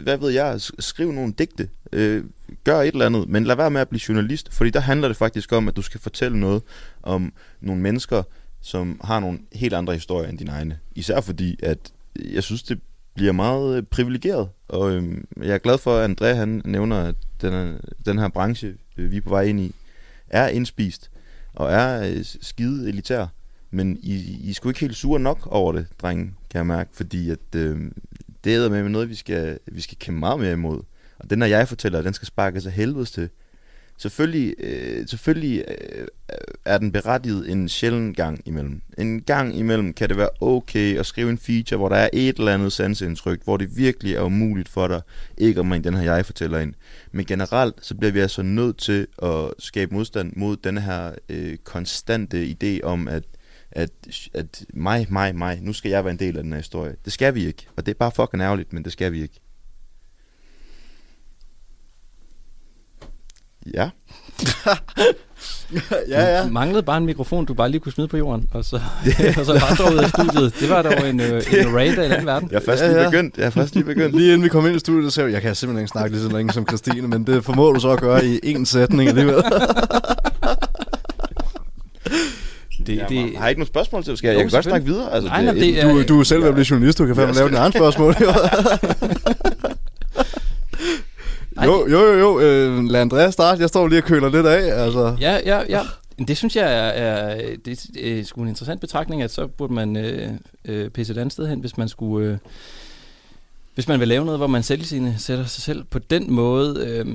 hvad 0.03 0.17
ved 0.17 0.29
jeg, 0.29 0.61
skrive 0.79 1.13
nogle 1.13 1.33
digte, 1.37 1.69
øh, 1.91 2.23
gør 2.63 2.81
et 2.81 2.87
eller 2.87 3.05
andet, 3.05 3.29
men 3.29 3.43
lad 3.43 3.55
være 3.55 3.71
med 3.71 3.81
at 3.81 3.89
blive 3.89 4.01
journalist, 4.09 4.53
fordi 4.53 4.69
der 4.69 4.79
handler 4.79 5.07
det 5.07 5.17
faktisk 5.17 5.51
om, 5.51 5.67
at 5.67 5.75
du 5.75 5.81
skal 5.81 5.99
fortælle 6.01 6.39
noget 6.39 6.61
om 7.03 7.33
nogle 7.61 7.81
mennesker, 7.81 8.23
som 8.61 9.01
har 9.03 9.19
nogle 9.19 9.39
helt 9.53 9.73
andre 9.73 9.93
historier 9.93 10.29
end 10.29 10.37
dine 10.37 10.51
egne. 10.51 10.79
Især 10.95 11.21
fordi, 11.21 11.59
at 11.63 11.91
jeg 12.15 12.43
synes, 12.43 12.63
det 12.63 12.79
bliver 13.15 13.31
meget 13.31 13.77
øh, 13.77 13.83
privilegeret, 13.83 14.49
og 14.67 14.91
øhm, 14.91 15.27
jeg 15.37 15.53
er 15.53 15.57
glad 15.57 15.77
for, 15.77 15.97
at 15.97 16.11
André 16.11 16.25
han 16.25 16.61
nævner, 16.65 16.97
at 16.97 17.15
den, 17.41 17.79
den 18.05 18.19
her 18.19 18.27
branche, 18.27 18.73
øh, 18.97 19.11
vi 19.11 19.17
er 19.17 19.21
på 19.21 19.29
vej 19.29 19.43
ind 19.43 19.59
i, 19.59 19.75
er 20.27 20.47
indspist, 20.47 21.11
og 21.53 21.71
er 21.71 22.09
øh, 22.09 22.25
skide 22.41 22.89
elitær. 22.89 23.27
Men 23.71 23.97
I, 24.01 24.13
I 24.43 24.49
er 24.49 24.53
sgu 24.53 24.69
ikke 24.69 24.79
helt 24.79 24.95
sure 24.95 25.19
nok 25.19 25.47
over 25.51 25.71
det, 25.71 25.87
drenge, 26.01 26.23
kan 26.49 26.57
jeg 26.57 26.65
mærke, 26.65 26.89
fordi 26.93 27.29
at, 27.29 27.55
øh, 27.55 27.91
det 28.43 28.55
er 28.55 28.69
med 28.69 28.89
noget, 28.89 29.09
vi 29.09 29.15
skal, 29.15 29.59
vi 29.71 29.81
skal 29.81 29.97
kæmpe 29.97 30.19
meget 30.19 30.39
mere 30.39 30.51
imod. 30.51 30.81
Og 31.19 31.29
den 31.29 31.41
her 31.41 31.49
jeg 31.49 31.67
fortæller, 31.67 32.01
den 32.01 32.13
skal 32.13 32.25
sparkes 32.25 32.65
af 32.65 32.71
helvedes 32.71 33.11
til. 33.11 33.29
Selvfølgelig, 34.01 34.55
øh, 34.59 35.07
selvfølgelig 35.07 35.63
øh, 35.67 36.07
er 36.65 36.77
den 36.77 36.91
berettiget 36.91 37.51
en 37.51 37.69
sjælden 37.69 38.13
gang 38.13 38.41
imellem. 38.45 38.81
En 38.97 39.21
gang 39.21 39.57
imellem 39.57 39.93
kan 39.93 40.09
det 40.09 40.17
være 40.17 40.29
okay 40.39 40.99
at 40.99 41.05
skrive 41.05 41.29
en 41.29 41.37
feature, 41.37 41.77
hvor 41.77 41.89
der 41.89 41.95
er 41.95 42.09
et 42.13 42.37
eller 42.37 42.53
andet 42.53 42.73
sanseindtryk, 42.73 43.43
hvor 43.43 43.57
det 43.57 43.77
virkelig 43.77 44.15
er 44.15 44.21
umuligt 44.21 44.69
for 44.69 44.87
dig 44.87 45.01
ikke 45.37 45.59
at 45.59 45.67
bringe 45.67 45.83
den 45.83 45.97
her 45.97 46.15
jeg 46.15 46.25
fortæller 46.25 46.59
ind. 46.59 46.73
Men 47.11 47.25
generelt, 47.25 47.75
så 47.81 47.95
bliver 47.95 48.11
vi 48.11 48.19
altså 48.19 48.41
nødt 48.41 48.77
til 48.77 49.07
at 49.23 49.53
skabe 49.59 49.93
modstand 49.93 50.33
mod 50.35 50.57
den 50.57 50.77
her 50.77 51.11
øh, 51.29 51.57
konstante 51.63 52.55
idé 52.63 52.83
om, 52.83 53.07
at 53.07 53.23
at, 53.71 53.89
at 54.33 54.65
mig, 54.73 55.07
mig, 55.09 55.35
mig, 55.35 55.59
nu 55.61 55.73
skal 55.73 55.89
jeg 55.89 56.03
være 56.03 56.11
en 56.11 56.19
del 56.19 56.37
af 56.37 56.43
den 56.43 56.51
her 56.51 56.59
historie. 56.59 56.95
Det 57.05 57.13
skal 57.13 57.35
vi 57.35 57.45
ikke, 57.45 57.67
og 57.75 57.85
det 57.85 57.91
er 57.91 57.97
bare 57.99 58.11
fucking 58.11 58.43
ærgerligt, 58.43 58.73
men 58.73 58.83
det 58.83 58.91
skal 58.91 59.11
vi 59.11 59.21
ikke. 59.21 59.39
Ja. 63.73 63.89
ja, 66.09 66.37
ja. 66.37 66.43
Du 66.43 66.49
manglede 66.51 66.83
bare 66.83 66.97
en 66.97 67.05
mikrofon, 67.05 67.45
du 67.45 67.53
bare 67.53 67.69
lige 67.69 67.81
kunne 67.81 67.91
smide 67.91 68.07
på 68.07 68.17
jorden, 68.17 68.47
og 68.53 68.65
så, 68.65 68.75
og 69.39 69.45
så 69.45 69.59
bare 69.59 69.75
stå 69.75 69.83
ud 69.93 69.97
af 69.97 70.09
studiet. 70.09 70.53
Det 70.59 70.69
var 70.69 70.81
dog 70.81 71.09
en, 71.09 71.19
øh, 71.19 71.43
en 71.59 71.73
raid 71.77 71.97
af 71.97 72.17
den 72.17 72.25
verden. 72.25 72.49
Jeg 72.51 72.57
er 72.57 72.61
først 72.65 72.81
Ja, 72.83 72.87
lige 72.87 72.99
ja. 73.01 73.09
begyndt. 73.09 73.37
Jeg 73.37 73.45
er 73.45 73.49
først 73.49 73.73
lige 73.75 73.83
begyndt. 73.85 74.15
Lige 74.15 74.27
inden 74.33 74.43
vi 74.43 74.49
kom 74.49 74.65
ind 74.67 74.75
i 74.75 74.79
studiet, 74.79 75.11
så 75.11 75.15
sagde 75.15 75.27
jeg, 75.27 75.33
jeg 75.33 75.41
kan 75.41 75.55
simpelthen 75.55 75.83
ikke 75.83 75.91
snakke 75.91 76.15
lige 76.15 76.29
så 76.29 76.35
længe 76.37 76.53
som 76.53 76.67
Christine, 76.67 77.07
men 77.07 77.23
det 77.27 77.45
formår 77.45 77.73
du 77.73 77.79
så 77.79 77.89
at 77.89 77.99
gøre 77.99 78.25
i 78.25 78.39
én 78.55 78.65
sætning 78.65 79.09
alligevel. 79.09 79.35
Det, 82.87 82.97
Jeg 82.97 83.05
det, 83.09 83.33
har 83.37 83.47
I 83.47 83.49
ikke 83.49 83.59
nogen 83.61 83.67
spørgsmål 83.67 84.03
til, 84.03 84.17
skal 84.17 84.27
jeg? 84.27 84.33
Jo, 84.35 84.39
Jeg 84.39 84.49
kan 84.49 84.57
godt 84.57 84.65
snakke 84.65 84.85
videre. 84.87 85.13
Altså, 85.13 85.27
Nej, 85.27 85.43
nej, 85.43 85.53
det 85.53 85.83
Du, 85.83 86.03
du 86.13 86.19
er 86.19 86.23
selv 86.23 86.41
ved 86.41 86.47
at 86.47 86.53
blive 86.53 86.65
journalist, 86.69 86.97
du 86.97 87.05
kan 87.05 87.15
fandme 87.15 87.33
lave 87.35 87.47
dine 87.47 87.57
egne 87.57 87.73
spørgsmål. 87.73 88.15
Jo. 91.65 91.83
Ej, 91.83 91.91
jo, 91.91 91.99
jo, 91.99 92.13
jo, 92.13 92.19
jo. 92.19 92.39
Øh, 92.39 92.83
lad 92.83 93.01
Andreas 93.01 93.33
starte. 93.33 93.61
Jeg 93.61 93.69
står 93.69 93.87
lige 93.87 93.99
og 93.99 94.03
køler 94.03 94.29
lidt 94.29 94.45
af. 94.45 94.83
Altså. 94.83 95.17
Ja, 95.19 95.39
ja, 95.45 95.61
ja. 95.69 95.81
Det 96.27 96.37
synes 96.37 96.55
jeg 96.55 96.73
er, 96.73 96.89
er 96.89 97.55
det 97.65 97.89
er 98.19 98.23
sgu 98.23 98.41
en 98.41 98.47
interessant 98.47 98.81
betragtning, 98.81 99.21
at 99.21 99.31
så 99.31 99.47
burde 99.47 99.73
man 99.73 99.95
øh, 99.95 100.31
øh, 100.65 100.89
pisse 100.89 101.13
et 101.13 101.17
andet 101.17 101.33
sted 101.33 101.47
hen, 101.47 101.59
hvis 101.59 101.77
man 101.77 101.89
skulle... 101.89 102.27
Øh, 102.27 102.37
hvis 103.75 103.87
man 103.87 103.99
vil 103.99 104.07
lave 104.07 104.25
noget, 104.25 104.39
hvor 104.39 104.47
man 104.47 104.63
selv 104.63 104.83
sine 104.83 105.15
sætter 105.17 105.45
sig 105.45 105.63
selv 105.63 105.83
på 105.83 105.99
den 105.99 106.33
måde, 106.33 106.85
øh, 106.87 107.05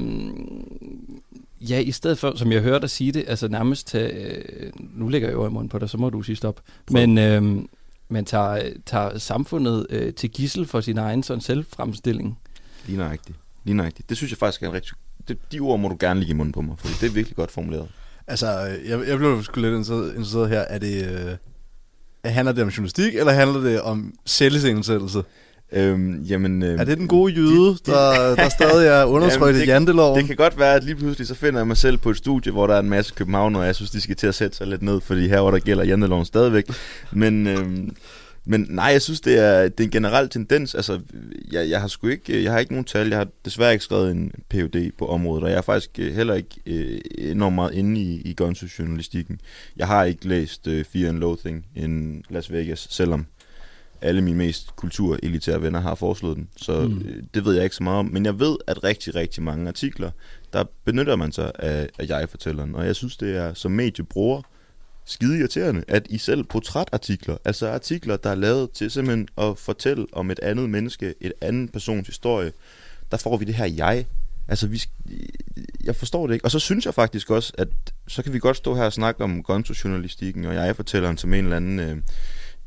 ja, 1.61 1.79
i 1.79 1.91
stedet 1.91 2.19
for, 2.19 2.37
som 2.37 2.53
jeg 2.53 2.63
hørte 2.63 2.81
dig 2.81 2.91
sige 2.91 3.13
det, 3.13 3.25
altså 3.27 3.49
nærmest 3.49 3.87
tage, 3.87 4.13
øh, 4.13 4.73
nu 4.95 5.09
lægger 5.09 5.29
jeg 5.29 5.35
jo 5.35 5.47
i 5.47 5.51
munden 5.51 5.69
på 5.69 5.79
dig, 5.79 5.91
så 5.91 5.99
må 5.99 6.11
du 6.11 6.23
sige 6.23 6.37
stop. 6.37 6.61
Men 6.91 7.19
øh, 7.19 7.43
man 8.09 8.25
tager, 8.25 8.63
tager 8.87 9.19
samfundet 9.19 9.87
øh, 9.91 10.15
til 10.15 10.31
gissel 10.31 10.67
for 10.67 10.81
sin 10.81 10.99
egen 10.99 11.23
sådan 11.23 11.41
selvfremstilling. 11.41 12.39
Lige 12.87 12.99
nøjagtigt. 12.99 13.39
Lige 13.67 13.77
nøjagtigt. 13.77 14.09
Det 14.09 14.17
synes 14.17 14.31
jeg 14.31 14.39
faktisk 14.39 14.63
er 14.63 14.67
en 14.67 14.73
rigtig... 14.73 14.93
Det, 15.29 15.39
de 15.53 15.61
ord 15.61 15.81
må 15.81 15.89
du 15.89 15.97
gerne 16.01 16.21
ligge 16.21 16.31
i 16.31 16.35
munden 16.35 16.53
på 16.53 16.61
mig, 16.61 16.75
for 16.79 16.89
det 17.01 17.03
er 17.03 17.13
virkelig 17.13 17.37
godt 17.37 17.51
formuleret. 17.51 17.89
Altså, 18.27 18.47
øh, 18.47 18.89
jeg, 18.89 19.09
jeg 19.09 19.19
blev 19.19 19.43
sgu 19.43 19.61
lidt 19.61 19.75
interesseret, 19.75 20.49
her. 20.49 20.61
Er 20.61 20.79
det, 20.79 21.05
øh, 22.25 22.33
handler 22.33 22.53
det 22.53 22.63
om 22.63 22.69
journalistik, 22.69 23.15
eller 23.15 23.33
handler 23.33 23.61
det 23.61 23.81
om 23.81 24.15
selvisensættelse? 24.27 25.23
Øhm, 25.73 26.23
jamen, 26.23 26.63
øhm, 26.63 26.81
Er 26.81 26.85
det 26.85 26.99
den 26.99 27.09
gode 27.09 27.33
jyde, 27.35 27.77
der, 27.87 28.11
der 28.37 28.49
stadig 28.49 28.89
er 28.89 29.05
undertrykt 29.05 29.59
i 29.59 29.65
janteloven? 29.65 30.19
Det 30.19 30.27
kan 30.27 30.37
godt 30.37 30.59
være, 30.59 30.75
at 30.75 30.85
lige 30.85 30.97
pludselig 30.97 31.27
så 31.27 31.35
finder 31.35 31.61
jeg 31.61 31.67
mig 31.67 31.77
selv 31.77 31.99
på 31.99 32.11
et 32.11 32.17
studie, 32.17 32.53
hvor 32.53 32.67
der 32.67 32.75
er 32.75 32.81
en 32.81 32.91
masse 32.91 33.15
københavnere, 33.15 33.63
og 33.63 33.67
jeg 33.67 33.75
synes, 33.75 33.91
de 33.91 34.01
skal 34.01 34.17
til 34.17 34.27
at 34.27 34.35
sætte 34.35 34.57
sig 34.57 34.67
lidt 34.67 34.83
ned, 34.83 35.01
fordi 35.01 35.29
her 35.29 35.41
hvor 35.41 35.51
der 35.51 35.59
gælder 35.59 35.85
janteloven 35.85 36.25
stadigvæk. 36.25 36.65
Men, 37.13 37.47
øhm, 37.47 37.97
men 38.49 38.67
nej, 38.71 38.85
jeg 38.85 39.03
synes, 39.03 39.21
det 39.21 39.39
er, 39.39 39.63
det 39.63 39.81
er 39.81 39.85
en 39.85 39.91
generel 39.91 40.29
tendens. 40.29 40.75
Altså, 40.75 41.01
jeg, 41.53 41.71
jeg 41.71 41.81
har 41.81 41.89
sgu 41.89 42.07
ikke, 42.09 42.45
jeg 42.45 42.53
har 42.53 42.59
ikke 42.59 42.73
nogen 42.73 42.85
tal. 42.85 43.09
Jeg 43.09 43.19
har 43.19 43.29
desværre 43.45 43.73
ikke 43.73 43.85
skrevet 43.85 44.11
en 44.11 44.33
PhD 44.51 44.91
på 44.99 45.07
området, 45.09 45.45
og 45.45 45.51
jeg 45.51 45.57
er 45.57 45.63
faktisk 45.63 45.91
øh, 45.99 46.15
heller 46.15 46.35
ikke 46.35 46.61
øh, 46.67 47.01
enormt 47.19 47.55
meget 47.55 47.75
inde 47.75 48.01
i, 48.01 48.21
i 48.25 48.35
gunsus-journalistikken. 48.35 49.41
Jeg 49.77 49.87
har 49.87 50.05
ikke 50.05 50.29
læst 50.29 50.67
øh, 50.67 50.85
Fear 50.85 51.09
and 51.09 51.19
Loathing 51.19 51.67
in 51.75 52.25
Las 52.31 52.53
Vegas, 52.53 52.87
selvom 52.91 53.27
alle 54.01 54.23
mine 54.23 54.37
mest 54.39 54.77
kulturelitære 54.77 55.63
venner 55.63 55.81
har 55.81 55.95
foreslået 55.95 56.37
den. 56.37 56.49
Så 56.57 56.81
Mm. 56.81 56.89
mm. 56.95 57.29
det 57.35 57.45
ved 57.45 57.55
jeg 57.55 57.65
ikke 57.65 57.77
så 57.77 57.83
meget 57.83 57.99
om. 57.99 58.07
Men 58.07 58.25
jeg 58.25 58.39
ved, 58.41 58.57
at 58.67 58.85
rigtig, 58.85 59.15
rigtig 59.15 59.43
mange 59.43 59.69
artikler, 59.69 60.11
der 60.53 60.65
benytter 60.85 61.17
man 61.17 61.33
sig 61.33 61.53
af, 61.59 61.89
af 61.99 62.09
jeg-fortælleren. 62.09 62.75
Og 62.75 62.87
jeg 62.87 62.97
synes, 62.97 63.17
det 63.17 63.37
er 63.37 63.55
som 63.55 63.73
mediebruger 63.73 64.43
skide 65.07 65.39
irriterende, 65.39 65.85
at 65.89 66.07
I 66.11 66.19
selv 66.19 66.45
portrætartikler, 66.45 67.37
altså 67.45 67.69
artikler, 67.69 68.17
der 68.17 68.31
er 68.31 68.35
lavet 68.35 68.71
til 68.71 68.91
simpelthen 68.91 69.29
at 69.39 69.59
fortælle 69.59 70.07
om 70.13 70.31
et 70.31 70.39
andet 70.39 70.71
menneske, 70.71 71.15
et 71.21 71.33
anden 71.41 71.69
persons 71.69 72.07
historie, 72.07 72.53
der 73.11 73.17
får 73.17 73.37
vi 73.37 73.45
det 73.45 73.55
her 73.55 73.67
jeg. 73.67 74.07
Altså, 74.49 74.67
vi, 74.67 74.83
jeg 75.85 75.97
forstår 75.97 76.27
det 76.27 76.35
ikke. 76.35 76.45
Og 76.45 76.51
så 76.51 76.59
synes 76.59 76.87
jeg 76.87 76.95
faktisk 76.95 77.31
også, 77.31 77.53
at 77.59 77.69
så 78.09 78.23
kan 78.23 78.33
vi 78.33 78.39
godt 78.39 78.57
stå 78.57 78.75
her 78.75 78.85
og 78.85 78.93
snakke 78.93 79.25
om 79.25 79.43
gonzo-journalistikken, 79.43 80.45
og 80.45 80.55
jeg 80.55 80.77
fortæller 80.77 81.17
som 81.17 81.35
en 81.35 81.45
eller 81.45 81.57
anden 81.57 81.79
øh, 81.79 81.97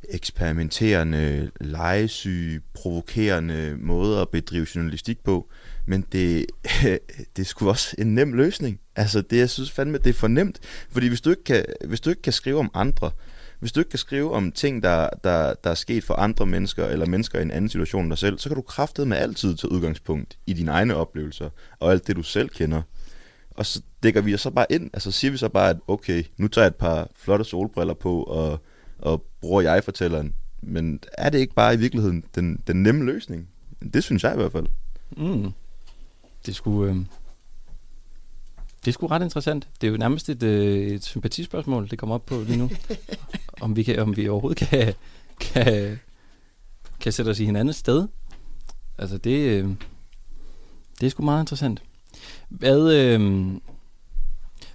eksperimenterende, 0.10 1.52
legesyge, 1.62 2.62
provokerende 2.74 3.78
måde 3.80 4.22
at 4.22 4.30
bedrive 4.30 4.68
journalistik 4.76 5.24
på. 5.24 5.50
Men 5.90 6.06
det, 6.12 6.46
det 7.36 7.42
er 7.42 7.44
sgu 7.44 7.70
også 7.70 7.96
en 7.98 8.16
nem 8.16 8.34
løsning. 8.34 8.80
Altså, 8.96 9.22
det, 9.22 9.38
jeg 9.38 9.50
synes 9.50 9.72
fandme, 9.72 9.98
det 9.98 10.08
er 10.08 10.14
for 10.14 10.28
nemt. 10.28 10.60
Fordi 10.90 11.08
hvis 11.08 11.22
du 11.22 11.30
ikke 11.30 11.44
kan, 11.44 11.66
hvis 11.88 12.02
du 12.02 12.10
ikke 12.10 12.22
kan 12.22 12.34
skrive 12.34 12.60
om 12.60 12.72
andre, 12.74 13.12
hvis 13.60 13.72
du 13.72 13.80
ikke 13.80 13.90
kan 13.90 14.00
skrive 14.00 14.34
om 14.34 14.52
ting, 14.52 14.84
der, 14.84 15.10
der, 15.24 15.54
der 15.64 15.70
er 15.70 15.76
sket 15.76 16.04
for 16.04 16.14
andre 16.14 16.46
mennesker, 16.46 16.86
eller 16.86 17.06
mennesker 17.06 17.40
i 17.40 17.42
en 17.42 17.52
anden 17.52 17.70
situation 17.70 18.04
end 18.04 18.12
dig 18.12 18.18
selv, 18.18 18.40
så 18.40 18.50
kan 18.50 18.56
du 18.56 18.62
kraftede 18.62 19.08
med 19.08 19.18
altid 19.18 19.56
til 19.56 19.70
udgangspunkt 19.70 20.38
i 20.48 20.54
dine 20.54 20.72
egne 20.72 20.96
oplevelser, 20.96 21.50
og 21.80 21.92
alt 21.92 22.08
det, 22.08 22.16
du 22.16 22.24
selv 22.24 22.50
kender. 22.50 22.82
Og 23.50 23.66
så 23.66 23.82
dækker 24.04 24.22
vi 24.22 24.34
os 24.34 24.42
så 24.42 24.50
bare 24.50 24.66
ind, 24.70 24.90
altså 24.94 25.12
siger 25.12 25.32
vi 25.32 25.38
så 25.38 25.50
bare, 25.50 25.70
at 25.70 25.78
okay, 25.88 26.24
nu 26.38 26.48
tager 26.48 26.66
jeg 26.66 26.70
et 26.70 26.76
par 26.76 27.10
flotte 27.16 27.46
solbriller 27.46 27.94
på, 27.94 28.24
og, 28.24 28.60
og 29.00 29.26
bruger 29.42 29.62
jeg-fortælleren. 29.62 30.34
Men 30.62 31.00
er 31.18 31.30
det 31.30 31.40
ikke 31.40 31.54
bare 31.54 31.74
i 31.74 31.78
virkeligheden 31.78 32.24
den, 32.36 32.60
den 32.68 32.84
nemme 32.84 33.06
løsning? 33.06 33.48
Det 33.94 34.04
synes 34.04 34.24
jeg 34.24 34.34
i 34.34 34.38
hvert 34.38 34.52
fald. 34.52 34.66
Mm. 35.18 35.52
Det 36.46 36.56
skulle... 36.56 36.92
Øh, 36.92 36.98
det 38.80 38.88
er 38.88 38.92
sgu 38.92 39.08
ret 39.08 39.24
interessant. 39.24 39.68
Det 39.82 39.88
er 39.88 39.92
jo 39.92 39.98
nærmest 39.98 40.30
et, 40.30 40.44
øh, 40.44 40.88
et 40.88 41.04
sympatispørgsmål, 41.04 41.90
det 41.90 42.00
kommer 42.00 42.16
op 42.16 42.26
på 42.26 42.44
lige 42.48 42.58
nu. 42.58 42.70
om, 43.62 43.76
vi 43.76 43.84
kan, 43.84 44.00
om 44.00 44.18
vi 44.18 44.30
overhovedet 44.30 44.68
kan, 44.68 44.94
kan, 45.40 46.00
kan 47.00 47.12
sætte 47.12 47.30
os 47.30 47.40
i 47.40 47.46
hinandens 47.46 47.76
sted. 47.76 48.08
Altså, 48.98 49.18
det, 49.18 49.40
øh, 49.40 49.70
det 51.00 51.06
er 51.06 51.10
sgu 51.10 51.24
meget 51.24 51.44
interessant. 51.44 51.82
Hvad... 52.50 52.94
Øh, 52.94 53.22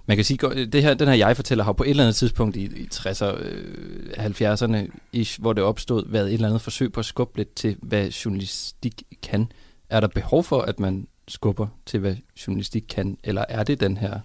man 0.06 0.16
kan 0.16 0.24
sige, 0.24 0.66
det 0.66 0.82
her, 0.82 0.94
den 0.94 1.08
her 1.08 1.14
jeg-fortæller 1.14 1.64
har 1.64 1.72
på 1.72 1.82
et 1.82 1.90
eller 1.90 2.04
andet 2.04 2.16
tidspunkt 2.16 2.56
i, 2.56 2.64
i 2.64 2.88
60'erne, 2.94 3.24
øh, 3.24 4.12
70'erne, 4.18 4.98
ish, 5.12 5.40
hvor 5.40 5.52
det 5.52 5.64
opstod, 5.64 6.04
været 6.08 6.26
et 6.26 6.34
eller 6.34 6.48
andet 6.48 6.62
forsøg 6.62 6.92
på 6.92 7.00
at 7.00 7.06
skubbe 7.06 7.36
lidt 7.36 7.54
til, 7.54 7.76
hvad 7.82 8.08
journalistik 8.08 9.02
kan. 9.22 9.52
Er 9.90 10.00
der 10.00 10.08
behov 10.08 10.44
for, 10.44 10.60
at 10.60 10.80
man 10.80 11.06
skubber 11.28 11.66
til, 11.86 12.00
hvad 12.00 12.16
journalistik 12.46 12.84
kan, 12.88 13.18
eller 13.24 13.44
er 13.48 13.62
det 13.62 13.80
den 13.80 13.96
her 13.96 14.20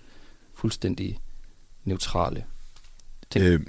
fuldstændig 0.54 1.20
neutrale 1.84 2.44
ting? 3.30 3.46
Øh, 3.46 3.60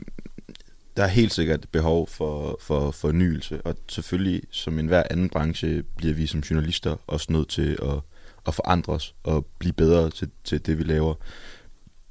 der 0.97 1.03
er 1.05 1.09
helt 1.09 1.33
sikkert 1.33 1.67
behov 1.73 2.09
for, 2.09 2.59
for 2.61 2.91
fornyelse, 2.91 3.63
og 3.63 3.77
selvfølgelig, 3.89 4.43
som 4.51 4.79
enhver 4.79 5.03
anden 5.11 5.29
branche, 5.29 5.83
bliver 5.83 6.15
vi 6.15 6.27
som 6.27 6.41
journalister 6.41 6.97
også 7.07 7.33
nødt 7.33 7.49
til 7.49 7.79
at, 7.83 8.01
at 8.47 8.55
forandre 8.55 8.93
os 8.93 9.15
og 9.23 9.47
blive 9.59 9.73
bedre 9.73 10.11
til, 10.11 10.31
til 10.45 10.67
det, 10.67 10.79
vi 10.79 10.83
laver. 10.83 11.15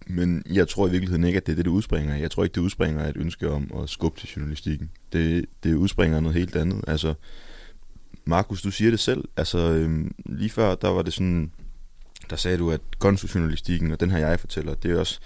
Men 0.08 0.44
jeg 0.52 0.68
tror 0.68 0.88
i 0.88 0.92
virkeligheden 0.92 1.24
ikke, 1.24 1.38
at 1.38 1.46
det 1.46 1.52
er 1.52 1.56
det, 1.56 1.66
det 1.66 1.72
udspringer. 1.72 2.16
Jeg 2.16 2.32
tror 2.32 2.44
ikke, 2.44 2.56
det 2.56 2.62
udspringer 2.62 3.04
af 3.04 3.10
et 3.10 3.18
ønske 3.18 3.52
om 3.52 3.72
at 3.84 3.90
skubbe 3.90 4.20
til 4.20 4.30
journalistikken. 4.30 4.92
Det, 5.14 5.46
det 5.64 5.74
udspringer 5.74 6.18
af 6.18 6.24
noget 6.24 6.38
helt 6.38 6.56
andet. 6.56 6.84
Altså, 6.88 7.14
Markus, 8.30 8.62
du 8.62 8.72
siger 8.72 8.92
det 8.92 9.00
selv. 9.00 9.24
Altså, 9.38 9.58
øhm, 9.58 10.16
lige 10.26 10.50
før, 10.50 10.76
der 10.76 10.90
var 10.90 11.02
det 11.02 11.14
sådan, 11.14 11.52
der 12.30 12.36
sagde 12.36 12.58
du, 12.58 12.72
at 12.72 12.82
gunsjournalistikken 13.00 13.92
og 13.92 14.00
den 14.00 14.12
her 14.12 14.18
jeg 14.18 14.40
fortæller, 14.40 14.74
det 14.74 14.92
er 14.92 15.00
også 15.00 15.20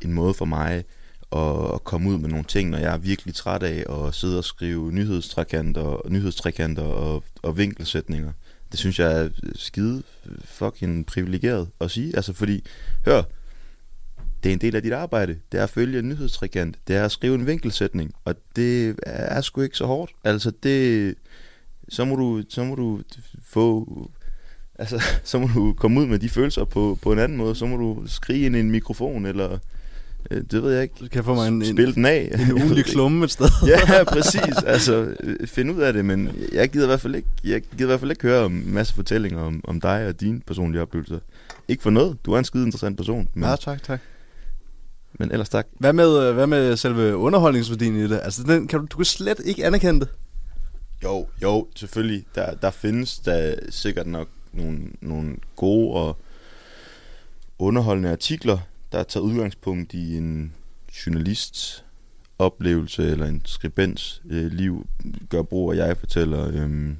en 0.00 0.12
måde 0.12 0.34
for 0.34 0.44
mig 0.44 0.84
at, 1.32 1.74
at 1.74 1.84
komme 1.84 2.10
ud 2.10 2.18
med 2.18 2.28
nogle 2.28 2.44
ting, 2.44 2.70
når 2.70 2.78
jeg 2.78 2.94
er 2.94 2.98
virkelig 2.98 3.34
træt 3.34 3.62
af 3.62 4.06
at 4.06 4.14
sidde 4.14 4.38
og 4.38 4.44
skrive 4.44 4.92
nyhedstrækanter, 4.92 6.08
nyhedstrækanter 6.08 6.82
og, 6.82 7.24
og 7.42 7.58
vinkelsætninger. 7.58 8.32
Det 8.70 8.78
synes 8.78 8.98
jeg 8.98 9.24
er 9.24 9.28
skide 9.54 10.02
fucking 10.44 11.06
privilegeret 11.06 11.68
at 11.80 11.90
sige. 11.90 12.16
Altså 12.16 12.32
fordi, 12.32 12.64
hør, 13.04 13.22
det 14.42 14.48
er 14.48 14.52
en 14.52 14.60
del 14.60 14.76
af 14.76 14.82
dit 14.82 14.92
arbejde. 14.92 15.38
Det 15.52 15.60
er 15.60 15.64
at 15.64 15.70
følge 15.70 15.98
en 15.98 16.08
nyhedstrekant. 16.08 16.76
Det 16.88 16.96
er 16.96 17.04
at 17.04 17.12
skrive 17.12 17.34
en 17.34 17.46
vinkelsætning. 17.46 18.14
Og 18.24 18.34
det 18.56 18.96
er 19.06 19.40
sgu 19.40 19.60
ikke 19.60 19.76
så 19.76 19.86
hårdt. 19.86 20.12
Altså 20.24 20.52
det... 20.62 21.14
Så 21.88 22.04
må 22.04 22.16
du, 22.16 22.42
så 22.48 22.64
må 22.64 22.74
du 22.74 23.00
få... 23.44 23.86
Altså, 24.78 25.02
så 25.24 25.38
må 25.38 25.48
du 25.54 25.72
komme 25.72 26.00
ud 26.00 26.06
med 26.06 26.18
de 26.18 26.28
følelser 26.28 26.64
på, 26.64 26.98
på 27.02 27.12
en 27.12 27.18
anden 27.18 27.38
måde. 27.38 27.54
Så 27.54 27.66
må 27.66 27.76
du 27.76 28.02
skrige 28.06 28.46
ind 28.46 28.56
i 28.56 28.60
en 28.60 28.70
mikrofon, 28.70 29.26
eller... 29.26 29.58
øh, 30.30 30.42
Det 30.50 30.62
ved 30.62 30.72
jeg 30.72 30.82
ikke. 30.82 30.94
Så 30.98 31.08
kan 31.12 31.24
få 31.24 31.34
mig 31.34 31.48
en, 31.48 31.54
en, 31.54 31.64
Spil 31.72 31.94
den 31.94 32.04
af. 32.04 32.30
en 32.48 32.52
ugenlig 32.62 32.84
klumme 32.84 33.24
et 33.24 33.30
sted. 33.30 33.46
ja, 33.66 34.04
præcis. 34.04 34.62
Altså, 34.66 35.14
øh, 35.20 35.46
find 35.46 35.70
ud 35.70 35.80
af 35.80 35.92
det, 35.92 36.04
men 36.04 36.30
jeg 36.52 36.68
gider 36.70 36.84
i 36.84 36.86
hvert 36.86 37.00
fald 37.00 37.14
ikke, 37.14 37.28
jeg 37.44 37.62
gider 37.62 37.84
i 37.84 37.86
hvert 37.86 38.00
fald 38.00 38.10
ikke 38.10 38.22
høre 38.22 38.44
om 38.44 38.52
en 38.52 38.74
masse 38.74 38.94
fortællinger 38.94 39.40
om, 39.40 39.60
om 39.64 39.80
dig 39.80 40.06
og 40.06 40.20
dine 40.20 40.40
personlige 40.40 40.82
oplevelser. 40.82 41.18
Ikke 41.68 41.82
for 41.82 41.90
noget. 41.90 42.16
Du 42.26 42.32
er 42.32 42.38
en 42.38 42.44
skide 42.44 42.64
interessant 42.64 42.96
person. 42.96 43.28
Men, 43.34 43.44
Ja, 43.44 43.56
tak, 43.56 43.82
tak. 43.82 44.00
men 45.18 45.30
ellers 45.32 45.48
tak. 45.48 45.66
Hvad 45.78 45.92
med, 45.92 46.28
øh, 46.28 46.34
hvad 46.34 46.46
med 46.46 46.76
selve 46.76 47.16
underholdningsværdien 47.16 47.96
i 47.96 48.02
det? 48.08 48.20
Altså, 48.22 48.42
den, 48.42 48.66
kan 48.68 48.78
du, 48.80 48.86
du 48.90 48.96
kan 48.96 49.04
slet 49.04 49.40
ikke 49.44 49.66
anerkende 49.66 50.00
det. 50.00 50.08
Jo, 51.04 51.28
jo, 51.42 51.66
selvfølgelig. 51.74 52.24
Der, 52.34 52.54
der 52.54 52.70
findes 52.70 53.18
der 53.18 53.54
sikkert 53.70 54.06
nok 54.06 54.28
nogle, 54.52 54.90
nogle 55.00 55.36
gode 55.56 55.94
og 55.94 56.16
underholdende 57.58 58.10
artikler, 58.10 58.58
der 58.92 59.02
tager 59.02 59.24
udgangspunkt 59.24 59.94
i 59.94 60.16
en 60.16 60.54
journalists 61.06 61.84
oplevelse 62.38 63.10
eller 63.10 63.26
en 63.26 63.42
skribents 63.44 64.22
øh, 64.30 64.52
liv, 64.52 64.86
gør 65.28 65.42
brug 65.42 65.72
af 65.72 65.76
jeg 65.76 65.96
fortæller. 65.96 66.48
Øhm, 66.48 66.96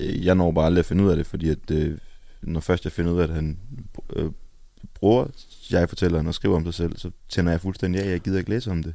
øh, 0.00 0.24
jeg 0.24 0.34
når 0.34 0.52
bare 0.52 0.66
aldrig 0.66 0.78
at 0.78 0.86
finde 0.86 1.04
ud 1.04 1.10
af 1.10 1.16
det, 1.16 1.26
fordi 1.26 1.48
at, 1.48 1.70
øh, 1.70 1.98
når 2.42 2.60
først 2.60 2.84
jeg 2.84 2.92
finder 2.92 3.12
ud 3.12 3.20
af, 3.20 3.24
at 3.24 3.34
han 3.34 3.58
øh, 4.16 4.30
bruger 4.94 5.26
jeg 5.70 5.88
fortæller 5.88 6.26
og 6.26 6.34
skriver 6.34 6.56
om 6.56 6.64
sig 6.64 6.74
selv, 6.74 6.98
så 6.98 7.10
tænder 7.28 7.50
jeg 7.50 7.60
fuldstændig 7.60 8.02
af, 8.02 8.10
jeg 8.10 8.20
gider 8.20 8.38
ikke 8.38 8.50
læse 8.50 8.70
om 8.70 8.82
det. 8.82 8.94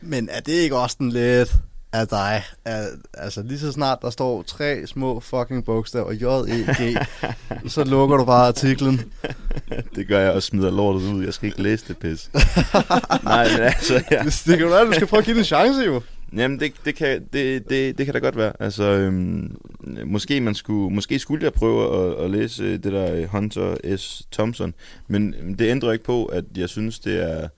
Men 0.00 0.28
er 0.28 0.40
det 0.40 0.52
ikke 0.52 0.76
også 0.76 0.96
den 0.98 1.10
lidt 1.10 1.56
af 1.94 2.08
dig? 2.08 2.42
At, 2.64 2.86
altså, 3.14 3.42
lige 3.42 3.58
så 3.58 3.72
snart 3.72 3.98
der 4.02 4.10
står 4.10 4.42
tre 4.42 4.86
små 4.86 5.20
fucking 5.20 5.64
bogstaver, 5.64 6.12
J-E-G, 6.12 7.06
så 7.74 7.84
lukker 7.84 8.16
du 8.16 8.24
bare 8.24 8.46
artiklen. 8.46 9.12
Det 9.96 10.08
gør 10.08 10.20
jeg 10.20 10.32
og 10.32 10.42
smider 10.42 10.70
lortet 10.70 11.12
ud. 11.12 11.24
Jeg 11.24 11.34
skal 11.34 11.46
ikke 11.46 11.62
læse 11.62 11.84
det 11.88 11.98
pis. 11.98 12.30
Nej, 13.24 13.48
men 13.52 13.60
altså, 13.60 14.04
ja. 14.10 14.22
Det, 14.22 14.42
det 14.46 14.58
kan 14.58 14.66
du 14.66 14.72
være, 14.72 14.86
du 14.86 14.92
skal 14.92 15.06
prøve 15.06 15.18
at 15.18 15.24
give 15.24 15.34
det 15.34 15.40
en 15.40 15.44
chance, 15.44 15.80
jo. 15.80 16.00
Jamen, 16.36 16.60
det, 16.60 16.72
det, 16.84 16.94
kan, 16.94 17.24
det, 17.32 17.70
det, 17.70 17.98
det 17.98 18.06
kan 18.06 18.12
da 18.12 18.18
godt 18.18 18.36
være. 18.36 18.52
Altså, 18.60 18.82
øhm, 18.82 19.56
måske, 20.06 20.40
man 20.40 20.54
skulle, 20.54 20.94
måske 20.94 21.18
skulle 21.18 21.44
jeg 21.44 21.52
prøve 21.52 22.06
at, 22.06 22.24
at 22.24 22.30
læse 22.30 22.62
øh, 22.62 22.72
det 22.72 22.92
der 22.92 23.14
øh, 23.14 23.24
Hunter 23.24 23.96
S. 23.96 24.22
Thompson, 24.32 24.74
men 25.08 25.34
øhm, 25.40 25.54
det 25.54 25.70
ændrer 25.70 25.92
ikke 25.92 26.04
på, 26.04 26.24
at 26.24 26.44
jeg 26.56 26.68
synes, 26.68 26.98
det 26.98 27.22
er, 27.22 27.48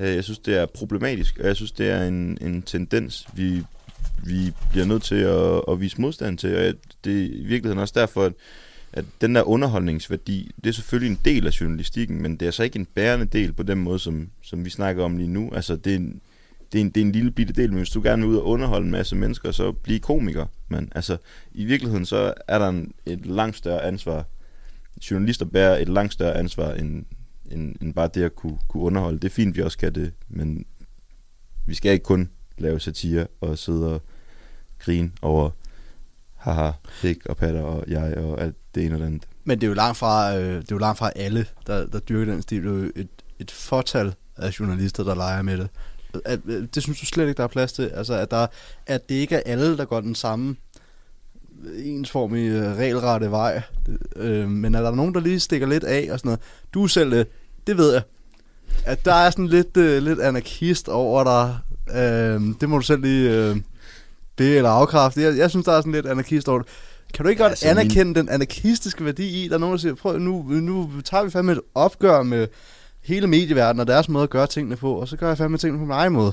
Øh, 0.00 0.14
jeg 0.14 0.24
synes, 0.24 0.38
det 0.38 0.56
er 0.56 0.66
problematisk, 0.66 1.38
og 1.38 1.46
jeg 1.46 1.56
synes, 1.56 1.72
det 1.72 1.90
er 1.90 2.08
en, 2.08 2.38
en 2.40 2.62
tendens, 2.62 3.26
vi, 3.34 3.62
vi 4.24 4.52
bliver 4.70 4.86
nødt 4.86 5.02
til 5.02 5.14
at, 5.14 5.62
at 5.68 5.80
vise 5.80 6.00
modstand 6.00 6.38
til, 6.38 6.56
og 6.56 6.64
jeg- 6.64 6.74
det 7.04 7.12
er 7.22 7.24
i 7.26 7.44
virkeligheden 7.44 7.78
også 7.78 7.94
derfor, 7.96 8.24
at, 8.24 8.32
at 8.92 9.04
den 9.20 9.34
der 9.34 9.42
underholdningsværdi, 9.42 10.50
det 10.64 10.70
er 10.70 10.74
selvfølgelig 10.74 11.10
en 11.10 11.20
del 11.24 11.46
af 11.46 11.60
journalistikken, 11.60 12.22
men 12.22 12.36
det 12.36 12.46
er 12.48 12.50
så 12.52 12.62
ikke 12.62 12.78
en 12.78 12.86
bærende 12.94 13.26
del 13.26 13.52
på 13.52 13.62
den 13.62 13.78
måde, 13.78 13.98
som, 13.98 14.28
som 14.42 14.64
vi 14.64 14.70
snakker 14.70 15.04
om 15.04 15.16
lige 15.16 15.28
nu. 15.28 15.50
Altså, 15.54 15.76
det 15.76 15.92
er 15.92 15.96
en, 15.96 16.20
det, 16.72 16.78
er 16.78 16.82
en, 16.82 16.90
det 16.90 17.00
er 17.00 17.04
en 17.04 17.12
lille 17.12 17.30
bitte 17.30 17.52
del, 17.52 17.68
men 17.70 17.76
hvis 17.78 17.90
du 17.90 18.02
gerne 18.02 18.22
vil 18.22 18.30
ud 18.30 18.36
og 18.36 18.46
underholde 18.46 18.84
en 18.84 18.90
masse 18.90 19.16
mennesker, 19.16 19.50
så 19.50 19.72
blive 19.72 19.98
komiker. 19.98 20.46
Men 20.68 20.92
altså, 20.94 21.16
i 21.54 21.64
virkeligheden, 21.64 22.06
så 22.06 22.34
er 22.48 22.58
der 22.58 22.68
en, 22.68 22.92
et 23.06 23.26
langt 23.26 23.56
større 23.56 23.84
ansvar. 23.84 24.24
Journalister 25.10 25.44
bærer 25.44 25.76
et 25.78 25.88
langt 25.88 26.12
større 26.12 26.36
ansvar, 26.36 26.72
end, 26.72 27.04
end, 27.50 27.76
end 27.80 27.94
bare 27.94 28.08
det 28.14 28.22
at 28.22 28.34
kunne, 28.34 28.58
kunne 28.68 28.82
underholde. 28.82 29.18
Det 29.18 29.24
er 29.24 29.34
fint, 29.34 29.56
vi 29.56 29.62
også 29.62 29.78
kan 29.78 29.94
det, 29.94 30.12
men 30.28 30.66
vi 31.66 31.74
skal 31.74 31.92
ikke 31.92 32.02
kun 32.02 32.30
lave 32.58 32.80
satire 32.80 33.26
og 33.40 33.58
sidde 33.58 33.94
og 33.94 34.02
grine 34.78 35.10
over 35.22 35.50
haha, 36.34 36.70
pik 37.00 37.26
og 37.26 37.36
patter 37.36 37.60
og 37.60 37.84
jeg 37.88 38.16
og 38.16 38.40
alt 38.40 38.56
det 38.74 38.84
ene 38.84 38.94
og 38.94 39.00
det 39.00 39.06
andet. 39.06 39.28
Men 39.44 39.60
det 39.60 39.66
er 39.66 39.68
jo 39.68 39.74
langt 39.74 39.98
fra, 39.98 40.36
øh, 40.36 40.54
det 40.54 40.72
er 40.72 40.76
jo 40.76 40.78
langt 40.78 40.98
fra 40.98 41.10
alle, 41.16 41.46
der, 41.66 41.86
der 41.86 41.98
dyrker 41.98 42.32
den 42.32 42.42
stil. 42.42 42.62
Det 42.62 42.70
er 42.70 42.74
jo 42.74 42.92
et, 42.96 43.08
et 43.38 43.50
fortal 43.50 44.14
af 44.36 44.60
journalister, 44.60 45.04
der 45.04 45.14
leger 45.14 45.42
med 45.42 45.58
det. 45.58 45.68
At, 46.24 46.40
øh, 46.44 46.68
det 46.74 46.82
synes 46.82 47.00
du 47.00 47.06
slet 47.06 47.28
ikke, 47.28 47.36
der 47.36 47.44
er 47.44 47.48
plads 47.48 47.72
til. 47.72 47.82
Altså, 47.82 48.14
at, 48.14 48.30
der, 48.30 48.46
at 48.86 49.08
det 49.08 49.14
ikke 49.14 49.34
er 49.34 49.42
alle, 49.46 49.76
der 49.76 49.84
går 49.84 50.00
den 50.00 50.14
samme 50.14 50.56
ensformige, 51.84 52.50
øh, 52.50 52.76
regelrette 52.76 53.30
vej. 53.30 53.62
Øh, 54.16 54.48
men 54.48 54.74
er 54.74 54.82
der 54.82 54.94
nogen, 54.94 55.14
der 55.14 55.20
lige 55.20 55.40
stikker 55.40 55.66
lidt 55.66 55.84
af 55.84 56.08
og 56.12 56.18
sådan 56.18 56.28
noget? 56.28 56.40
Du 56.74 56.82
er 56.82 56.88
selv 56.88 57.10
det. 57.10 57.26
Det 57.66 57.76
ved 57.76 57.92
jeg. 57.92 58.02
At 58.84 59.04
der 59.04 59.14
er 59.14 59.30
sådan 59.30 59.46
lidt, 59.46 59.76
øh, 59.76 60.02
lidt 60.02 60.20
anarkist 60.20 60.88
over 60.88 61.24
dig. 61.24 61.58
Øh, 61.96 62.40
det 62.60 62.68
må 62.68 62.76
du 62.76 62.82
selv 62.82 63.02
lige 63.02 63.30
øh, 63.30 63.56
bede 64.36 64.56
eller 64.56 64.70
afkræfte. 64.70 65.22
Jeg, 65.22 65.36
jeg 65.36 65.50
synes, 65.50 65.64
der 65.64 65.72
er 65.72 65.80
sådan 65.80 65.92
lidt 65.92 66.06
anarkist 66.06 66.48
over 66.48 66.58
det. 66.58 66.68
Kan 67.14 67.24
du 67.24 67.28
ikke 67.30 67.42
godt 67.42 67.50
Altså, 67.50 67.68
anerkende 67.68 68.04
min... 68.04 68.14
den 68.14 68.28
anarkistiske 68.28 69.04
værdi 69.04 69.44
i? 69.44 69.48
Der 69.48 69.54
er 69.54 69.58
nogen, 69.58 69.72
der 69.72 69.78
siger, 69.78 69.94
prøv 69.94 70.18
nu, 70.18 70.42
nu 70.42 70.90
tager 71.04 71.24
vi 71.24 71.30
fandme 71.30 71.52
et 71.52 71.60
opgør 71.74 72.22
med 72.22 72.46
hele 73.02 73.26
medieverdenen 73.26 73.80
og 73.80 73.86
deres 73.86 74.08
måde 74.08 74.22
at 74.22 74.30
gøre 74.30 74.46
tingene 74.46 74.76
på, 74.76 74.94
og 74.94 75.08
så 75.08 75.16
gør 75.16 75.28
jeg 75.28 75.38
fandme 75.38 75.58
tingene 75.58 75.78
på 75.78 75.84
min 75.84 75.92
egen 75.92 76.12
måde. 76.12 76.32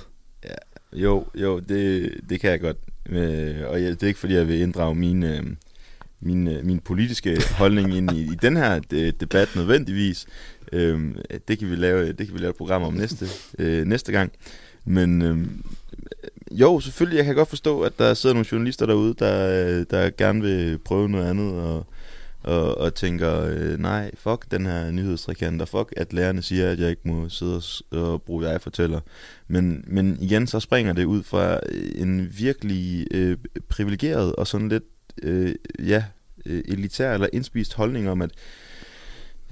Jo, 0.94 1.26
jo, 1.36 1.60
det, 1.60 2.12
det 2.30 2.40
kan 2.40 2.52
jeg 2.52 2.60
godt. 2.60 2.78
Øh, 3.10 3.56
og 3.68 3.84
jeg, 3.84 3.92
det 3.92 4.04
er 4.04 4.08
ikke, 4.08 4.20
fordi 4.20 4.34
jeg 4.34 4.48
vil 4.48 4.62
inddrage 4.62 4.96
min, 4.96 5.24
øh, 5.24 5.44
min, 6.20 6.48
øh, 6.48 6.66
min 6.66 6.80
politiske 6.80 7.42
holdning 7.58 7.96
ind 7.96 8.12
i, 8.12 8.22
i 8.22 8.36
den 8.42 8.58
her 8.58 8.80
de, 8.80 9.12
debat 9.12 9.50
nødvendigvis. 9.56 10.28
Øh, 10.72 11.16
det, 11.48 11.60
kan 11.60 11.70
vi 11.70 11.76
lave, 11.76 12.08
det 12.08 12.28
kan 12.28 12.34
vi 12.34 12.40
lave 12.40 12.50
et 12.50 12.56
program 12.56 12.84
om 12.84 12.94
næste, 12.94 13.26
øh, 13.60 13.86
næste 13.86 14.12
gang. 14.12 14.32
Men 14.86 15.22
øh, 15.22 15.38
jo, 16.52 16.80
selvfølgelig, 16.80 17.18
jeg 17.18 17.26
kan 17.26 17.36
godt 17.36 17.50
forstå, 17.50 17.82
at 17.82 18.00
der 18.00 18.14
sidder 18.14 18.34
nogle 18.34 18.48
journalister 18.52 18.86
derude, 18.86 19.14
der, 19.20 19.66
øh, 19.66 19.86
der 19.90 20.10
gerne 20.18 20.42
vil 20.42 20.78
prøve 20.78 21.10
noget 21.10 21.30
andet, 21.30 21.54
og, 21.54 21.86
og, 22.44 22.78
og 22.78 22.96
tænker, 22.96 23.42
øh, 23.44 23.80
nej, 23.80 24.12
fuck 24.16 24.52
den 24.52 24.66
her 24.66 24.92
nyhedstrikant, 24.92 25.62
og 25.62 25.68
fuck, 25.68 25.94
at 25.98 26.14
lærerne 26.14 26.42
siger, 26.42 26.72
at 26.72 26.80
jeg 26.80 26.90
ikke 26.90 27.08
må 27.08 27.30
sidde 27.30 27.56
og, 27.56 27.64
og 27.92 28.22
bruge 28.22 28.50
jeg 28.50 28.62
fortæller. 28.62 29.00
Men, 29.48 29.84
men 29.88 30.18
igen, 30.22 30.48
så 30.48 30.60
springer 30.60 30.94
det 30.94 31.06
ud 31.06 31.24
fra 31.24 31.60
øh, 31.70 31.92
en 31.96 32.34
virkelig 32.38 33.08
øh, 33.12 33.38
privilegeret 33.70 34.36
og 34.36 34.48
sådan 34.48 34.70
lidt, 34.70 34.84
øh, 35.24 35.56
ja, 35.80 36.04
øh, 36.46 36.64
elitær 36.68 37.14
eller 37.14 37.28
indspist 37.34 37.74
holdning 37.74 38.10
om, 38.10 38.22
at 38.22 38.32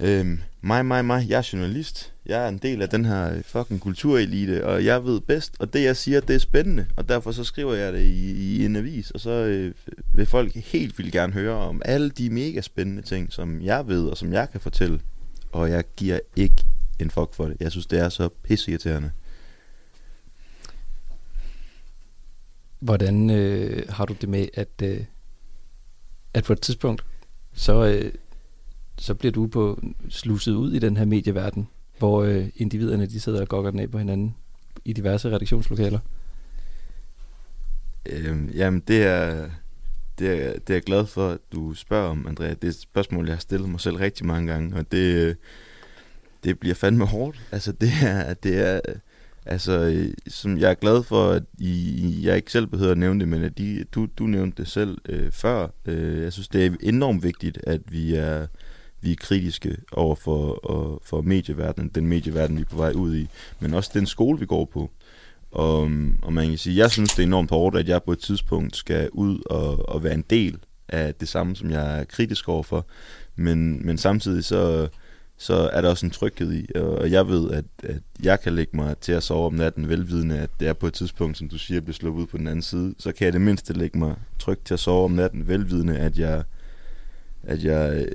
øh, 0.00 0.26
mig, 0.60 0.86
mig, 0.86 1.04
mig, 1.04 1.28
jeg 1.28 1.38
er 1.38 1.48
journalist. 1.52 2.09
Jeg 2.26 2.44
er 2.44 2.48
en 2.48 2.58
del 2.58 2.82
af 2.82 2.88
den 2.88 3.04
her 3.04 3.42
fucking 3.42 3.80
kulturelite, 3.80 4.66
og 4.66 4.84
jeg 4.84 5.04
ved 5.04 5.20
bedst, 5.20 5.54
og 5.58 5.72
det 5.72 5.84
jeg 5.84 5.96
siger, 5.96 6.20
det 6.20 6.34
er 6.34 6.38
spændende, 6.38 6.86
og 6.96 7.08
derfor 7.08 7.32
så 7.32 7.44
skriver 7.44 7.74
jeg 7.74 7.92
det 7.92 8.00
i, 8.00 8.30
i 8.32 8.64
en 8.64 8.76
avis, 8.76 9.10
og 9.10 9.20
så 9.20 9.30
øh, 9.30 9.74
vil 10.14 10.26
folk 10.26 10.54
helt 10.54 10.98
vildt 10.98 11.12
gerne 11.12 11.32
høre 11.32 11.54
om 11.54 11.82
alle 11.84 12.10
de 12.10 12.30
mega 12.30 12.60
spændende 12.60 13.02
ting, 13.02 13.32
som 13.32 13.62
jeg 13.62 13.88
ved, 13.88 14.08
og 14.08 14.16
som 14.16 14.32
jeg 14.32 14.50
kan 14.50 14.60
fortælle, 14.60 15.00
og 15.52 15.70
jeg 15.70 15.84
giver 15.96 16.18
ikke 16.36 16.64
en 16.98 17.10
fuck 17.10 17.34
for 17.34 17.46
det. 17.46 17.56
Jeg 17.60 17.70
synes, 17.70 17.86
det 17.86 17.98
er 17.98 18.08
så 18.08 18.28
pisseirriterende. 18.28 19.10
Hvordan 22.78 23.30
øh, 23.30 23.88
har 23.88 24.04
du 24.04 24.14
det 24.20 24.28
med, 24.28 24.48
at, 24.54 24.82
øh, 24.82 25.04
at 26.34 26.44
på 26.44 26.52
et 26.52 26.60
tidspunkt, 26.60 27.04
så, 27.52 27.84
øh, 27.84 28.12
så 28.98 29.14
bliver 29.14 29.32
du 29.32 29.46
på 29.46 29.82
sluset 30.08 30.52
ud 30.52 30.72
i 30.72 30.78
den 30.78 30.96
her 30.96 31.04
medieverden, 31.04 31.68
hvor 32.00 32.22
øh, 32.22 32.48
individerne 32.56 33.06
de 33.06 33.20
sidder 33.20 33.40
og 33.40 33.48
gokker 33.48 33.70
den 33.70 33.80
af 33.80 33.90
på 33.90 33.98
hinanden 33.98 34.34
i 34.84 34.92
diverse 34.92 35.28
redaktionslokaler? 35.28 35.98
Øhm, 38.06 38.48
jamen, 38.48 38.82
det 38.88 39.02
er, 39.02 39.50
det, 40.18 40.28
er, 40.28 40.52
det 40.52 40.70
er 40.70 40.74
jeg 40.74 40.82
glad 40.82 41.06
for, 41.06 41.28
at 41.28 41.38
du 41.52 41.74
spørger 41.74 42.08
om, 42.08 42.26
Andrea. 42.26 42.48
Det 42.48 42.64
er 42.64 42.68
et 42.68 42.80
spørgsmål, 42.80 43.26
jeg 43.26 43.34
har 43.34 43.40
stillet 43.40 43.68
mig 43.68 43.80
selv 43.80 43.96
rigtig 43.96 44.26
mange 44.26 44.52
gange, 44.52 44.76
og 44.76 44.92
det, 44.92 45.14
øh, 45.14 45.34
det 46.44 46.58
bliver 46.58 46.74
fandme 46.74 47.06
hårdt. 47.06 47.40
Altså, 47.52 47.72
det 47.72 47.90
er, 48.02 48.34
det 48.34 48.58
er 48.68 48.80
altså, 49.46 49.72
øh, 49.72 50.12
som 50.28 50.58
jeg 50.58 50.70
er 50.70 50.74
glad 50.74 51.02
for, 51.02 51.30
at 51.30 51.42
I, 51.58 52.20
jeg 52.22 52.36
ikke 52.36 52.52
selv 52.52 52.66
behøver 52.66 52.92
at 52.92 52.98
nævne 52.98 53.20
det, 53.20 53.28
men 53.28 53.42
at 53.42 53.58
I, 53.58 53.82
du, 53.82 54.08
du 54.18 54.26
nævnte 54.26 54.62
det 54.62 54.70
selv 54.70 54.98
øh, 55.08 55.32
før. 55.32 55.68
Øh, 55.86 56.22
jeg 56.22 56.32
synes, 56.32 56.48
det 56.48 56.66
er 56.66 56.70
enormt 56.80 57.22
vigtigt, 57.22 57.58
at 57.66 57.80
vi 57.88 58.14
er, 58.14 58.46
vi 59.02 59.12
er 59.12 59.16
kritiske 59.16 59.76
over 59.92 60.14
for, 60.14 60.66
og, 60.70 61.02
for 61.04 61.20
medieverdenen, 61.20 61.90
den 61.94 62.06
medieverden, 62.06 62.56
vi 62.56 62.62
er 62.62 62.66
på 62.66 62.76
vej 62.76 62.92
ud 62.92 63.16
i, 63.16 63.28
men 63.60 63.74
også 63.74 63.90
den 63.94 64.06
skole, 64.06 64.38
vi 64.38 64.46
går 64.46 64.64
på. 64.64 64.90
Og, 65.50 65.90
og 66.22 66.32
man 66.32 66.48
kan 66.48 66.58
sige, 66.58 66.76
jeg 66.76 66.90
synes, 66.90 67.10
det 67.10 67.22
er 67.22 67.26
enormt 67.26 67.50
hårdt, 67.50 67.76
at 67.76 67.88
jeg 67.88 68.02
på 68.02 68.12
et 68.12 68.18
tidspunkt 68.18 68.76
skal 68.76 69.10
ud 69.12 69.40
og, 69.46 69.88
og 69.88 70.04
være 70.04 70.14
en 70.14 70.24
del 70.30 70.58
af 70.88 71.14
det 71.14 71.28
samme, 71.28 71.56
som 71.56 71.70
jeg 71.70 72.00
er 72.00 72.04
kritisk 72.04 72.48
overfor. 72.48 72.86
Men, 73.36 73.86
men 73.86 73.98
samtidig 73.98 74.44
så, 74.44 74.88
så 75.36 75.54
er 75.54 75.80
der 75.80 75.88
også 75.88 76.06
en 76.06 76.12
tryghed 76.12 76.52
i, 76.52 76.66
og 76.74 77.10
jeg 77.10 77.28
ved, 77.28 77.50
at, 77.50 77.64
at 77.82 78.02
jeg 78.22 78.40
kan 78.40 78.52
lægge 78.52 78.76
mig 78.76 78.96
til 78.98 79.12
at 79.12 79.22
sove 79.22 79.46
om 79.46 79.54
natten, 79.54 79.88
velvidende, 79.88 80.38
at 80.38 80.50
det 80.60 80.68
er 80.68 80.72
på 80.72 80.86
et 80.86 80.94
tidspunkt, 80.94 81.38
som 81.38 81.48
du 81.48 81.58
siger, 81.58 81.80
bliver 81.80 81.94
sluppet 81.94 82.22
ud 82.22 82.26
på 82.26 82.38
den 82.38 82.46
anden 82.46 82.62
side, 82.62 82.94
så 82.98 83.12
kan 83.12 83.24
jeg 83.24 83.32
det 83.32 83.40
mindste 83.40 83.72
lægge 83.72 83.98
mig 83.98 84.14
trygt 84.38 84.66
til 84.66 84.74
at 84.74 84.80
sove 84.80 85.04
om 85.04 85.10
natten, 85.10 85.48
velvidende, 85.48 85.98
at 85.98 86.18
jeg, 86.18 86.42
at 87.42 87.64
jeg, 87.64 88.06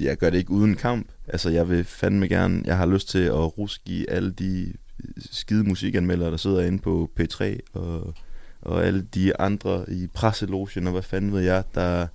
jeg 0.00 0.16
gør 0.16 0.30
det 0.30 0.38
ikke 0.38 0.50
uden 0.50 0.74
kamp. 0.74 1.08
Altså, 1.28 1.50
jeg 1.50 1.68
vil 1.68 1.84
fandme 1.84 2.28
gerne, 2.28 2.62
jeg 2.64 2.76
har 2.76 2.86
lyst 2.86 3.08
til 3.08 3.22
at 3.22 3.58
ruske 3.58 3.82
i 3.86 4.06
alle 4.08 4.30
de 4.30 4.72
øh, 5.04 5.22
skide 5.30 5.64
musikanmeldere, 5.64 6.30
der 6.30 6.36
sidder 6.36 6.64
inde 6.64 6.78
på 6.78 7.10
P3, 7.20 7.58
og, 7.72 8.14
og 8.62 8.86
alle 8.86 9.02
de 9.14 9.40
andre 9.40 9.84
i 9.88 10.06
presselogen, 10.06 10.86
og 10.86 10.92
hvad 10.92 11.02
fanden 11.02 11.32
ved 11.32 11.40
jeg, 11.40 11.64
der, 11.74 12.06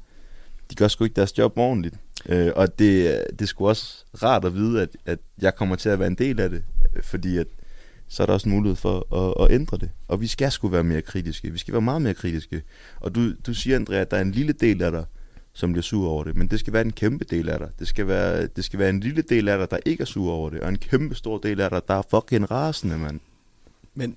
de 0.69 0.75
gør 0.75 0.87
sgu 0.87 1.03
ikke 1.03 1.15
deres 1.15 1.37
job 1.37 1.57
ordentligt. 1.57 1.95
Øh, 2.29 2.51
og 2.55 2.79
det, 2.79 3.23
det 3.29 3.41
er 3.41 3.45
sgu 3.45 3.67
også 3.67 4.05
rart 4.23 4.45
at 4.45 4.55
vide, 4.55 4.81
at, 4.81 4.89
at 5.05 5.19
jeg 5.41 5.55
kommer 5.55 5.75
til 5.75 5.89
at 5.89 5.99
være 5.99 6.07
en 6.07 6.15
del 6.15 6.39
af 6.39 6.49
det, 6.49 6.63
fordi 7.01 7.37
at, 7.37 7.47
så 8.07 8.23
er 8.23 8.27
der 8.27 8.33
også 8.33 8.49
en 8.49 8.55
mulighed 8.55 8.75
for 8.75 9.15
at, 9.15 9.45
at 9.45 9.55
ændre 9.55 9.77
det. 9.77 9.89
Og 10.07 10.21
vi 10.21 10.27
skal 10.27 10.51
sgu 10.51 10.67
være 10.67 10.83
mere 10.83 11.01
kritiske. 11.01 11.51
Vi 11.51 11.57
skal 11.57 11.71
være 11.71 11.81
meget 11.81 12.01
mere 12.01 12.13
kritiske. 12.13 12.61
Og 12.99 13.15
du, 13.15 13.33
du 13.47 13.53
siger, 13.53 13.75
Andrea, 13.75 14.01
at 14.01 14.11
der 14.11 14.17
er 14.17 14.21
en 14.21 14.31
lille 14.31 14.53
del 14.53 14.81
af 14.81 14.91
dig, 14.91 15.05
som 15.53 15.71
bliver 15.71 15.83
sur 15.83 16.09
over 16.09 16.23
det. 16.23 16.37
Men 16.37 16.47
det 16.47 16.59
skal 16.59 16.73
være 16.73 16.85
en 16.85 16.91
kæmpe 16.91 17.25
del 17.25 17.49
af 17.49 17.59
dig. 17.59 17.69
Det 17.79 17.87
skal 17.87 18.07
være, 18.07 18.47
det 18.47 18.65
skal 18.65 18.79
være 18.79 18.89
en 18.89 18.99
lille 18.99 19.21
del 19.21 19.49
af 19.49 19.57
dig, 19.57 19.71
der 19.71 19.77
ikke 19.85 20.01
er 20.01 20.05
sur 20.05 20.31
over 20.31 20.49
det. 20.49 20.59
Og 20.59 20.69
en 20.69 20.77
kæmpe 20.77 21.15
stor 21.15 21.37
del 21.37 21.61
af 21.61 21.69
dig, 21.69 21.81
der 21.87 21.93
er 21.93 22.01
fucking 22.09 22.51
rasende, 22.51 22.97
mand. 22.97 23.19
Men 23.95 24.15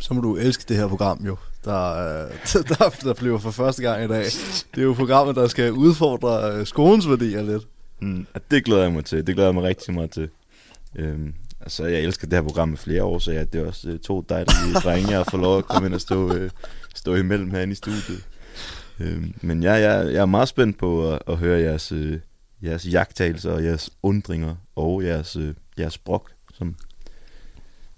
så 0.00 0.14
må 0.14 0.20
du 0.20 0.36
elske 0.36 0.64
det 0.68 0.76
her 0.76 0.88
program 0.88 1.24
jo, 1.26 1.36
der, 1.64 1.90
øh, 1.90 2.30
der, 2.68 2.88
der 3.02 3.14
bliver 3.14 3.38
for 3.38 3.50
første 3.50 3.82
gang 3.82 4.04
i 4.04 4.08
dag. 4.08 4.24
Det 4.74 4.80
er 4.80 4.82
jo 4.82 4.92
programmet, 4.92 5.36
der 5.36 5.48
skal 5.48 5.72
udfordre 5.72 6.52
øh, 6.52 6.66
skolens 6.66 7.08
værdier 7.08 7.42
lidt. 7.42 7.62
Mm, 8.00 8.26
det 8.50 8.64
glæder 8.64 8.82
jeg 8.82 8.92
mig 8.92 9.04
til. 9.04 9.26
Det 9.26 9.34
glæder 9.34 9.48
jeg 9.48 9.54
mig 9.54 9.64
rigtig 9.64 9.94
meget 9.94 10.10
til. 10.10 10.28
Øhm, 10.96 11.34
altså, 11.60 11.84
jeg 11.84 12.00
elsker 12.00 12.26
det 12.26 12.38
her 12.38 12.42
program 12.42 12.68
med 12.68 12.78
flere 12.78 13.04
år, 13.04 13.18
så 13.18 13.32
ja, 13.32 13.44
det 13.44 13.60
er 13.60 13.66
også 13.66 13.88
øh, 13.88 13.98
to 13.98 14.20
dejlige 14.28 14.74
drenge, 14.84 15.10
jeg 15.10 15.26
fået 15.30 15.42
lov 15.42 15.58
at 15.58 15.64
komme 15.64 15.86
ind 15.86 15.94
og 15.94 16.00
stå, 16.00 16.34
øh, 16.34 16.50
stå 16.94 17.14
imellem 17.14 17.50
herinde 17.50 17.72
i 17.72 17.74
studiet. 17.74 18.24
Øhm, 19.00 19.34
men 19.40 19.62
ja, 19.62 19.72
jeg, 19.72 20.12
jeg 20.12 20.20
er 20.20 20.26
meget 20.26 20.48
spændt 20.48 20.78
på 20.78 21.12
at, 21.12 21.22
at 21.28 21.36
høre 21.36 21.60
jeres, 21.60 21.92
øh, 21.92 22.20
jeres 22.62 22.86
jagttagelser 22.92 23.52
og 23.52 23.64
jeres 23.64 23.90
undringer 24.02 24.54
og 24.76 25.04
jeres, 25.04 25.36
øh, 25.36 25.54
jeres 25.78 25.98
brok, 25.98 26.30
som, 26.54 26.76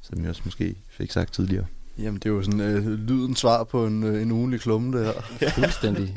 som 0.00 0.20
jeg 0.20 0.28
også 0.28 0.42
måske 0.44 0.74
fik 0.88 1.12
sagt 1.12 1.32
tidligere. 1.32 1.66
Jamen, 1.98 2.14
det 2.14 2.26
er 2.26 2.30
jo 2.30 2.42
sådan 2.42 2.60
øh, 2.60 2.86
lydens 2.86 3.38
svar 3.38 3.64
på 3.64 3.86
en, 3.86 4.02
øh, 4.02 4.22
en 4.22 4.32
ugenlig 4.32 4.60
klumme, 4.60 4.98
det 4.98 5.14
her. 5.40 5.50
Fuldstændig. 5.60 6.16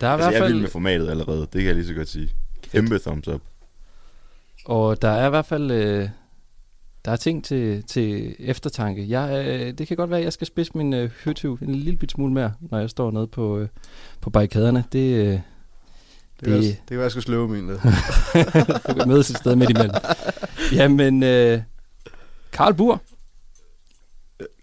Der 0.00 0.06
er 0.06 0.10
i 0.10 0.14
Altså, 0.14 0.30
hvert 0.30 0.32
jeg 0.32 0.40
er 0.40 0.44
vild 0.44 0.54
fald, 0.54 0.60
med 0.60 0.68
formatet 0.70 1.08
allerede, 1.10 1.40
det 1.40 1.52
kan 1.52 1.64
jeg 1.64 1.74
lige 1.74 1.86
så 1.86 1.94
godt 1.94 2.08
sige. 2.08 2.30
Kæmpe 2.62 2.98
thumbs 2.98 3.28
up. 3.28 3.40
og 4.64 5.02
der 5.02 5.08
er 5.08 5.26
i 5.26 5.30
hvert 5.30 5.46
fald, 5.46 5.70
øh, 5.70 6.08
der 7.06 7.12
er 7.12 7.16
ting 7.16 7.44
til, 7.44 7.82
til 7.82 8.36
eftertanke. 8.38 9.06
Jeg, 9.08 9.46
øh, 9.46 9.78
det 9.78 9.88
kan 9.88 9.96
godt 9.96 10.10
være, 10.10 10.18
at 10.18 10.24
jeg 10.24 10.32
skal 10.32 10.46
spidse 10.46 10.72
min 10.74 10.94
øh, 10.94 11.10
høtyv 11.24 11.58
en 11.62 11.74
lille 11.74 11.96
bit 11.98 12.10
smule 12.10 12.32
mere, 12.32 12.52
når 12.60 12.78
jeg 12.78 12.90
står 12.90 13.10
nede 13.10 13.26
på, 13.26 13.58
øh, 13.58 13.68
på 14.20 14.30
barrikaderne. 14.30 14.84
Det, 14.92 15.14
øh, 15.14 15.26
Det, 15.26 15.40
Det- 16.40 16.46
det... 16.48 16.62
det 16.62 16.78
kan 16.88 16.96
være, 16.96 17.02
jeg 17.02 17.10
skal 17.10 17.22
sløve 17.22 17.48
min 17.48 17.66
lidt. 17.66 17.80
du 18.88 18.94
kan 18.94 19.08
mødes 19.08 19.30
et 19.30 19.36
sted 19.36 19.56
midt 19.56 19.70
imellem. 19.70 19.94
Jamen, 20.72 21.22
øh, 21.22 21.60
Karl 22.52 22.74
Bur, 22.74 23.00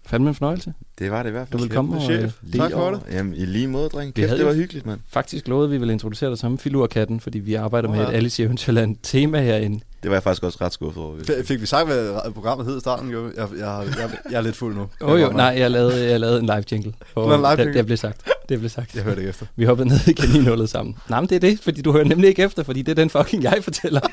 Fandme 0.06 0.28
en 0.28 0.34
fornøjelse. 0.34 0.72
Det 0.98 1.10
var 1.10 1.22
det 1.22 1.30
i 1.30 1.32
hvert 1.32 1.48
fald. 1.48 1.58
Du 1.60 1.64
vil 1.66 1.74
komme 1.76 1.96
og, 1.96 2.12
øh, 2.12 2.30
Lige 2.42 2.62
Tak 2.62 2.72
for 2.72 2.90
det. 2.90 3.00
Jamen, 3.12 3.34
i 3.34 3.44
lige 3.44 3.68
måde, 3.68 3.88
dreng. 3.88 4.14
Kæft, 4.14 4.32
det 4.32 4.46
var 4.46 4.52
hyggeligt, 4.52 4.86
mand. 4.86 5.00
Faktisk 5.10 5.48
lovede 5.48 5.70
vi 5.70 5.76
vil 5.78 5.90
introducere 5.90 6.30
dig 6.30 6.38
som 6.38 6.58
filurkatten, 6.58 7.20
fordi 7.20 7.38
vi 7.38 7.54
arbejder 7.54 7.88
med 7.88 7.98
ja. 8.00 8.08
et 8.08 8.14
Alice 8.14 8.42
i 8.42 8.44
Eventyrland 8.46 8.96
tema 9.02 9.40
herinde. 9.42 9.80
Det 10.02 10.10
var 10.10 10.16
jeg 10.16 10.22
faktisk 10.22 10.42
også 10.42 10.58
ret 10.60 10.72
skuffet 10.72 11.02
over. 11.02 11.16
F- 11.16 11.42
Fik 11.44 11.60
vi 11.60 11.66
sagt, 11.66 11.86
hvad 11.86 12.32
programmet 12.32 12.66
hed 12.66 12.76
i 12.76 12.80
starten? 12.80 13.10
Jo? 13.10 13.24
Jeg, 13.36 13.48
jeg, 13.58 13.84
jeg, 13.98 14.10
jeg 14.30 14.36
er 14.36 14.40
lidt 14.40 14.56
fuld 14.56 14.74
nu. 14.76 14.86
Åh 15.00 15.10
oh, 15.12 15.20
jo, 15.20 15.30
nej, 15.30 15.54
jeg 15.58 15.70
lavede, 15.70 16.10
jeg 16.10 16.20
lavede 16.20 16.38
en 16.40 16.46
live 16.46 16.64
jingle. 16.72 16.92
Og 17.14 17.34
en 17.34 17.40
live 17.40 17.50
det, 17.50 17.58
jingle. 17.58 17.74
det 17.74 17.86
blev 17.86 17.96
sagt. 17.96 18.20
Det 18.48 18.58
blev 18.58 18.70
sagt. 18.70 18.94
Jeg 18.94 19.02
hørte 19.02 19.20
ikke 19.20 19.28
efter. 19.28 19.46
Vi 19.56 19.64
hoppede 19.64 19.88
ned 19.88 20.08
i 20.08 20.12
kaninhullet 20.12 20.68
sammen. 20.70 20.96
Nej, 21.08 21.20
men 21.20 21.28
det 21.28 21.36
er 21.36 21.40
det, 21.40 21.60
fordi 21.62 21.82
du 21.82 21.92
hører 21.92 22.04
nemlig 22.04 22.28
ikke 22.28 22.42
efter, 22.42 22.62
fordi 22.62 22.82
det 22.82 22.90
er 22.90 22.94
den 23.02 23.10
fucking 23.10 23.42
jeg 23.42 23.58
fortæller. 23.62 24.00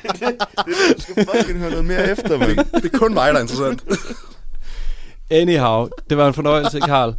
Du 0.96 1.00
skal 1.02 1.26
fucking 1.36 1.58
høre 1.58 1.70
noget 1.70 1.84
mere 1.84 2.10
efter, 2.10 2.38
mand. 2.38 2.82
Det 2.82 2.94
er 2.94 2.98
kun 2.98 3.14
mig, 3.14 3.28
der 3.32 3.38
er 3.38 3.42
interessant. 3.42 3.82
Anyhow, 5.32 5.88
det 6.10 6.18
var 6.18 6.28
en 6.28 6.34
fornøjelse, 6.34 6.80
Karl. 6.80 7.14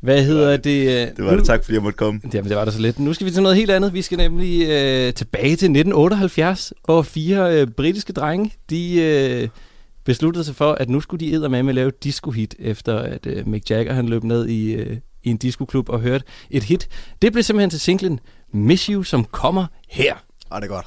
Hvad 0.00 0.24
hedder 0.24 0.56
det? 0.56 0.80
øh, 0.80 1.16
Det 1.16 1.24
var 1.24 1.36
det. 1.36 1.44
Tak, 1.44 1.64
fordi 1.64 1.74
jeg 1.74 1.82
måtte 1.82 1.96
komme. 1.96 2.20
Jamen, 2.34 2.48
det 2.48 2.56
var 2.56 2.64
da 2.64 2.70
så 2.70 2.80
lidt. 2.80 2.98
Nu 2.98 3.12
skal 3.12 3.26
vi 3.26 3.30
til 3.30 3.42
noget 3.42 3.56
helt 3.56 3.70
andet. 3.70 3.94
Vi 3.94 4.02
skal 4.02 4.18
nemlig 4.18 4.68
øh, 4.68 5.14
tilbage 5.14 5.44
til 5.44 5.52
1978, 5.52 6.72
hvor 6.84 7.02
fire 7.02 7.60
øh, 7.60 7.66
britiske 7.66 8.12
drenge, 8.12 8.52
de 8.70 9.00
øh, 9.02 9.48
besluttede 10.04 10.44
sig 10.44 10.54
for, 10.56 10.72
at 10.72 10.88
nu 10.88 11.00
skulle 11.00 11.26
de 11.26 11.48
med 11.48 11.62
med 11.62 11.74
lave 11.74 11.92
disco-hit, 12.04 12.54
efter 12.58 12.98
at 12.98 13.26
øh, 13.26 13.48
Mick 13.48 13.70
Jagger 13.70 13.92
han 13.92 14.08
løb 14.08 14.24
ned 14.24 14.46
i, 14.48 14.72
øh, 14.72 14.96
i 15.22 15.30
en 15.30 15.36
discoklub 15.36 15.88
og 15.88 16.00
hørte 16.00 16.24
et 16.50 16.62
hit. 16.62 16.88
Det 17.22 17.32
blev 17.32 17.42
simpelthen 17.42 17.70
til 17.70 17.80
singlen 17.80 18.20
Miss 18.52 18.86
You, 18.86 19.02
som 19.02 19.24
kommer 19.24 19.66
her. 19.88 20.14
Ej, 20.50 20.60
det 20.60 20.70
er 20.70 20.74
godt. 20.74 20.86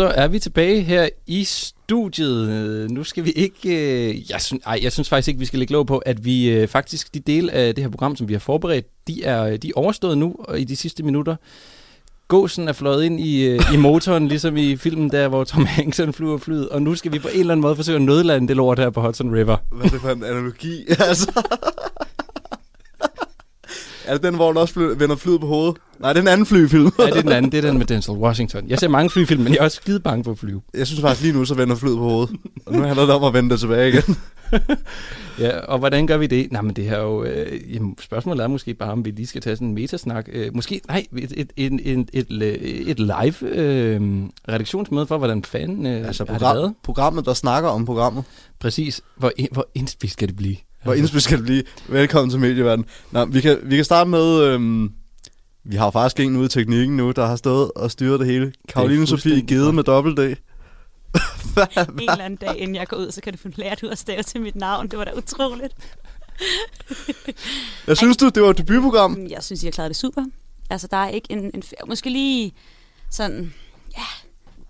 Så 0.00 0.06
er 0.06 0.28
vi 0.28 0.38
tilbage 0.38 0.80
her 0.80 1.08
i 1.26 1.44
studiet. 1.44 2.90
Nu 2.90 3.04
skal 3.04 3.24
vi 3.24 3.30
ikke... 3.30 3.68
Øh, 3.68 4.30
jeg, 4.30 4.40
synes, 4.40 4.62
ej, 4.66 4.78
jeg 4.82 4.92
synes 4.92 5.08
faktisk 5.08 5.28
ikke, 5.28 5.40
vi 5.40 5.46
skal 5.46 5.58
lægge 5.58 5.72
lov 5.72 5.86
på, 5.86 5.98
at 5.98 6.24
vi 6.24 6.50
øh, 6.50 6.68
faktisk, 6.68 7.14
de 7.14 7.20
dele 7.20 7.52
af 7.52 7.74
det 7.74 7.84
her 7.84 7.90
program, 7.90 8.16
som 8.16 8.28
vi 8.28 8.32
har 8.32 8.40
forberedt, 8.40 8.86
de 9.08 9.24
er, 9.24 9.56
de 9.56 9.68
er 9.68 9.72
overstået 9.76 10.18
nu 10.18 10.36
og 10.38 10.60
i 10.60 10.64
de 10.64 10.76
sidste 10.76 11.02
minutter. 11.02 11.36
Gåsen 12.28 12.68
er 12.68 12.72
fløjet 12.72 13.04
ind 13.04 13.20
i, 13.20 13.46
øh, 13.46 13.74
i 13.74 13.76
motoren, 13.76 14.28
ligesom 14.32 14.56
i 14.56 14.76
filmen 14.76 15.10
der, 15.10 15.28
hvor 15.28 15.44
Tom 15.44 15.66
Hanks 15.66 15.98
han 15.98 16.12
flyver 16.12 16.38
flyet. 16.38 16.68
Og 16.68 16.82
nu 16.82 16.94
skal 16.94 17.12
vi 17.12 17.18
på 17.18 17.28
en 17.28 17.40
eller 17.40 17.52
anden 17.52 17.62
måde 17.62 17.76
forsøge 17.76 17.96
at 17.96 18.02
nødlande 18.02 18.48
det 18.48 18.56
lort 18.56 18.78
her 18.78 18.90
på 18.90 19.00
Hudson 19.00 19.34
River. 19.34 19.56
Hvad 19.72 19.86
er 19.86 19.90
det 19.90 20.00
for 20.00 20.10
en 20.10 20.24
analogi? 20.24 20.84
altså. 21.08 21.42
Er 24.10 24.14
det 24.14 24.22
den, 24.22 24.34
hvor 24.34 24.48
den 24.48 24.56
også 24.56 24.74
fly, 24.74 24.82
vender 24.82 25.16
flyet 25.16 25.40
på 25.40 25.46
hovedet? 25.46 25.76
Nej, 26.00 26.12
det 26.12 26.18
er 26.18 26.22
en 26.22 26.28
anden 26.28 26.46
flyfilm. 26.46 26.92
Nej, 26.98 27.06
det 27.10 27.16
er 27.16 27.22
den 27.22 27.32
anden. 27.32 27.52
Det 27.52 27.64
er 27.64 27.68
den 27.68 27.78
med 27.78 27.86
Denzel 27.86 28.14
Washington. 28.14 28.68
Jeg 28.68 28.78
ser 28.78 28.88
mange 28.88 29.10
flyfilm, 29.10 29.42
men 29.42 29.52
jeg 29.52 29.58
er 29.60 29.64
også 29.64 29.76
skide 29.76 30.00
bange 30.00 30.24
for 30.24 30.30
at 30.30 30.38
flyve. 30.38 30.62
Jeg 30.74 30.86
synes 30.86 31.00
faktisk 31.00 31.22
lige 31.22 31.38
nu, 31.38 31.44
så 31.44 31.54
vender 31.54 31.76
flyet 31.76 31.96
på 31.96 32.02
hovedet. 32.02 32.36
Og 32.66 32.72
nu 32.72 32.82
handler 32.82 33.06
det 33.06 33.14
om 33.14 33.24
at 33.24 33.34
vende 33.34 33.50
det 33.50 33.60
tilbage 33.60 33.88
igen. 33.88 34.16
Ja, 35.38 35.58
og 35.58 35.78
hvordan 35.78 36.06
gør 36.06 36.16
vi 36.16 36.26
det? 36.26 36.52
Nej, 36.52 36.62
men 36.62 36.76
det 36.76 36.84
her 36.84 36.96
er 36.96 37.02
jo... 37.02 37.24
Øh, 37.24 37.74
jamen, 37.74 37.96
spørgsmålet 38.00 38.42
er 38.44 38.46
måske 38.48 38.74
bare, 38.74 38.92
om 38.92 39.04
vi 39.04 39.10
lige 39.10 39.26
skal 39.26 39.40
tage 39.42 39.56
sådan 39.56 39.68
en 39.68 39.74
metasnak. 39.74 40.28
Øh, 40.32 40.54
måske, 40.54 40.80
nej, 40.88 41.06
et, 41.18 41.32
et, 41.36 41.52
et, 41.56 41.72
et, 41.84 42.08
et, 42.12 42.90
et 42.90 42.98
live 43.00 43.48
øh, 43.54 44.00
redaktionsmøde 44.48 45.06
for, 45.06 45.18
hvordan 45.18 45.44
fanden 45.44 45.86
øh, 45.86 46.06
Altså 46.06 46.24
har 46.28 46.32
det 46.32 46.40
været. 46.42 46.54
program, 46.56 46.74
programmet, 46.82 47.24
der 47.26 47.34
snakker 47.34 47.68
om 47.70 47.84
programmet. 47.84 48.24
Præcis. 48.60 49.00
Hvor, 49.16 49.32
hvor 49.52 49.68
indspist 49.74 50.12
skal 50.12 50.28
det 50.28 50.36
blive? 50.36 50.56
Hvor 50.82 50.94
indspil 50.94 51.20
skal 51.20 51.36
det 51.36 51.44
blive. 51.44 51.62
Velkommen 51.88 52.30
til 52.30 52.40
Medieverden. 52.40 52.84
Nå, 53.10 53.24
vi, 53.24 53.40
kan, 53.40 53.58
vi 53.62 53.76
kan 53.76 53.84
starte 53.84 54.10
med... 54.10 54.42
Øhm, 54.42 54.92
vi 55.64 55.76
har 55.76 55.84
jo 55.84 55.90
faktisk 55.90 56.20
en 56.20 56.36
ude 56.36 56.46
i 56.46 56.48
teknikken 56.48 56.96
nu, 56.96 57.10
der 57.10 57.26
har 57.26 57.36
stået 57.36 57.72
og 57.76 57.90
styret 57.90 58.20
det 58.20 58.26
hele. 58.26 58.52
Karoline 58.68 59.06
Sofie 59.06 59.46
Gede 59.46 59.72
med 59.72 59.84
dobbelt 59.84 60.16
D. 60.16 60.20
Hvad, 61.54 61.66
En 61.76 62.00
eller 62.00 62.24
anden 62.24 62.36
dag, 62.36 62.58
inden 62.58 62.76
jeg 62.76 62.88
går 62.88 62.96
ud, 62.96 63.10
så 63.10 63.20
kan 63.20 63.32
du 63.32 63.38
få 63.38 63.48
lært 63.56 63.82
ud 63.82 63.88
at 63.88 63.98
stave 63.98 64.22
til 64.22 64.40
mit 64.40 64.56
navn. 64.56 64.88
Det 64.88 64.98
var 64.98 65.04
da 65.04 65.12
utroligt. 65.16 65.74
hvad 67.84 67.96
synes 67.96 68.16
du, 68.16 68.28
det 68.28 68.42
var 68.42 68.50
et 68.50 68.58
debutprogram? 68.58 69.26
Jeg 69.30 69.42
synes, 69.42 69.62
har 69.62 69.70
klaret 69.70 69.88
det 69.88 69.96
super. 69.96 70.24
Altså, 70.70 70.88
der 70.90 70.96
er 70.96 71.08
ikke 71.08 71.32
en... 71.32 71.38
en 71.38 71.62
måske 71.86 72.10
lige 72.10 72.52
sådan... 73.10 73.54
Ja, 73.96 74.28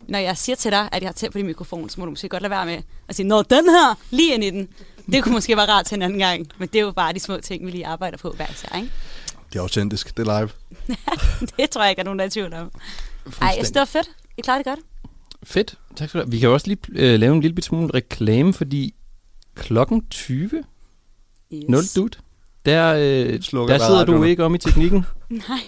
når 0.08 0.18
jeg 0.18 0.36
siger 0.36 0.56
til 0.56 0.70
dig, 0.70 0.88
at 0.92 1.02
jeg 1.02 1.08
har 1.08 1.12
tæt 1.12 1.32
på 1.32 1.38
din 1.38 1.46
mikrofon, 1.46 1.88
så 1.88 2.00
må 2.00 2.04
du 2.04 2.10
måske 2.10 2.28
godt 2.28 2.42
lade 2.42 2.50
være 2.50 2.66
med 2.66 2.78
at 3.08 3.16
sige, 3.16 3.26
Nå, 3.26 3.42
den 3.42 3.64
her, 3.64 3.98
lige 4.10 4.34
ind 4.34 4.44
i 4.44 4.50
den. 4.50 4.68
Det 5.06 5.22
kunne 5.22 5.32
måske 5.34 5.56
være 5.56 5.68
rart 5.68 5.86
til 5.86 5.94
en 5.96 6.02
anden 6.02 6.18
gang. 6.18 6.46
Men 6.58 6.68
det 6.68 6.78
er 6.78 6.82
jo 6.82 6.90
bare 6.92 7.12
de 7.12 7.20
små 7.20 7.36
ting, 7.40 7.66
vi 7.66 7.70
lige 7.70 7.86
arbejder 7.86 8.18
på 8.18 8.30
hver 8.30 8.46
især, 8.50 8.76
ikke? 8.76 8.90
Det 9.52 9.58
er 9.58 9.62
autentisk, 9.62 10.16
det 10.16 10.28
er 10.28 10.38
live. 10.40 10.50
Det 11.58 11.70
tror 11.70 11.82
jeg 11.82 11.90
ikke, 11.90 12.00
er 12.00 12.04
nogen, 12.04 12.18
der 12.18 12.24
er 12.24 12.26
i 12.26 12.30
tvivl 12.30 12.54
om. 12.54 12.70
Ej, 13.26 13.32
jeg 13.40 13.54
synes, 13.54 13.70
det 13.70 13.78
var 13.80 13.84
fedt. 13.84 14.08
I 14.38 14.40
klarede 14.40 14.64
det 14.64 14.70
godt. 14.70 14.80
Fedt. 15.42 15.78
Tak 15.96 16.08
skal 16.08 16.20
du 16.20 16.24
have. 16.24 16.30
Vi 16.30 16.38
kan 16.38 16.48
også 16.48 16.66
lige 16.66 16.78
øh, 16.92 17.20
lave 17.20 17.34
en 17.34 17.40
lille 17.40 17.54
bit 17.54 17.64
smule 17.64 17.94
reklame, 17.94 18.54
fordi 18.54 18.94
klokken 19.54 20.06
20, 20.10 20.50
Yes. 21.54 21.64
0 21.68 21.82
dut, 21.96 22.18
der, 22.66 22.94
øh, 22.98 23.40
Slukker 23.42 23.78
der 23.78 23.84
sidder 23.86 24.04
du 24.04 24.12
radioen. 24.12 24.28
ikke 24.28 24.44
om 24.44 24.54
i 24.54 24.58
teknikken, 24.58 25.04
Nej. 25.48 25.60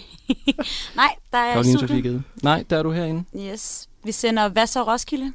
Nej, 0.95 1.15
der 1.31 1.37
er 1.37 2.01
Gede. 2.01 2.23
Nej, 2.43 2.63
der 2.69 2.77
er 2.77 2.83
du 2.83 2.91
herinde. 2.91 3.23
Yes. 3.37 3.89
Vi 4.03 4.11
sender 4.11 4.47
Hvad 4.47 4.67
så 4.67 4.83
Roskilde? 4.83 5.33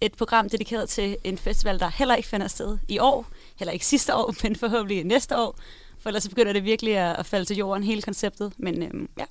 Et 0.00 0.12
program 0.14 0.48
dedikeret 0.48 0.88
til 0.88 1.16
en 1.24 1.38
festival, 1.38 1.78
der 1.78 1.88
heller 1.88 2.14
ikke 2.14 2.28
finder 2.28 2.48
sted 2.48 2.78
i 2.88 2.98
år. 2.98 3.26
Heller 3.56 3.72
ikke 3.72 3.86
sidste 3.86 4.14
år, 4.14 4.34
men 4.42 4.56
forhåbentlig 4.56 5.04
næste 5.04 5.38
år. 5.38 5.56
For 6.00 6.08
ellers 6.08 6.22
så 6.22 6.28
begynder 6.28 6.52
det 6.52 6.64
virkelig 6.64 6.96
at, 6.96 7.16
at 7.18 7.26
falde 7.26 7.44
til 7.44 7.56
jorden, 7.56 7.82
hele 7.84 8.02
konceptet. 8.02 8.52
Men 8.58 8.82
øhm, 8.82 9.08
ja, 9.18 9.24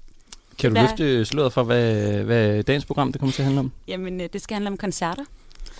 Kan 0.59 0.69
du 0.71 0.75
Der- 0.75 0.81
løfte 0.81 1.25
sløret 1.25 1.53
for, 1.53 1.63
hvad, 1.63 2.23
hvad 2.23 2.63
dagens 2.63 2.85
program 2.85 3.11
det 3.11 3.19
kommer 3.19 3.33
til 3.33 3.41
at 3.41 3.45
handle 3.45 3.59
om? 3.59 3.71
jamen 3.87 4.21
øh, 4.21 4.29
det 4.33 4.41
skal 4.41 4.55
handle 4.55 4.69
om 4.69 4.77
koncerter. 4.77 5.25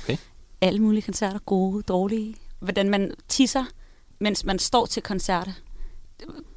Okay. 0.03 0.17
Alle 0.61 0.79
mulige 0.79 1.01
koncerter, 1.01 1.39
gode, 1.39 1.83
dårlige. 1.83 2.35
Hvordan 2.59 2.89
man 2.89 3.11
tisser, 3.27 3.65
mens 4.19 4.45
man 4.45 4.59
står 4.59 4.85
til 4.85 5.03
koncerter. 5.03 5.51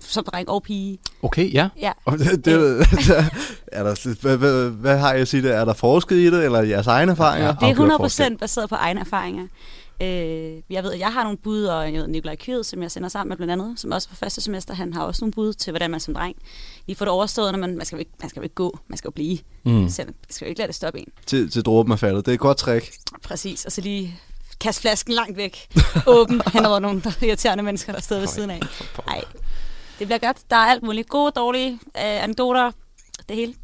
Som 0.01 0.25
dreng 0.25 0.49
og 0.49 0.63
pige. 0.63 0.99
Okay, 1.23 1.53
ja. 1.53 1.69
Ja, 1.81 1.93
Og 2.05 2.19
det, 2.19 2.45
det, 2.45 2.55
er 3.73 3.83
der, 3.83 4.21
hvad, 4.21 4.37
hvad, 4.37 4.71
hvad 4.71 4.99
har 4.99 5.13
jeg 5.13 5.21
at 5.21 5.29
sige 5.29 5.43
det? 5.43 5.55
Er 5.55 5.65
der 5.65 5.73
forsket 5.73 6.17
i 6.17 6.27
det, 6.27 6.45
eller 6.45 6.63
jeres 6.63 6.87
egne 6.87 7.13
erfaringer? 7.13 7.47
Ja. 7.47 7.53
det 7.53 7.63
er 7.63 7.67
afgjort 7.67 7.91
100% 7.91 7.97
forskel. 7.97 8.39
baseret 8.39 8.69
på 8.69 8.75
egne 8.75 9.01
erfaringer. 9.01 9.47
Øh, 10.03 10.63
jeg 10.71 10.83
ved, 10.83 10.93
at 10.93 10.99
jeg 10.99 11.13
har 11.13 11.23
nogle 11.23 11.39
bud, 11.39 11.65
og 11.65 11.93
jeg 11.93 12.01
ved, 12.01 12.09
Nikolaj 12.09 12.37
Kyed, 12.37 12.65
som 12.65 12.83
jeg 12.83 12.91
sender 12.91 13.09
sammen 13.09 13.29
med 13.29 13.37
blandt 13.37 13.53
andet, 13.53 13.81
som 13.81 13.93
også 13.93 14.09
på 14.09 14.15
første 14.15 14.41
semester, 14.41 14.75
han 14.75 14.93
har 14.93 15.03
også 15.03 15.25
nogle 15.25 15.33
bud 15.33 15.53
til, 15.53 15.71
hvordan 15.71 15.91
man 15.91 16.01
som 16.01 16.15
dreng 16.15 16.37
lige 16.87 16.97
får 16.97 17.05
det 17.05 17.13
overstået, 17.13 17.53
når 17.53 17.59
man, 17.59 17.77
man, 17.77 17.87
skal, 17.87 17.97
jo 17.97 17.99
ikke, 17.99 18.11
man 18.21 18.29
skal 18.29 18.41
jo 18.41 18.45
ikke 18.45 18.55
gå, 18.55 18.79
man 18.89 18.97
skal 18.99 19.09
jo 19.09 19.13
blive. 19.13 19.39
Mm. 19.65 19.89
Så 19.89 20.03
man 20.05 20.15
skal 20.31 20.45
jo 20.45 20.49
ikke 20.49 20.59
lade 20.59 20.67
det 20.67 20.75
stoppe 20.75 21.01
en. 21.01 21.09
Til, 21.27 21.51
til 21.51 21.63
dråben 21.63 21.93
er 21.93 21.97
faldet. 21.97 22.27
Det 22.27 22.33
er 22.33 22.35
et 22.35 22.41
godt 22.41 22.57
trick. 22.57 22.93
Præcis, 23.23 23.65
og 23.65 23.73
så 23.73 23.81
lige 23.81 24.21
kaste 24.61 24.81
flasken 24.81 25.15
langt 25.15 25.37
væk, 25.37 25.69
åben 26.07 26.43
hen 26.53 26.67
over 26.67 26.79
nogle 26.79 27.03
irriterende 27.23 27.65
mennesker, 27.65 27.93
der 27.93 28.01
sidder 28.01 28.23
ved 28.23 28.29
siden 28.29 28.51
af. 28.51 28.61
Nej, 29.07 29.25
det 30.01 30.07
bliver 30.09 30.19
godt. 30.19 30.37
Der 30.51 30.57
er 30.57 30.61
alt 30.67 30.83
muligt. 30.83 31.09
Gode, 31.09 31.33
dårlige 31.37 31.73
øh, 31.73 32.23
anekdoter, 32.25 32.71
det 33.29 33.37
hele. 33.37 33.55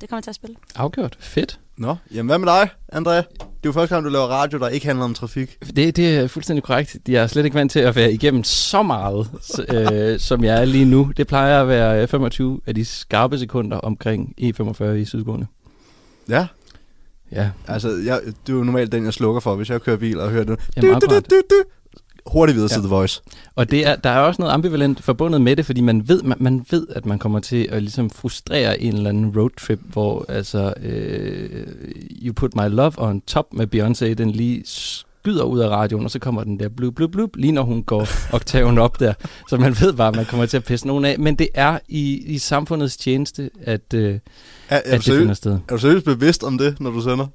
Det 0.00 0.08
kommer 0.08 0.20
til 0.22 0.30
at 0.30 0.34
spille. 0.36 0.56
Afgjort. 0.76 1.16
Fedt. 1.20 1.58
Nå, 1.76 1.96
jamen 2.14 2.26
hvad 2.28 2.38
med 2.38 2.48
dig, 2.48 2.68
André? 2.94 3.10
Det 3.16 3.68
er 3.68 3.70
jo 3.70 3.72
første 3.72 3.94
gang, 3.94 4.04
du 4.04 4.10
laver 4.10 4.24
radio, 4.26 4.58
der 4.58 4.68
ikke 4.68 4.86
handler 4.86 5.04
om 5.04 5.14
trafik. 5.14 5.58
Det, 5.76 5.96
det 5.96 6.16
er 6.16 6.26
fuldstændig 6.26 6.62
korrekt. 6.62 6.96
Jeg 7.08 7.22
er 7.22 7.26
slet 7.26 7.44
ikke 7.44 7.54
vant 7.54 7.72
til 7.72 7.78
at 7.80 7.96
være 7.96 8.12
igennem 8.12 8.44
så 8.44 8.82
meget, 8.82 9.30
s- 9.42 9.60
øh, 9.74 10.20
som 10.20 10.44
jeg 10.44 10.60
er 10.60 10.64
lige 10.64 10.84
nu. 10.84 11.12
Det 11.16 11.26
plejer 11.26 11.62
at 11.62 11.68
være 11.68 12.06
25 12.08 12.60
af 12.66 12.74
de 12.74 12.84
skarpe 12.84 13.38
sekunder 13.38 13.76
omkring 13.78 14.34
E45 14.40 14.84
i 14.84 15.04
Sydgående. 15.04 15.46
Ja, 16.28 16.46
Ja, 17.32 17.50
altså, 17.68 17.88
jeg, 17.88 18.20
det 18.46 18.52
er 18.52 18.56
jo 18.56 18.64
normalt 18.64 18.92
den, 18.92 19.04
jeg 19.04 19.12
slukker 19.12 19.40
for, 19.40 19.54
hvis 19.54 19.70
jeg 19.70 19.82
kører 19.82 19.96
bil 19.96 20.20
og 20.20 20.30
hører 20.30 20.44
det. 20.44 20.58
Jamen, 20.76 20.94
akkurat. 20.94 21.30
du. 21.30 21.36
Hurtigt 22.26 22.56
videre 22.56 22.68
Ja. 22.70 22.74
til 22.74 22.82
The 22.82 22.88
Voice. 22.94 23.22
Og 23.54 23.70
det 23.70 23.86
er, 23.86 23.96
der 23.96 24.10
er 24.10 24.18
også 24.18 24.42
noget 24.42 24.52
ambivalent 24.52 25.02
forbundet 25.02 25.40
med 25.40 25.56
det, 25.56 25.66
fordi 25.66 25.80
man 25.80 26.08
ved, 26.08 26.22
man, 26.22 26.36
man 26.40 26.64
ved, 26.70 26.86
at 26.90 27.06
man 27.06 27.18
kommer 27.18 27.40
til 27.40 27.68
at 27.70 27.82
ligesom 27.82 28.10
frustrere 28.10 28.80
en 28.80 28.94
eller 28.94 29.08
anden 29.10 29.32
roadtrip, 29.40 29.80
hvor 29.92 30.24
altså 30.28 30.74
øh, 30.82 31.66
You 32.22 32.32
Put 32.32 32.56
My 32.56 32.68
Love 32.68 32.92
on 32.96 33.20
Top 33.20 33.46
med 33.52 33.66
Beyoncé, 33.74 34.14
den 34.14 34.30
lige 34.30 34.62
skyder 34.66 35.44
ud 35.44 35.58
af 35.60 35.68
radioen, 35.68 36.04
og 36.04 36.10
så 36.10 36.18
kommer 36.18 36.44
den 36.44 36.58
der 36.60 36.68
blub, 36.68 36.94
blub, 36.94 37.10
blub, 37.12 37.36
lige 37.36 37.52
når 37.52 37.62
hun 37.62 37.82
går 37.82 38.06
oktaven 38.36 38.78
op 38.78 39.00
der. 39.00 39.12
Så 39.48 39.56
man 39.56 39.76
ved 39.80 39.92
bare, 39.92 40.08
at 40.08 40.16
man 40.16 40.24
kommer 40.24 40.46
til 40.46 40.56
at 40.56 40.64
pisse 40.64 40.86
nogen 40.86 41.04
af. 41.04 41.18
Men 41.18 41.34
det 41.34 41.48
er 41.54 41.78
i, 41.88 42.16
i 42.26 42.38
samfundets 42.38 42.96
tjeneste, 42.96 43.50
at, 43.62 43.94
øh, 43.94 44.14
Er, 44.14 44.18
er, 44.76 44.80
at 44.84 45.04
det 45.06 45.14
finder 45.18 45.34
sted. 45.34 45.52
er 45.52 45.58
du 45.76 45.78
seriøst 45.78 46.04
bevidst 46.04 46.42
om 46.44 46.58
det, 46.58 46.80
når 46.80 46.90
du 46.90 47.00
sender? 47.00 47.26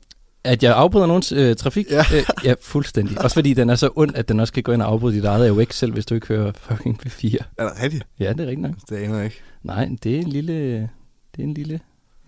At 0.48 0.64
jeg 0.64 0.76
afbryder 0.76 1.06
nogens 1.06 1.32
øh, 1.32 1.56
trafik? 1.56 1.92
Ja. 1.92 2.04
Øh, 2.14 2.24
ja, 2.44 2.54
fuldstændig. 2.62 3.22
Også 3.24 3.34
fordi 3.34 3.54
den 3.54 3.70
er 3.70 3.76
så 3.76 3.90
ond, 3.96 4.16
at 4.16 4.30
den 4.30 4.40
også 4.40 4.54
kan 4.54 4.64
gå 4.64 4.72
ind 4.72 4.82
og 4.82 4.88
afbryde 4.88 5.16
dit 5.16 5.26
eget 5.26 5.48
AUX, 5.48 5.76
selv 5.76 5.94
hvis 5.94 6.06
du 6.06 6.16
ikke 6.16 6.28
hører 6.28 6.52
fucking 6.56 7.00
P4. 7.06 7.38
Er 7.58 7.64
det 7.64 7.84
rigtigt? 7.84 8.04
Ja, 8.20 8.34
det 8.34 8.40
er 8.40 8.48
rigtigt 8.48 8.62
nok. 8.62 8.76
Det 8.90 8.96
aner 8.98 9.16
jeg 9.16 9.26
ikke. 9.26 9.42
Nej, 9.64 9.90
det 10.04 10.16
er 10.16 10.20
en 10.20 10.28
lille, 10.30 10.82
det 11.36 11.40
er 11.40 11.44
en 11.44 11.54
lille, 11.54 11.80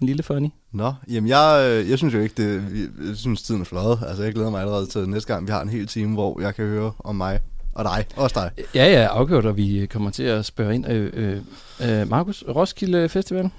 en 0.02 0.08
lille 0.08 0.24
funny. 0.24 0.48
Nå, 0.72 0.94
jamen 1.10 1.30
jeg, 1.30 1.70
øh, 1.72 1.90
jeg 1.90 1.98
synes 1.98 2.14
jo 2.14 2.20
ikke, 2.20 2.44
det, 2.44 2.64
jeg 3.08 3.16
synes 3.16 3.42
tiden 3.42 3.62
er 3.62 3.66
flot. 3.66 3.98
Altså 4.08 4.24
jeg 4.24 4.34
glæder 4.34 4.50
mig 4.50 4.62
allerede 4.62 4.86
til 4.86 5.10
næste 5.10 5.34
gang, 5.34 5.48
vi 5.48 5.52
har 5.52 5.62
en 5.62 5.70
hel 5.70 5.88
time, 5.88 6.14
hvor 6.14 6.42
jeg 6.42 6.56
kan 6.56 6.66
høre 6.66 6.92
om 7.00 7.16
mig 7.16 7.40
og 7.76 7.86
dig. 7.86 8.06
Også 8.16 8.40
dig. 8.40 8.66
Ja, 8.76 8.92
ja, 8.92 9.08
afgjort, 9.08 9.46
og 9.46 9.58
vi 9.58 9.88
kommer 9.90 10.10
til 10.10 10.24
at 10.24 10.46
spørge 10.46 10.76
ind. 10.76 10.90
Øh, 10.90 11.12
øh, 11.14 12.02
øh, 12.02 12.10
Markus, 12.10 12.44
Roskilde 12.56 13.10
Festival, 13.10 13.50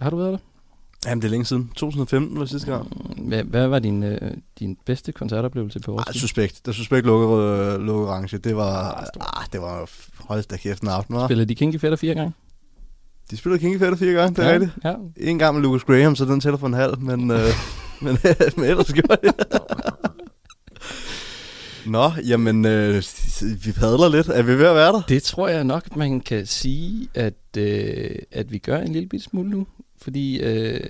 har 0.00 0.10
du 0.10 0.16
været 0.16 0.32
der? 0.32 0.38
Jamen 1.06 1.22
det 1.22 1.28
er 1.28 1.30
længe 1.30 1.44
siden. 1.44 1.70
2015 1.76 2.38
var 2.38 2.44
sidste 2.46 2.72
gang. 2.72 2.92
Hvad, 3.28 3.42
hvad 3.44 3.66
var 3.66 3.78
din, 3.78 4.02
øh, 4.02 4.30
din 4.58 4.76
bedste 4.86 5.12
koncertoplevelse 5.12 5.80
på 5.80 5.92
Roskilde? 5.98 6.18
suspekt. 6.20 6.66
Det 6.66 6.74
suspekt 6.74 7.06
lukket, 7.06 7.38
øh, 7.38 7.80
lukket 7.80 8.08
orange. 8.08 8.38
Det 8.38 8.56
var, 8.56 8.92
Ah, 9.20 9.40
ah, 9.42 9.46
det 9.52 9.60
var, 9.60 9.90
hold 10.28 10.42
da 10.48 10.56
kæft 10.56 10.82
en 10.82 10.88
aften, 10.88 11.16
hva'? 11.16 11.24
Spillede 11.26 11.48
de 11.48 11.54
Kinky 11.54 11.78
Fætter 11.80 11.96
fire 11.96 12.14
gange? 12.14 12.32
De 13.30 13.36
spillede 13.36 13.60
King 13.60 13.78
Fetter 13.78 13.96
fire 13.96 14.12
gange, 14.12 14.34
det 14.36 14.44
er 14.44 14.48
ja, 14.48 14.54
rigtigt. 14.54 14.72
Ja, 14.84 14.94
En 15.16 15.38
gang 15.38 15.54
med 15.54 15.62
Lucas 15.62 15.84
Graham, 15.84 16.16
så 16.16 16.24
den 16.24 16.40
tæller 16.40 16.58
for 16.58 16.66
en 16.66 16.72
halv, 16.72 16.98
men, 17.00 17.30
øh, 17.30 17.38
men, 18.02 18.18
men 18.56 18.64
ellers 18.64 18.92
gjorde 18.92 19.16
det. 19.22 19.34
Nå, 21.86 22.10
jamen, 22.26 22.64
øh, 22.64 23.02
vi 23.64 23.72
padler 23.72 24.08
lidt. 24.08 24.28
Er 24.28 24.42
vi 24.42 24.58
ved 24.58 24.66
at 24.66 24.74
være 24.74 24.92
der? 24.92 25.02
det 25.08 25.22
tror 25.22 25.48
jeg 25.48 25.64
nok, 25.64 25.96
man 25.96 26.20
kan 26.20 26.46
sige, 26.46 27.08
at, 27.14 27.34
øh, 27.58 28.10
at 28.32 28.52
vi 28.52 28.58
gør 28.58 28.78
en 28.78 28.92
lille 28.92 29.08
bit 29.08 29.22
smule 29.22 29.50
nu. 29.50 29.66
Fordi 30.06 30.40
øh, 30.40 30.80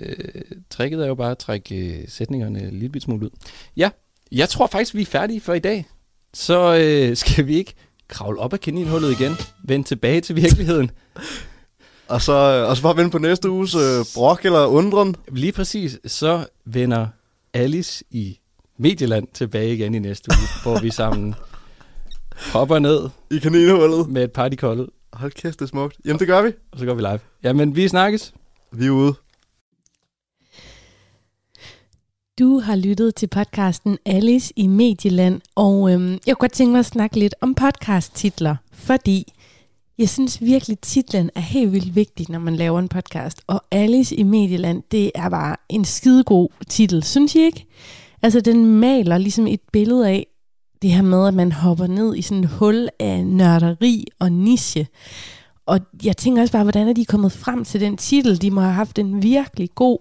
tricket 0.70 1.02
er 1.02 1.06
jo 1.06 1.14
bare 1.14 1.30
at 1.30 1.38
trække 1.38 1.76
øh, 1.76 2.04
sætningerne 2.08 2.62
en 2.62 2.78
lille 2.78 3.00
smule 3.00 3.26
ud. 3.26 3.30
Ja, 3.76 3.90
jeg 4.32 4.48
tror 4.48 4.66
faktisk, 4.66 4.94
vi 4.94 5.02
er 5.02 5.06
færdige 5.06 5.40
for 5.40 5.54
i 5.54 5.58
dag. 5.58 5.86
Så 6.34 6.76
øh, 6.80 7.16
skal 7.26 7.46
vi 7.46 7.56
ikke 7.56 7.74
kravle 8.08 8.40
op 8.40 8.52
af 8.52 8.60
kaninhullet 8.60 9.20
igen, 9.20 9.32
vende 9.64 9.86
tilbage 9.86 10.20
til 10.20 10.36
virkeligheden. 10.36 10.90
Og 12.08 12.22
så, 12.22 12.32
og 12.68 12.76
så 12.76 12.82
bare 12.82 12.96
vente 12.96 13.10
på 13.10 13.18
næste 13.18 13.50
uges 13.50 13.74
øh, 13.74 14.04
brok 14.14 14.44
eller 14.44 14.66
undren. 14.66 15.16
Lige 15.32 15.52
præcis, 15.52 15.98
så 16.06 16.46
vender 16.64 17.06
Alice 17.54 18.04
i 18.10 18.38
Medieland 18.78 19.28
tilbage 19.34 19.74
igen 19.74 19.94
i 19.94 19.98
næste 19.98 20.30
uge, 20.30 20.48
hvor 20.62 20.80
vi 20.80 20.90
sammen 20.90 21.34
hopper 22.52 22.78
ned 22.78 23.08
I 23.30 23.38
kaninhullet. 23.38 24.08
med 24.08 24.24
et 24.24 24.32
partykoldet, 24.32 24.86
Hold 25.12 25.32
kæft, 25.32 25.58
det 25.58 25.64
er 25.64 25.68
smukt. 25.68 25.96
Jamen, 26.04 26.18
det 26.20 26.26
gør 26.26 26.42
vi. 26.42 26.52
og 26.72 26.78
så 26.78 26.86
går 26.86 26.94
vi 26.94 27.00
live. 27.00 27.20
Jamen, 27.42 27.76
vi 27.76 27.88
snakkes. 27.88 28.34
Vi 28.78 28.86
er 28.86 28.90
ude. 28.90 29.14
Du 32.38 32.58
har 32.58 32.76
lyttet 32.76 33.14
til 33.14 33.26
podcasten 33.26 33.98
Alice 34.06 34.52
i 34.56 34.66
Medieland, 34.66 35.40
og 35.54 35.92
øhm, 35.92 36.10
jeg 36.10 36.18
kunne 36.26 36.34
godt 36.34 36.52
tænke 36.52 36.72
mig 36.72 36.78
at 36.78 36.86
snakke 36.86 37.18
lidt 37.18 37.34
om 37.40 37.54
podcast-titler, 37.54 38.56
fordi 38.72 39.32
jeg 39.98 40.08
synes 40.08 40.40
virkelig, 40.40 40.78
titlen 40.78 41.30
er 41.34 41.40
helt 41.40 41.72
vildt 41.72 41.96
vigtig, 41.96 42.26
når 42.30 42.38
man 42.38 42.56
laver 42.56 42.78
en 42.78 42.88
podcast. 42.88 43.42
Og 43.46 43.64
Alice 43.70 44.16
i 44.16 44.22
Medieland, 44.22 44.82
det 44.90 45.12
er 45.14 45.28
bare 45.28 45.56
en 45.68 45.84
skidegod 45.84 46.48
titel, 46.68 47.02
synes 47.02 47.34
I 47.34 47.40
ikke? 47.40 47.66
Altså, 48.22 48.40
den 48.40 48.66
maler 48.66 49.18
ligesom 49.18 49.46
et 49.46 49.60
billede 49.72 50.08
af 50.08 50.26
det 50.82 50.90
her 50.90 51.02
med, 51.02 51.28
at 51.28 51.34
man 51.34 51.52
hopper 51.52 51.86
ned 51.86 52.16
i 52.16 52.22
sådan 52.22 52.44
et 52.44 52.50
hul 52.50 52.88
af 53.00 53.26
nørderi 53.26 54.04
og 54.18 54.32
niche. 54.32 54.86
Og 55.66 55.80
jeg 56.04 56.16
tænker 56.16 56.42
også 56.42 56.52
bare, 56.52 56.62
hvordan 56.62 56.88
er 56.88 56.92
de 56.92 57.04
kommet 57.04 57.32
frem 57.32 57.64
til 57.64 57.80
den 57.80 57.96
titel? 57.96 58.42
De 58.42 58.50
må 58.50 58.60
have 58.60 58.72
haft 58.72 58.98
en 58.98 59.22
virkelig 59.22 59.70
god 59.74 59.98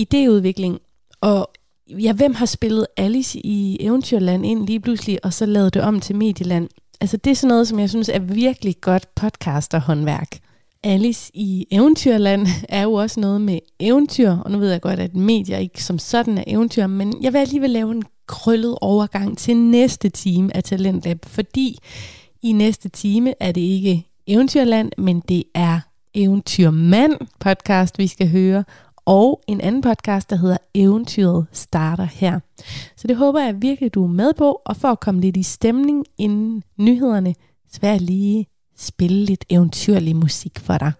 idéudvikling. 0.00 0.78
Og 1.20 1.50
ja, 1.88 2.12
hvem 2.12 2.34
har 2.34 2.46
spillet 2.46 2.86
Alice 2.96 3.38
i 3.38 3.76
Eventyrland 3.80 4.46
ind 4.46 4.66
lige 4.66 4.80
pludselig, 4.80 5.24
og 5.24 5.32
så 5.32 5.46
lavet 5.46 5.74
det 5.74 5.82
om 5.82 6.00
til 6.00 6.16
Medieland? 6.16 6.68
Altså 7.00 7.16
det 7.16 7.30
er 7.30 7.34
sådan 7.34 7.48
noget, 7.48 7.68
som 7.68 7.78
jeg 7.78 7.90
synes 7.90 8.08
er 8.08 8.18
virkelig 8.18 8.80
godt 8.80 9.14
podcasterhåndværk. 9.14 10.38
Alice 10.82 11.30
i 11.34 11.66
Eventyrland 11.70 12.46
er 12.68 12.82
jo 12.82 12.92
også 12.92 13.20
noget 13.20 13.40
med 13.40 13.58
eventyr, 13.80 14.30
og 14.30 14.50
nu 14.50 14.58
ved 14.58 14.70
jeg 14.70 14.80
godt, 14.80 15.00
at 15.00 15.16
medier 15.16 15.58
ikke 15.58 15.84
som 15.84 15.98
sådan 15.98 16.38
er 16.38 16.44
eventyr, 16.46 16.86
men 16.86 17.22
jeg 17.22 17.32
vil 17.32 17.38
alligevel 17.38 17.70
lave 17.70 17.90
en 17.92 18.02
krøllet 18.26 18.78
overgang 18.80 19.38
til 19.38 19.56
næste 19.56 20.08
time 20.08 20.56
af 20.56 20.64
Talentlab, 20.64 21.18
fordi 21.26 21.78
i 22.42 22.52
næste 22.52 22.88
time 22.88 23.34
er 23.40 23.52
det 23.52 23.60
ikke 23.60 24.06
Eventyrland, 24.26 24.92
men 24.98 25.20
det 25.20 25.44
er 25.54 25.80
Eventyrmand 26.14 27.12
podcast, 27.40 27.98
vi 27.98 28.06
skal 28.06 28.28
høre, 28.30 28.64
og 29.06 29.40
en 29.46 29.60
anden 29.60 29.82
podcast, 29.82 30.30
der 30.30 30.36
hedder 30.36 30.56
Eventyret 30.74 31.46
starter 31.52 32.04
her. 32.04 32.40
Så 32.96 33.06
det 33.06 33.16
håber 33.16 33.40
jeg 33.40 33.62
virkelig, 33.62 33.94
du 33.94 34.04
er 34.04 34.08
med 34.08 34.32
på, 34.34 34.62
og 34.66 34.76
for 34.76 34.88
at 34.88 35.00
komme 35.00 35.20
lidt 35.20 35.36
i 35.36 35.42
stemning 35.42 36.04
inden 36.18 36.62
nyhederne, 36.78 37.34
så 37.72 37.80
vil 37.80 37.90
jeg 37.90 38.00
lige 38.00 38.46
spille 38.76 39.24
lidt 39.24 39.44
eventyrlig 39.50 40.16
musik 40.16 40.58
for 40.58 40.78
dig. 40.78 40.92